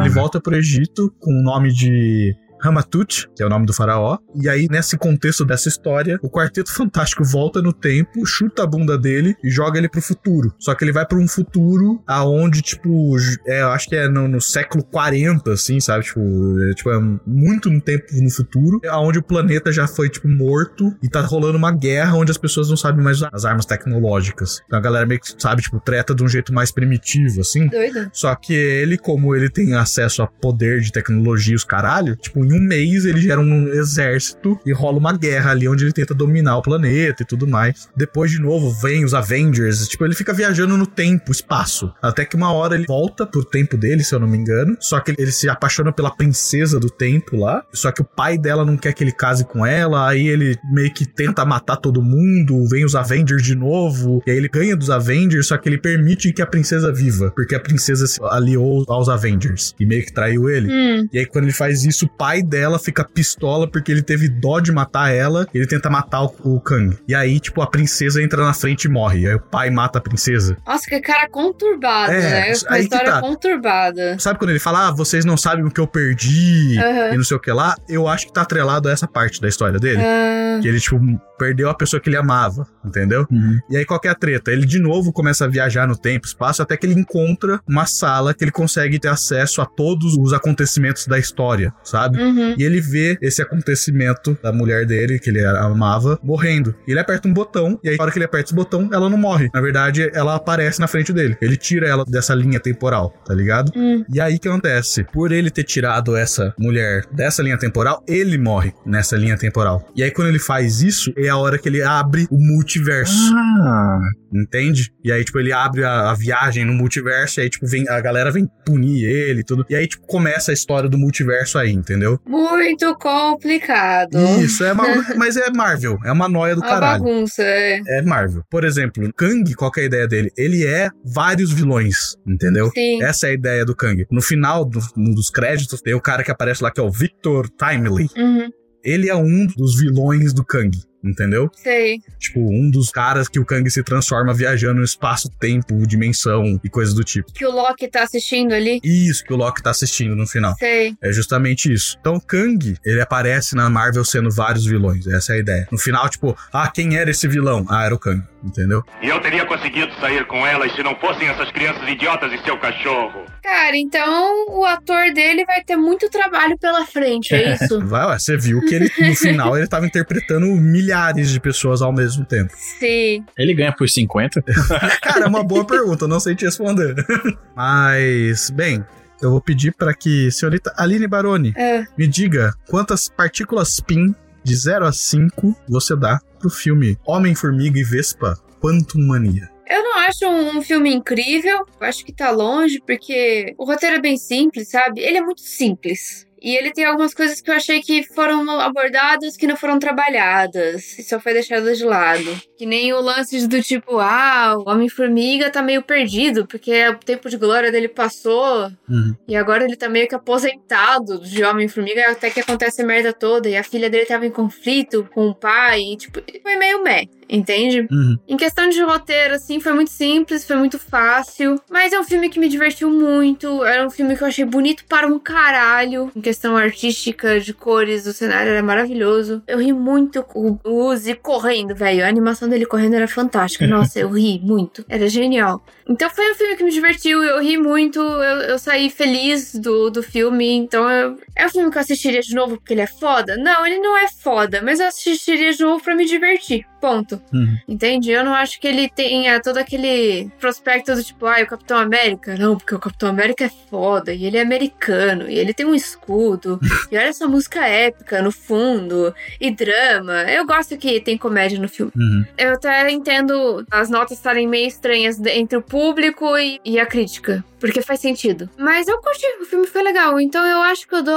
Ele 0.00 0.08
volta 0.10 0.40
pro 0.40 0.54
Egito 0.56 1.12
com 1.20 1.30
o 1.32 1.42
nome 1.42 1.72
de 1.72 2.34
Ramatut, 2.60 3.28
que 3.34 3.42
é 3.42 3.46
o 3.46 3.48
nome 3.48 3.66
do 3.66 3.72
faraó. 3.72 4.18
E 4.34 4.48
aí, 4.48 4.66
nesse 4.70 4.96
contexto 4.96 5.44
dessa 5.44 5.68
história, 5.68 6.18
o 6.22 6.30
Quarteto 6.30 6.72
Fantástico 6.72 7.24
volta 7.24 7.60
no 7.62 7.72
tempo, 7.72 8.24
chuta 8.26 8.62
a 8.62 8.66
bunda 8.66 8.96
dele 8.98 9.34
e 9.42 9.50
joga 9.50 9.78
ele 9.78 9.88
pro 9.88 10.00
futuro. 10.02 10.54
Só 10.58 10.74
que 10.74 10.84
ele 10.84 10.92
vai 10.92 11.06
pra 11.06 11.18
um 11.18 11.28
futuro 11.28 12.02
aonde, 12.06 12.62
tipo, 12.62 13.16
é, 13.46 13.62
eu 13.62 13.68
acho 13.68 13.88
que 13.88 13.96
é 13.96 14.08
no, 14.08 14.28
no 14.28 14.40
século 14.40 14.84
40, 14.84 15.52
assim, 15.52 15.80
sabe? 15.80 16.04
Tipo, 16.04 16.20
é, 16.62 16.74
tipo, 16.74 16.90
é 16.90 17.00
muito 17.26 17.70
no 17.70 17.80
tempo 17.80 18.04
no 18.12 18.30
futuro, 18.30 18.80
aonde 18.88 19.18
o 19.18 19.22
planeta 19.22 19.72
já 19.72 19.86
foi, 19.86 20.08
tipo, 20.08 20.28
morto 20.28 20.94
e 21.02 21.08
tá 21.08 21.20
rolando 21.20 21.56
uma 21.56 21.72
guerra 21.72 22.16
onde 22.16 22.30
as 22.30 22.38
pessoas 22.38 22.68
não 22.68 22.76
sabem 22.76 23.02
mais 23.02 23.18
usar 23.18 23.30
as 23.32 23.44
armas 23.44 23.66
tecnológicas. 23.66 24.62
Então 24.66 24.78
a 24.78 24.82
galera 24.82 25.06
meio 25.06 25.20
que, 25.20 25.34
sabe, 25.38 25.62
tipo, 25.62 25.80
treta 25.80 26.14
de 26.14 26.22
um 26.22 26.28
jeito 26.28 26.52
mais 26.52 26.70
primitivo, 26.70 27.40
assim. 27.40 27.66
Doido. 27.68 28.10
Só 28.12 28.34
que 28.34 28.52
ele, 28.52 28.98
como 28.98 29.34
ele 29.34 29.48
tem 29.48 29.74
acesso 29.74 30.22
a 30.22 30.26
poder 30.26 30.80
de 30.80 30.92
tecnologia 30.92 31.52
e 31.52 31.56
os 31.56 31.64
caralho, 31.64 32.16
tipo, 32.16 32.44
em 32.50 32.58
um 32.58 32.60
mês 32.60 33.04
ele 33.04 33.20
gera 33.20 33.40
um 33.40 33.68
exército 33.68 34.58
e 34.66 34.72
rola 34.72 34.98
uma 34.98 35.16
guerra 35.16 35.52
ali 35.52 35.68
onde 35.68 35.84
ele 35.84 35.92
tenta 35.92 36.12
dominar 36.12 36.58
o 36.58 36.62
planeta 36.62 37.22
e 37.22 37.26
tudo 37.26 37.46
mais. 37.46 37.88
Depois, 37.96 38.30
de 38.30 38.40
novo, 38.40 38.70
vem 38.80 39.04
os 39.04 39.14
Avengers. 39.14 39.86
Tipo, 39.88 40.04
ele 40.04 40.14
fica 40.14 40.32
viajando 40.32 40.76
no 40.76 40.86
tempo, 40.86 41.30
espaço. 41.30 41.92
Até 42.02 42.24
que 42.24 42.36
uma 42.36 42.52
hora 42.52 42.74
ele 42.74 42.86
volta 42.86 43.26
pro 43.26 43.44
tempo 43.44 43.76
dele, 43.76 44.02
se 44.02 44.14
eu 44.14 44.20
não 44.20 44.26
me 44.26 44.36
engano. 44.36 44.76
Só 44.80 44.98
que 45.00 45.14
ele 45.16 45.30
se 45.30 45.48
apaixona 45.48 45.92
pela 45.92 46.10
princesa 46.10 46.80
do 46.80 46.90
tempo 46.90 47.36
lá. 47.36 47.62
Só 47.72 47.92
que 47.92 48.02
o 48.02 48.04
pai 48.04 48.36
dela 48.36 48.64
não 48.64 48.76
quer 48.76 48.92
que 48.92 49.04
ele 49.04 49.12
case 49.12 49.44
com 49.44 49.64
ela. 49.64 50.08
Aí 50.08 50.26
ele 50.26 50.58
meio 50.72 50.92
que 50.92 51.06
tenta 51.06 51.44
matar 51.44 51.76
todo 51.76 52.02
mundo. 52.02 52.66
Vem 52.68 52.84
os 52.84 52.94
Avengers 52.94 53.42
de 53.42 53.54
novo. 53.54 54.22
E 54.26 54.30
aí 54.30 54.36
ele 54.36 54.48
ganha 54.48 54.76
dos 54.76 54.90
Avengers, 54.90 55.46
só 55.46 55.56
que 55.56 55.68
ele 55.68 55.78
permite 55.78 56.32
que 56.32 56.42
a 56.42 56.46
princesa 56.46 56.92
viva. 56.92 57.30
Porque 57.30 57.54
a 57.54 57.60
princesa 57.60 58.06
se 58.06 58.20
aliou 58.22 58.84
aos 58.88 59.08
Avengers. 59.08 59.74
E 59.78 59.86
meio 59.86 60.04
que 60.04 60.12
traiu 60.12 60.48
ele. 60.48 60.68
Hum. 60.68 61.08
E 61.12 61.18
aí, 61.18 61.26
quando 61.26 61.44
ele 61.44 61.52
faz 61.52 61.84
isso, 61.84 62.06
o 62.06 62.08
pai 62.08 62.39
dela 62.42 62.78
fica 62.78 63.04
pistola 63.04 63.68
porque 63.70 63.90
ele 63.92 64.02
teve 64.02 64.28
dó 64.28 64.60
de 64.60 64.72
matar 64.72 65.10
ela. 65.14 65.46
Ele 65.54 65.66
tenta 65.66 65.88
matar 65.90 66.22
o, 66.24 66.34
o 66.44 66.60
Kang. 66.60 66.96
E 67.08 67.14
aí, 67.14 67.38
tipo, 67.40 67.60
a 67.62 67.66
princesa 67.66 68.22
entra 68.22 68.44
na 68.44 68.52
frente 68.54 68.84
e 68.84 68.88
morre. 68.88 69.26
Aí 69.26 69.34
o 69.34 69.40
pai 69.40 69.70
mata 69.70 69.98
a 69.98 70.02
princesa. 70.02 70.56
Nossa, 70.66 70.84
que 70.88 71.00
cara 71.00 71.28
conturbado, 71.28 72.12
É, 72.12 72.20
né? 72.20 72.52
Uma 72.62 72.76
aí 72.76 72.78
que 72.88 72.94
história 72.94 73.12
tá. 73.12 73.20
conturbada. 73.20 74.18
Sabe 74.18 74.38
quando 74.38 74.50
ele 74.50 74.58
fala, 74.58 74.88
ah, 74.88 74.90
vocês 74.92 75.24
não 75.24 75.36
sabem 75.36 75.64
o 75.64 75.70
que 75.70 75.80
eu 75.80 75.86
perdi 75.86 76.78
Aham. 76.78 77.14
e 77.14 77.16
não 77.16 77.24
sei 77.24 77.36
o 77.36 77.40
que 77.40 77.50
lá? 77.52 77.74
Eu 77.88 78.06
acho 78.08 78.26
que 78.26 78.32
tá 78.32 78.42
atrelado 78.42 78.88
a 78.88 78.92
essa 78.92 79.06
parte 79.06 79.40
da 79.40 79.48
história 79.48 79.78
dele. 79.78 80.00
Ah, 80.02 80.58
Que 80.60 80.68
ele, 80.68 80.80
tipo, 80.80 80.98
perdeu 81.38 81.68
a 81.70 81.74
pessoa 81.74 82.00
que 82.00 82.08
ele 82.08 82.16
amava, 82.16 82.66
entendeu? 82.84 83.26
Uhum. 83.30 83.58
E 83.70 83.76
aí, 83.76 83.84
qual 83.84 83.98
que 83.98 84.08
é 84.08 84.10
a 84.10 84.14
treta? 84.14 84.52
Ele 84.52 84.66
de 84.66 84.78
novo 84.78 85.12
começa 85.12 85.44
a 85.44 85.48
viajar 85.48 85.86
no 85.88 85.96
tempo, 85.96 86.26
espaço, 86.26 86.62
até 86.62 86.76
que 86.76 86.86
ele 86.86 86.98
encontra 87.00 87.60
uma 87.66 87.86
sala 87.86 88.34
que 88.34 88.44
ele 88.44 88.50
consegue 88.50 88.98
ter 88.98 89.08
acesso 89.08 89.62
a 89.62 89.66
todos 89.66 90.16
os 90.18 90.32
acontecimentos 90.32 91.06
da 91.06 91.18
história, 91.18 91.72
sabe? 91.82 92.18
Uhum. 92.30 92.54
E 92.58 92.62
ele 92.62 92.80
vê 92.80 93.18
esse 93.20 93.42
acontecimento 93.42 94.36
da 94.42 94.52
mulher 94.52 94.86
dele, 94.86 95.18
que 95.18 95.30
ele 95.30 95.44
amava, 95.44 96.18
morrendo. 96.22 96.74
E 96.86 96.92
ele 96.92 97.00
aperta 97.00 97.28
um 97.28 97.32
botão, 97.32 97.78
e 97.82 97.88
aí, 97.88 97.96
na 97.96 98.02
hora 98.02 98.12
que 98.12 98.18
ele 98.18 98.24
aperta 98.24 98.46
esse 98.46 98.54
botão, 98.54 98.88
ela 98.92 99.08
não 99.08 99.18
morre. 99.18 99.48
Na 99.52 99.60
verdade, 99.60 100.10
ela 100.14 100.34
aparece 100.34 100.80
na 100.80 100.86
frente 100.86 101.12
dele. 101.12 101.36
Ele 101.40 101.56
tira 101.56 101.86
ela 101.86 102.04
dessa 102.04 102.34
linha 102.34 102.60
temporal, 102.60 103.14
tá 103.24 103.34
ligado? 103.34 103.72
Hum. 103.76 104.04
E 104.12 104.20
aí 104.20 104.36
o 104.36 104.38
que 104.40 104.48
acontece? 104.48 105.04
Por 105.04 105.32
ele 105.32 105.50
ter 105.50 105.64
tirado 105.64 106.16
essa 106.16 106.54
mulher 106.58 107.04
dessa 107.12 107.42
linha 107.42 107.58
temporal, 107.58 108.02
ele 108.06 108.38
morre 108.38 108.72
nessa 108.84 109.16
linha 109.16 109.36
temporal. 109.36 109.88
E 109.94 110.02
aí 110.02 110.10
quando 110.10 110.28
ele 110.28 110.38
faz 110.38 110.82
isso 110.82 111.12
é 111.16 111.28
a 111.28 111.36
hora 111.36 111.58
que 111.58 111.68
ele 111.68 111.82
abre 111.82 112.26
o 112.30 112.38
multiverso. 112.38 113.32
Ah, 113.34 114.00
Entende? 114.32 114.92
E 115.02 115.10
aí, 115.10 115.24
tipo, 115.24 115.38
ele 115.38 115.52
abre 115.52 115.84
a, 115.84 116.10
a 116.10 116.14
viagem 116.14 116.64
no 116.64 116.72
multiverso, 116.72 117.40
e 117.40 117.42
aí, 117.42 117.50
tipo, 117.50 117.66
vem, 117.66 117.88
a 117.88 118.00
galera 118.00 118.30
vem 118.30 118.48
punir 118.64 119.04
ele 119.04 119.40
e 119.40 119.44
tudo. 119.44 119.66
E 119.68 119.74
aí, 119.74 119.86
tipo, 119.88 120.06
começa 120.06 120.52
a 120.52 120.54
história 120.54 120.88
do 120.88 120.96
multiverso 120.96 121.58
aí, 121.58 121.72
entendeu? 121.72 122.19
Muito 122.26 122.94
complicado. 122.96 124.16
Isso, 124.40 124.64
é 124.64 124.72
uma, 124.72 124.84
mas 125.16 125.36
é 125.36 125.50
Marvel, 125.50 125.98
é 126.04 126.12
uma 126.12 126.28
noia 126.28 126.54
do 126.54 126.60
Uma 126.60 126.68
caralho. 126.68 127.02
bagunça, 127.04 127.42
é. 127.42 127.80
É 127.86 128.02
Marvel. 128.02 128.42
Por 128.50 128.64
exemplo, 128.64 129.10
Kang, 129.16 129.52
qual 129.54 129.70
que 129.70 129.80
é 129.80 129.82
a 129.84 129.86
ideia 129.86 130.06
dele? 130.08 130.30
Ele 130.36 130.64
é 130.66 130.88
vários 131.04 131.52
vilões, 131.52 132.16
entendeu? 132.26 132.70
Sim. 132.72 133.02
Essa 133.02 133.26
é 133.26 133.30
a 133.30 133.34
ideia 133.34 133.64
do 133.64 133.74
Kang. 133.74 134.06
No 134.10 134.20
final 134.22 134.64
do- 134.64 134.80
dos 134.96 135.30
créditos, 135.30 135.80
tem 135.80 135.94
o 135.94 136.00
cara 136.00 136.22
que 136.22 136.30
aparece 136.30 136.62
lá, 136.62 136.70
que 136.70 136.80
é 136.80 136.82
o 136.82 136.90
Victor 136.90 137.48
Timely. 137.50 138.08
Uhum, 138.16 138.48
Ele 138.84 139.08
é 139.10 139.14
um 139.14 139.46
dos 139.46 139.78
vilões 139.78 140.32
do 140.32 140.44
Kang, 140.44 140.70
entendeu? 141.04 141.50
sei. 141.54 142.00
Tipo, 142.18 142.40
um 142.40 142.70
dos 142.70 142.90
caras 142.90 143.28
que 143.28 143.38
o 143.38 143.44
Kang 143.44 143.68
se 143.70 143.82
transforma 143.82 144.34
viajando 144.34 144.76
no 144.76 144.84
espaço-tempo, 144.84 145.86
dimensão 145.86 146.60
e 146.62 146.68
coisas 146.68 146.94
do 146.94 147.04
tipo. 147.04 147.32
Que 147.32 147.46
o 147.46 147.50
Loki 147.50 147.88
tá 147.88 148.02
assistindo 148.02 148.52
ali. 148.52 148.80
Isso 148.82 149.24
que 149.24 149.32
o 149.32 149.36
Loki 149.36 149.62
tá 149.62 149.70
assistindo 149.70 150.14
no 150.14 150.26
final. 150.26 150.54
Sei. 150.58 150.94
É 151.02 151.12
justamente 151.12 151.72
isso. 151.72 151.96
Então, 152.00 152.14
o 152.14 152.20
Kang, 152.20 152.76
ele 152.84 153.00
aparece 153.00 153.54
na 153.54 153.68
Marvel 153.70 154.04
sendo 154.04 154.30
vários 154.30 154.64
vilões. 154.64 155.06
Essa 155.06 155.32
é 155.32 155.36
a 155.36 155.38
ideia. 155.38 155.68
No 155.70 155.78
final, 155.78 156.08
tipo, 156.08 156.36
ah, 156.52 156.68
quem 156.68 156.96
era 156.96 157.10
esse 157.10 157.26
vilão? 157.28 157.64
Ah, 157.68 157.84
era 157.84 157.94
o 157.94 157.98
Kang, 157.98 158.22
entendeu? 158.42 158.82
E 159.02 159.08
eu 159.08 159.20
teria 159.20 159.46
conseguido 159.46 159.92
sair 160.00 160.26
com 160.26 160.46
elas 160.46 160.74
se 160.74 160.82
não 160.82 160.94
fossem 160.96 161.28
essas 161.28 161.50
crianças 161.52 161.88
idiotas 161.88 162.32
e 162.32 162.42
seu 162.44 162.58
cachorro. 162.58 163.24
Cara, 163.42 163.76
então 163.76 164.46
o 164.50 164.64
ator 164.64 165.12
dele 165.12 165.44
vai 165.44 165.62
ter 165.64 165.76
muito 165.76 166.08
trabalho 166.10 166.58
pela 166.58 166.84
frente, 166.86 167.34
é 167.34 167.54
isso? 167.54 167.80
Vai, 167.90 168.06
ué, 168.06 168.18
você 168.18 168.36
viu 168.36 168.60
que 168.60 168.74
ele, 168.74 168.90
no 168.98 169.16
final, 169.16 169.56
ele 169.56 169.66
tava 169.66 169.86
interpretando 169.86 170.46
milhares 170.46 170.89
de 171.32 171.40
pessoas 171.40 171.82
ao 171.82 171.92
mesmo 171.92 172.24
tempo. 172.24 172.52
Sim. 172.56 173.24
ele 173.38 173.54
ganha 173.54 173.72
por 173.72 173.88
50? 173.88 174.42
Cara, 175.02 175.24
é 175.24 175.28
uma 175.28 175.42
boa 175.44 175.64
pergunta, 175.66 176.06
não 176.08 176.20
sei 176.20 176.34
te 176.34 176.44
responder. 176.44 176.94
Mas, 177.56 178.50
bem, 178.50 178.84
eu 179.22 179.30
vou 179.30 179.40
pedir 179.40 179.72
para 179.74 179.94
que, 179.94 180.30
senhorita 180.30 180.72
Aline 180.76 181.06
Baroni, 181.06 181.52
É. 181.56 181.84
me 181.96 182.06
diga 182.06 182.52
quantas 182.68 183.08
partículas 183.08 183.78
PIN 183.80 184.14
de 184.42 184.56
0 184.56 184.86
a 184.86 184.92
5 184.92 185.54
você 185.68 185.94
dá 185.94 186.18
pro 186.38 186.48
filme 186.50 186.96
Homem-Formiga 187.06 187.78
e 187.78 187.84
Vespa 187.84 188.34
Quantum 188.60 189.00
Mania. 189.06 189.48
Eu 189.68 189.84
não 189.84 189.98
acho 189.98 190.26
um, 190.26 190.58
um 190.58 190.62
filme 190.62 190.92
incrível, 190.92 191.58
eu 191.80 191.86
acho 191.86 192.04
que 192.04 192.12
tá 192.12 192.30
longe, 192.30 192.80
porque 192.84 193.54
o 193.56 193.64
roteiro 193.64 193.96
é 193.96 194.00
bem 194.00 194.16
simples, 194.16 194.68
sabe? 194.68 195.00
Ele 195.00 195.18
é 195.18 195.20
muito 195.20 195.42
simples. 195.42 196.26
E 196.40 196.56
ele 196.56 196.72
tem 196.72 196.84
algumas 196.84 197.12
coisas 197.12 197.40
que 197.40 197.50
eu 197.50 197.54
achei 197.54 197.80
que 197.82 198.02
foram 198.02 198.48
abordadas 198.60 199.36
que 199.36 199.46
não 199.46 199.56
foram 199.56 199.78
trabalhadas. 199.78 200.98
E 200.98 201.02
só 201.02 201.20
foi 201.20 201.34
deixado 201.34 201.72
de 201.74 201.84
lado. 201.84 202.40
Que 202.56 202.64
nem 202.64 202.92
o 202.92 203.00
lance 203.00 203.46
do 203.46 203.62
tipo, 203.62 203.98
ah, 203.98 204.56
o 204.56 204.70
Homem-Formiga 204.70 205.50
tá 205.50 205.62
meio 205.62 205.82
perdido, 205.82 206.46
porque 206.46 206.88
o 206.88 206.96
tempo 206.98 207.28
de 207.28 207.36
glória 207.36 207.70
dele 207.70 207.88
passou. 207.88 208.70
Uhum. 208.88 209.14
E 209.28 209.36
agora 209.36 209.64
ele 209.64 209.76
tá 209.76 209.88
meio 209.88 210.08
que 210.08 210.14
aposentado 210.14 211.20
de 211.20 211.44
Homem-Formiga, 211.44 212.10
até 212.10 212.30
que 212.30 212.40
acontece 212.40 212.82
a 212.82 212.86
merda 212.86 213.12
toda. 213.12 213.48
E 213.48 213.56
a 213.56 213.64
filha 213.64 213.90
dele 213.90 214.06
tava 214.06 214.26
em 214.26 214.30
conflito 214.30 215.08
com 215.12 215.28
o 215.28 215.34
pai. 215.34 215.80
E, 215.80 215.96
tipo, 215.96 216.20
foi 216.42 216.56
meio 216.56 216.82
meh, 216.82 217.04
entende? 217.30 217.86
Uhum. 217.90 218.18
Em 218.28 218.36
questão 218.36 218.68
de 218.68 218.80
roteiro, 218.82 219.34
assim, 219.34 219.60
foi 219.60 219.72
muito 219.72 219.90
simples, 219.90 220.44
foi 220.44 220.56
muito 220.56 220.78
fácil. 220.78 221.60
Mas 221.70 221.92
é 221.92 222.00
um 222.00 222.04
filme 222.04 222.28
que 222.28 222.38
me 222.40 222.48
divertiu 222.48 222.90
muito. 222.90 223.64
Era 223.64 223.86
um 223.86 223.90
filme 223.90 224.16
que 224.16 224.22
eu 224.22 224.28
achei 224.28 224.44
bonito 224.44 224.84
para 224.88 225.06
um 225.06 225.18
caralho. 225.18 226.10
Em 226.14 226.20
questão 226.20 226.56
artística, 226.56 227.40
de 227.40 227.54
cores, 227.54 228.06
o 228.06 228.12
cenário 228.12 228.50
era 228.52 228.62
maravilhoso. 228.62 229.42
Eu 229.46 229.58
ri 229.58 229.72
muito 229.72 230.22
com 230.22 230.58
o 230.64 230.86
Uzi 230.88 231.14
correndo, 231.14 231.74
velho. 231.74 232.04
A 232.04 232.08
animação 232.08 232.48
dele 232.48 232.66
correndo 232.66 232.94
era 232.94 233.06
fantástica. 233.08 233.66
Nossa, 233.68 234.00
eu 234.00 234.08
ri 234.10 234.40
muito. 234.42 234.84
Era 234.88 235.08
genial. 235.08 235.64
Então 235.88 236.08
foi 236.10 236.30
um 236.30 236.34
filme 236.34 236.56
que 236.56 236.62
me 236.64 236.70
divertiu, 236.70 237.22
eu 237.24 237.42
ri 237.42 237.56
muito, 237.58 237.98
eu, 237.98 238.40
eu 238.42 238.58
saí 238.58 238.90
feliz 238.90 239.54
do, 239.56 239.90
do 239.90 240.02
filme. 240.02 240.48
Então 240.52 240.88
eu- 240.90 241.16
é 241.34 241.46
um 241.46 241.50
filme 241.50 241.70
que 241.70 241.76
eu 241.78 241.80
assistiria 241.82 242.20
de 242.20 242.34
novo 242.34 242.56
porque 242.56 242.74
ele 242.74 242.80
é 242.82 242.86
foda? 242.86 243.36
Não, 243.36 243.66
ele 243.66 243.78
não 243.78 243.96
é 243.98 244.06
foda, 244.08 244.60
mas 244.62 244.78
eu 244.80 244.86
assistiria 244.86 245.52
de 245.52 245.62
novo 245.62 245.82
pra 245.82 245.94
me 245.96 246.04
divertir. 246.04 246.64
Ponto. 246.80 247.20
Uhum. 247.32 247.58
Entende? 247.68 248.10
Eu 248.10 248.24
não 248.24 248.34
acho 248.34 248.58
que 248.58 248.66
ele 248.66 248.88
tenha 248.88 249.40
todo 249.40 249.58
aquele 249.58 250.30
prospecto 250.40 250.94
do 250.94 251.04
tipo, 251.04 251.26
ah, 251.26 251.42
o 251.42 251.46
Capitão 251.46 251.76
América. 251.76 252.36
Não, 252.36 252.56
porque 252.56 252.74
o 252.74 252.78
Capitão 252.78 253.10
América 253.10 253.44
é 253.44 253.50
foda, 253.68 254.12
e 254.14 254.24
ele 254.24 254.38
é 254.38 254.40
americano, 254.40 255.28
e 255.28 255.38
ele 255.38 255.52
tem 255.52 255.66
um 255.66 255.74
escudo, 255.74 256.58
e 256.90 256.96
olha 256.96 257.06
essa 257.06 257.28
música 257.28 257.66
épica 257.66 258.22
no 258.22 258.32
fundo, 258.32 259.14
e 259.40 259.50
drama. 259.50 260.22
Eu 260.22 260.46
gosto 260.46 260.76
que 260.78 261.00
tem 261.00 261.18
comédia 261.18 261.58
no 261.58 261.68
filme. 261.68 261.92
Uhum. 261.94 262.24
Eu 262.38 262.54
até 262.54 262.90
entendo 262.90 263.64
as 263.70 263.90
notas 263.90 264.16
estarem 264.16 264.48
meio 264.48 264.66
estranhas 264.66 265.20
entre 265.26 265.58
o 265.58 265.62
público 265.62 266.36
e, 266.38 266.60
e 266.64 266.80
a 266.80 266.86
crítica. 266.86 267.44
Porque 267.60 267.82
faz 267.82 268.00
sentido. 268.00 268.48
Mas 268.58 268.88
eu 268.88 268.98
curti, 269.00 269.26
o 269.40 269.44
filme 269.44 269.66
foi 269.66 269.82
legal. 269.82 270.18
Então 270.18 270.44
eu 270.44 270.58
acho 270.62 270.88
que 270.88 270.94
eu 270.94 271.02
dou 271.02 271.14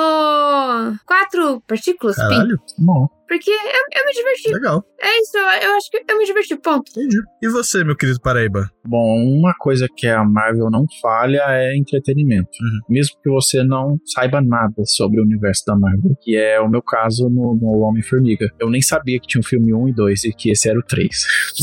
quatro 1.06 1.62
partículas, 1.68 2.16
Pim. 2.16 2.22
Caralho, 2.22 2.60
Bom, 2.78 3.08
Porque 3.28 3.50
eu, 3.50 3.56
eu 3.56 4.06
me 4.06 4.14
diverti. 4.14 4.52
legal, 4.54 4.84
É 5.02 5.20
isso, 5.22 5.38
eu, 5.38 5.70
eu 5.70 5.76
acho 5.78 5.90
que 5.90 6.04
eu 6.08 6.18
me 6.18 6.26
diverti, 6.26 6.56
ponto. 6.58 6.92
entendi. 6.92 7.18
E 7.42 7.50
você, 7.50 7.84
meu 7.84 7.96
querido 7.96 8.20
Paraíba? 8.22 8.70
bom, 8.86 9.16
uma 9.40 9.54
coisa 9.58 9.88
que 9.96 10.06
a 10.08 10.24
Marvel 10.26 10.70
não 10.70 10.86
falha 11.02 11.42
é 11.48 11.76
entretenimento. 11.78 12.50
Uhum. 12.62 12.80
Mesmo 12.90 13.16
que 13.24 13.30
você 13.30 13.64
não 13.64 13.98
saiba 14.06 14.42
nada 14.42 14.84
sobre 14.86 15.22
o 15.22 15.24
universo 15.24 15.64
da 15.66 15.74
Marvel, 15.76 16.16
que 16.22 16.36
é 16.36 16.60
o 16.60 16.68
meu 16.70 16.82
caso 16.82 17.30
no, 17.30 17.56
no 17.56 17.80
Homem-Formiga. 17.80 18.50
Eu 18.60 18.70
nem 18.70 18.82
sabia 18.82 19.18
que 19.22 19.26
tinha 19.28 19.40
um 19.40 19.44
filme 19.44 19.74
1 19.74 19.88
e 19.88 19.94
2 19.94 20.24
e 20.26 20.34
que 20.34 20.52
esse 20.52 20.70
era 20.70 20.78
o 20.78 20.84
3. 20.84 21.08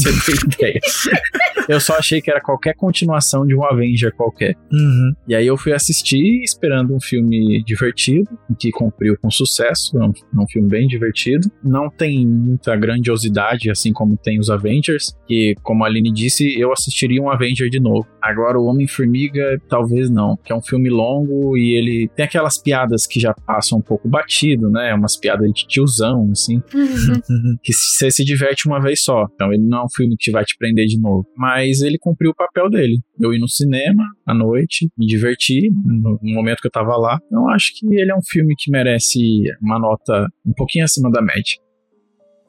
Pra 0.02 0.12
você 0.12 0.32
ter 0.32 0.54
ideia. 0.54 0.80
Eu 1.68 1.78
só 1.78 1.96
achei 1.98 2.20
que 2.22 2.30
era 2.30 2.40
qualquer 2.40 2.74
continuação 2.74 3.46
de 3.46 3.54
um 3.54 3.62
Avenger 3.64 4.12
qualquer. 4.16 4.56
Uhum. 4.72 5.12
E 5.28 5.34
aí 5.34 5.46
eu 5.46 5.56
fui 5.56 5.72
assistir 5.72 6.42
esperando 6.42 6.94
um 6.94 7.00
filme 7.00 7.62
divertido, 7.64 8.28
que 8.58 8.70
cumpriu 8.70 9.16
com 9.20 9.30
sucesso, 9.30 9.98
é 9.98 10.04
um, 10.04 10.12
um 10.42 10.46
filme 10.48 10.68
bem 10.68 10.86
divertido. 10.86 11.50
Não 11.62 11.90
tem 11.90 12.26
muita 12.26 12.76
grandiosidade, 12.76 13.70
assim 13.70 13.92
como 13.92 14.16
tem 14.16 14.38
os 14.38 14.50
Avengers, 14.50 15.16
que, 15.26 15.54
como 15.62 15.84
a 15.84 15.86
Aline 15.86 16.12
disse, 16.12 16.58
eu 16.58 16.72
assistiria 16.72 17.20
um 17.20 17.30
Avenger 17.30 17.68
de 17.68 17.80
novo. 17.80 18.06
Agora 18.22 18.58
o 18.58 18.64
Homem-Formiga, 18.64 19.60
talvez 19.68 20.10
não, 20.10 20.36
que 20.36 20.52
é 20.52 20.56
um 20.56 20.62
filme 20.62 20.88
longo 20.88 21.56
e 21.56 21.76
ele 21.76 22.10
tem 22.14 22.24
aquelas 22.24 22.58
piadas 22.58 23.06
que 23.06 23.18
já 23.18 23.34
passam 23.34 23.78
um 23.78 23.82
pouco 23.82 24.08
batido, 24.08 24.70
né? 24.70 24.94
Umas 24.94 25.16
piadas 25.16 25.50
de 25.52 25.66
tiozão, 25.66 26.28
assim 26.30 26.60
Uhum. 26.74 27.56
que 27.62 27.72
você 27.72 28.10
se 28.10 28.24
diverte 28.24 28.66
uma 28.66 28.80
vez 28.80 29.02
só. 29.02 29.26
Então 29.34 29.52
ele 29.52 29.62
não 29.66 29.78
é 29.78 29.84
um 29.84 29.90
filme 29.94 30.16
que 30.18 30.30
vai 30.30 30.44
te 30.44 30.56
prender 30.56 30.86
de 30.86 31.00
novo. 31.00 31.26
Mas 31.36 31.80
ele 31.80 31.98
cumpriu 31.98 32.30
o 32.30 32.34
papel 32.34 32.68
dele. 32.68 32.98
Eu 33.18 33.32
ir 33.32 33.38
no 33.38 33.48
cinema 33.48 34.04
à 34.26 34.34
noite, 34.34 34.88
me 34.96 35.06
divertir 35.06 35.70
no, 35.72 36.18
no 36.22 36.34
momento 36.34 36.60
que 36.60 36.66
eu 36.66 36.72
tava 36.72 36.96
lá. 36.96 37.18
Então 37.26 37.48
acho 37.50 37.72
que 37.74 37.86
ele 37.94 38.10
é 38.10 38.16
um 38.16 38.22
filme 38.22 38.54
que 38.56 38.70
merece 38.70 39.18
uma 39.60 39.78
nota 39.78 40.26
um 40.44 40.52
pouquinho 40.52 40.84
acima 40.84 41.10
da 41.10 41.20
média. 41.20 41.54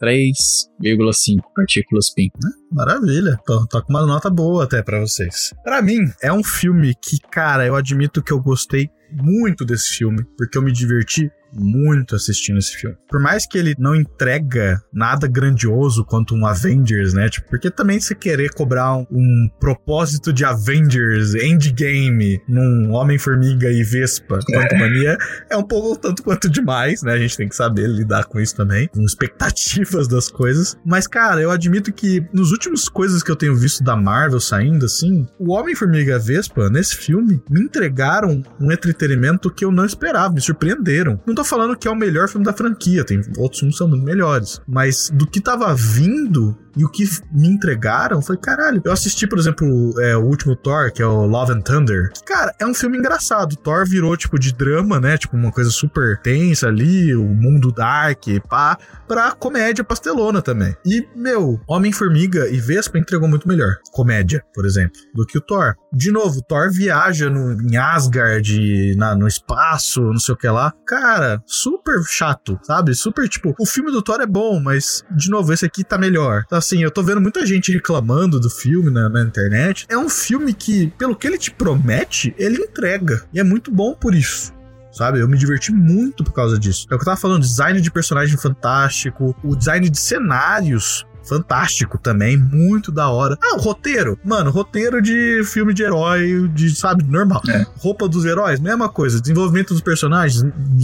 3,5 0.02 1.42
partículas 1.56 2.10
PIN. 2.14 2.30
Maravilha. 2.72 3.40
Tô, 3.46 3.68
tô 3.68 3.84
com 3.84 3.94
uma 3.94 4.06
nota 4.06 4.30
boa 4.30 4.64
até 4.64 4.82
pra 4.82 5.00
vocês. 5.00 5.54
Pra 5.64 5.82
mim, 5.82 6.00
é 6.22 6.34
um 6.34 6.44
filme 6.44 6.96
que, 6.96 7.20
cara, 7.32 7.66
eu 7.66 7.76
admito 7.76 8.24
que 8.24 8.34
eu 8.34 8.42
gostei 8.42 8.90
muito 9.12 9.64
desse 9.64 9.98
filme, 9.98 10.26
porque 10.38 10.58
eu 10.58 10.62
me 10.62 10.72
diverti 10.72 11.30
muito 11.54 12.16
assistindo 12.16 12.58
esse 12.58 12.76
filme. 12.76 12.96
Por 13.10 13.20
mais 13.20 13.46
que 13.46 13.58
ele 13.58 13.76
não 13.78 13.96
entrega 13.96 14.82
nada 14.94 15.28
grandioso 15.28 16.06
quanto 16.06 16.36
um 16.36 16.46
Avengers, 16.46 17.14
né? 17.14 17.30
Tipo, 17.30 17.50
porque 17.50 17.70
também 17.70 18.00
se 18.00 18.16
querer 18.16 18.52
cobrar 18.54 18.96
um, 18.96 19.06
um 19.12 19.50
propósito 19.60 20.32
de 20.32 20.46
Avengers 20.46 21.36
Endgame 21.36 22.42
num 22.48 22.92
Homem-Formiga 22.92 23.70
e 23.70 23.84
Vespa 23.84 24.40
quanto 24.46 24.76
mania 24.76 25.18
é 25.50 25.58
um 25.58 25.64
pouco 25.64 25.98
tanto 25.98 26.24
quanto 26.24 26.50
demais, 26.50 27.02
né? 27.04 27.14
A 27.14 27.18
gente 27.18 27.38
tem 27.38 27.48
que 27.48 27.56
saber 27.56 27.88
lidar 27.88 28.26
com 28.26 28.40
isso 28.40 28.56
também, 28.56 28.88
com 28.88 29.02
expectativas 29.02 30.08
das 30.08 30.30
coisas. 30.30 30.78
Mas, 30.86 31.08
cara, 31.08 31.42
eu 31.42 31.52
admito 31.52 31.92
que 31.92 32.26
nos 32.34 32.52
últimos 32.52 32.88
coisas 32.90 33.24
que 33.24 33.32
eu 33.32 33.36
tenho 33.36 33.56
visto 33.56 33.84
da 33.84 33.96
Marvel 33.96 34.40
saindo, 34.40 34.86
assim, 34.86 35.28
o 35.40 35.54
Homem-Formiga 35.54 36.16
e 36.16 36.20
Vespa, 36.20 36.70
nesse 36.70 36.96
filme, 36.96 37.42
me 37.50 37.62
entregaram 37.62 38.44
um 38.60 38.72
entretenimento 38.72 39.52
que 39.52 39.66
eu 39.66 39.72
não 39.72 39.86
esperava, 39.86 40.34
me 40.34 40.42
surpreenderam. 40.42 41.20
Não 41.26 41.36
tô 41.36 41.41
falando 41.44 41.76
que 41.76 41.88
é 41.88 41.92
o 41.92 41.96
melhor 41.96 42.28
filme 42.28 42.46
da 42.46 42.54
franquia, 42.54 43.04
tem 43.04 43.22
outros 43.38 43.60
filmes 43.60 43.76
que 43.76 43.78
são 43.78 43.88
muito 43.88 44.04
melhores. 44.04 44.62
Mas 44.68 45.10
do 45.14 45.28
que 45.28 45.42
tava 45.42 45.74
vindo 45.76 46.58
e 46.76 46.86
o 46.86 46.90
que 46.90 47.04
me 47.32 47.48
entregaram, 47.48 48.22
falei, 48.22 48.42
caralho. 48.42 48.82
Eu 48.84 48.92
assisti, 48.92 49.28
por 49.28 49.38
exemplo, 49.38 49.94
é, 50.00 50.16
o 50.16 50.24
último 50.24 50.56
Thor, 50.56 50.92
que 50.92 51.02
é 51.02 51.06
o 51.06 51.26
Love 51.26 51.54
and 51.54 51.62
Thunder. 51.62 52.12
Que, 52.14 52.24
cara, 52.24 52.54
é 52.60 52.66
um 52.66 52.74
filme 52.74 52.98
engraçado. 52.98 53.56
Thor 53.56 53.86
virou, 53.86 54.16
tipo, 54.16 54.40
de 54.40 54.54
drama, 54.54 55.00
né? 55.00 55.18
Tipo, 55.18 55.36
uma 55.36 55.52
coisa 55.52 55.70
super 55.70 56.20
tensa 56.22 56.68
ali, 56.68 57.14
o 57.16 57.24
mundo 57.24 57.72
dark, 57.72 58.24
pá, 58.48 58.78
pra 59.08 59.32
comédia 59.32 59.84
pastelona 59.84 60.42
também. 60.42 60.76
E, 60.86 61.06
meu, 61.16 61.60
Homem-Formiga 61.68 62.48
e 62.50 62.60
Vespa 62.60 62.98
entregou 62.98 63.28
muito 63.28 63.48
melhor. 63.48 63.78
Comédia, 63.92 64.44
por 64.54 64.66
exemplo, 64.66 65.00
do 65.14 65.26
que 65.26 65.38
o 65.38 65.42
Thor. 65.42 65.76
De 65.92 66.12
novo, 66.12 66.42
Thor 66.42 66.72
viaja 66.72 67.30
no, 67.30 67.54
em 67.62 67.76
Asgard, 67.76 68.96
na, 68.96 69.16
no 69.16 69.28
espaço, 69.28 70.02
não 70.02 70.20
sei 70.20 70.34
o 70.34 70.38
que 70.38 70.48
lá. 70.48 70.74
Cara, 70.86 71.31
super 71.46 72.02
chato, 72.08 72.60
sabe? 72.64 72.94
Super 72.96 73.28
tipo, 73.28 73.54
o 73.60 73.66
filme 73.66 73.92
do 73.92 74.02
Thor 74.02 74.22
é 74.22 74.26
bom, 74.26 74.60
mas, 74.60 75.04
de 75.16 75.30
novo, 75.30 75.54
esse 75.54 75.66
aqui 75.66 75.84
tá 75.84 75.98
melhor. 75.98 76.44
Então, 76.46 76.58
assim, 76.58 76.84
eu 76.84 76.92
tô 76.92 77.04
vendo 77.04 77.22
muita 77.22 77.46
gente 77.46 77.72
reclamando 77.72 78.40
do 78.40 78.50
filme 78.50 78.90
na, 78.90 79.10
na 79.10 79.22
internet. 79.22 79.86
É 79.90 79.98
um 79.98 80.10
filme 80.10 80.54
que, 80.54 80.88
pelo 80.98 81.16
que 81.16 81.28
ele 81.28 81.38
te 81.38 81.52
promete, 81.52 82.34
ele 82.38 82.58
entrega. 82.58 83.24
E 83.34 83.40
é 83.40 83.44
muito 83.44 83.72
bom 83.72 83.94
por 83.94 84.16
isso 84.16 84.54
sabe? 84.92 85.22
Eu 85.22 85.28
me 85.28 85.38
diverti 85.38 85.72
muito 85.72 86.22
por 86.22 86.34
causa 86.34 86.60
disso. 86.60 86.86
É 86.92 86.96
o 86.96 86.98
que 86.98 87.04
eu 87.04 87.06
tava 87.06 87.18
falando, 87.18 87.42
design 87.42 87.80
de 87.80 87.90
personagem 87.90 88.38
fantástico, 88.38 89.34
o 89.42 89.56
design 89.56 89.90
de 89.90 89.98
cenários 89.98 91.06
fantástico 91.32 91.98
também, 91.98 92.36
muito 92.36 92.92
da 92.92 93.10
hora. 93.10 93.38
Ah, 93.42 93.56
o 93.56 93.60
roteiro. 93.60 94.20
Mano, 94.22 94.52
roteiro 94.52 95.02
de 95.02 95.42
filme 95.46 95.74
de 95.74 95.82
herói, 95.82 96.50
de, 96.54 96.76
sabe, 96.76 97.06
normal. 97.06 97.42
É. 97.48 97.66
Roupa 97.78 98.10
dos 98.10 98.26
heróis, 98.26 98.60
mesma 98.60 98.90
coisa. 98.90 99.22
Desenvolvimento 99.22 99.70
dos 99.74 99.82
personagens 99.82 100.44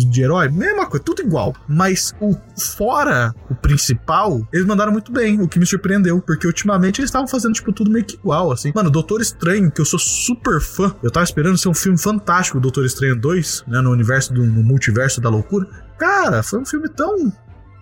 de 0.09 0.21
herói, 0.21 0.47
mesma 0.47 0.85
coisa, 0.85 1.03
tudo 1.03 1.21
igual. 1.21 1.53
Mas 1.67 2.15
o 2.21 2.33
fora 2.57 3.35
o 3.49 3.55
principal, 3.55 4.47
eles 4.53 4.65
mandaram 4.65 4.93
muito 4.93 5.11
bem, 5.11 5.41
o 5.41 5.49
que 5.49 5.59
me 5.59 5.65
surpreendeu, 5.65 6.21
porque 6.21 6.47
ultimamente 6.47 7.01
eles 7.01 7.09
estavam 7.09 7.27
fazendo, 7.27 7.53
tipo, 7.53 7.73
tudo 7.73 7.91
meio 7.91 8.05
que 8.05 8.15
igual, 8.15 8.49
assim. 8.49 8.71
Mano, 8.73 8.89
Doutor 8.89 9.19
Estranho, 9.19 9.69
que 9.69 9.81
eu 9.81 9.85
sou 9.85 9.99
super 9.99 10.61
fã, 10.61 10.95
eu 11.03 11.11
tava 11.11 11.25
esperando 11.25 11.57
ser 11.57 11.67
um 11.67 11.73
filme 11.73 11.97
fantástico, 11.97 12.59
Doutor 12.59 12.85
Estranho 12.85 13.19
2, 13.19 13.65
né, 13.67 13.81
no 13.81 13.91
universo 13.91 14.33
do 14.33 14.45
no 14.45 14.63
multiverso 14.63 15.19
da 15.19 15.29
loucura. 15.29 15.67
Cara, 15.97 16.41
foi 16.41 16.59
um 16.59 16.65
filme 16.65 16.87
tão 16.87 17.33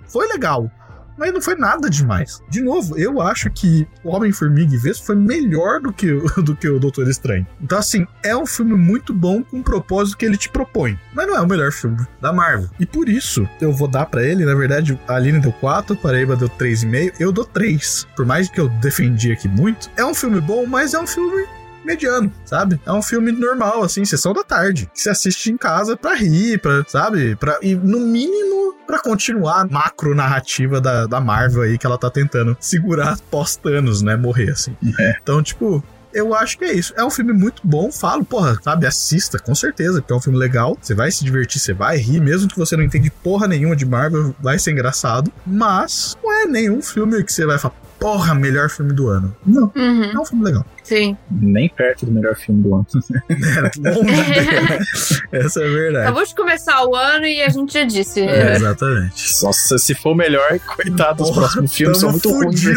foi 0.08 0.28
legal 0.28 0.72
mas 1.18 1.34
não 1.34 1.42
foi 1.42 1.56
nada 1.56 1.90
demais. 1.90 2.42
De 2.50 2.62
novo, 2.62 2.98
eu 2.98 3.22
acho 3.22 3.50
que 3.50 3.88
o 4.04 4.10
Homem-Formiga 4.10 4.74
e 4.74 4.78
Vespa 4.78 5.06
foi 5.08 5.16
melhor 5.16 5.80
do 5.80 5.92
que, 5.92 6.14
do 6.44 6.56
que 6.56 6.68
o 6.68 6.80
Doutor 6.80 7.08
Estranho. 7.08 7.46
Então, 7.62 7.78
assim, 7.78 8.06
é 8.24 8.36
um 8.36 8.46
filme 8.46 8.74
muito 8.74 9.14
bom 9.14 9.44
com 9.44 9.60
o 9.60 9.64
propósito 9.64 10.18
que 10.18 10.26
ele 10.26 10.38
te 10.38 10.50
propõe. 10.50 11.00
Mas 11.14 11.28
não 11.28 11.36
é 11.36 11.42
o 11.42 11.48
melhor 11.48 11.72
filme 11.72 11.98
da 12.22 12.34
Marvel. 12.34 12.70
E 12.80 12.86
por 12.86 13.10
isso, 13.10 13.48
eu 13.62 13.72
vou 13.72 13.88
dar 13.88 14.06
para 14.06 14.24
ele, 14.24 14.46
na 14.46 14.56
verdade, 14.56 15.00
a 15.08 15.16
Aline 15.16 15.40
deu 15.40 15.52
4, 15.54 15.96
Paraíba 15.96 16.36
deu 16.36 16.50
3,5, 16.50 17.14
eu 17.20 17.32
dou 17.32 17.46
3. 17.46 18.08
Por 18.16 18.26
mais 18.26 18.50
que 18.50 18.60
eu 18.60 18.68
defendi 18.68 19.32
aqui 19.32 19.48
muito, 19.48 19.90
é 19.96 20.06
um 20.06 20.14
filme 20.14 20.42
bom, 20.42 20.66
mas 20.66 20.94
é 20.94 21.00
um 21.00 21.08
filme 21.08 21.46
mediano, 21.86 22.32
sabe? 22.46 22.80
É 22.86 22.92
um 22.92 23.02
filme 23.02 23.32
normal, 23.32 23.84
assim, 23.84 24.04
sessão 24.04 24.34
da 24.34 24.44
tarde. 24.44 24.90
Que 24.94 25.00
você 25.00 25.10
assiste 25.10 25.52
em 25.52 25.58
casa 25.58 25.96
pra 25.96 26.16
rir, 26.16 26.60
pra, 26.60 26.84
sabe? 26.88 27.36
Pra, 27.36 27.58
e 27.62 27.76
no 27.76 28.00
mínimo 28.00 28.76
para 28.86 29.00
continuar 29.00 29.62
a 29.62 29.66
macro 29.66 30.14
narrativa 30.14 30.80
da, 30.80 31.08
da 31.08 31.20
Marvel 31.20 31.64
aí 31.64 31.78
que 31.78 31.86
ela 31.86 31.98
tá 31.98 32.10
tentando 32.10 32.56
segurar 32.60 33.18
pós-Thanos, 33.32 34.02
né? 34.02 34.16
Morrer, 34.16 34.52
assim. 34.52 34.76
É. 35.00 35.18
Então, 35.22 35.42
tipo, 35.42 35.84
eu 36.16 36.34
acho 36.34 36.58
que 36.58 36.64
é 36.64 36.74
isso. 36.74 36.94
É 36.96 37.04
um 37.04 37.10
filme 37.10 37.34
muito 37.34 37.62
bom, 37.62 37.92
falo, 37.92 38.24
porra, 38.24 38.58
sabe, 38.64 38.88
assista, 38.88 39.38
com 39.38 39.54
certeza, 39.54 40.02
porque 40.02 40.14
é 40.14 40.16
um 40.16 40.22
filme 40.22 40.40
legal. 40.40 40.78
Você 40.82 40.96
vai 40.96 41.12
se 41.12 41.26
divertir, 41.26 41.60
você 41.60 41.74
vai 41.74 41.98
rir, 41.98 42.22
mesmo 42.22 42.48
que 42.48 42.58
você 42.58 42.78
não 42.78 42.84
entende 42.84 43.12
porra 43.22 43.48
nenhuma 43.48 43.76
de 43.76 43.86
Marvel, 43.86 44.34
vai 44.40 44.58
ser 44.58 44.72
engraçado. 44.72 45.32
Mas 45.46 46.16
não 46.24 46.32
é 46.32 46.46
nenhum 46.46 46.82
filme 46.82 47.22
que 47.22 47.34
você 47.34 47.46
vai 47.46 47.60
falar, 47.60 47.76
porra, 48.00 48.36
melhor 48.36 48.70
filme 48.70 48.94
do 48.94 49.08
ano. 49.08 49.36
Não, 49.46 49.72
uhum. 49.76 50.04
é 50.04 50.20
um 50.20 50.26
filme 50.26 50.46
legal. 50.46 50.66
Sim. 50.84 51.18
Nem 51.32 51.70
perto 51.70 52.06
do 52.06 52.12
melhor 52.12 52.36
filme 52.36 52.62
do 52.62 52.76
ano. 52.76 52.86
é, 53.30 53.90
longe 53.90 55.22
Essa 55.32 55.62
é 55.62 55.70
verdade. 55.70 56.06
Acabou 56.06 56.26
de 56.26 56.36
começar 56.36 56.86
o 56.86 56.96
ano 56.96 57.26
e 57.26 57.42
a 57.42 57.50
gente 57.50 57.74
já 57.74 57.84
disse. 57.84 58.22
É, 58.22 58.56
exatamente. 58.56 59.44
Nossa, 59.44 59.78
se 59.78 59.96
for 59.96 60.16
melhor, 60.16 60.60
coitado, 60.60 61.24
os 61.24 61.32
próximos 61.32 61.74
filmes 61.74 61.98
são 61.98 62.12
muito 62.12 62.30
ruins. 62.30 62.64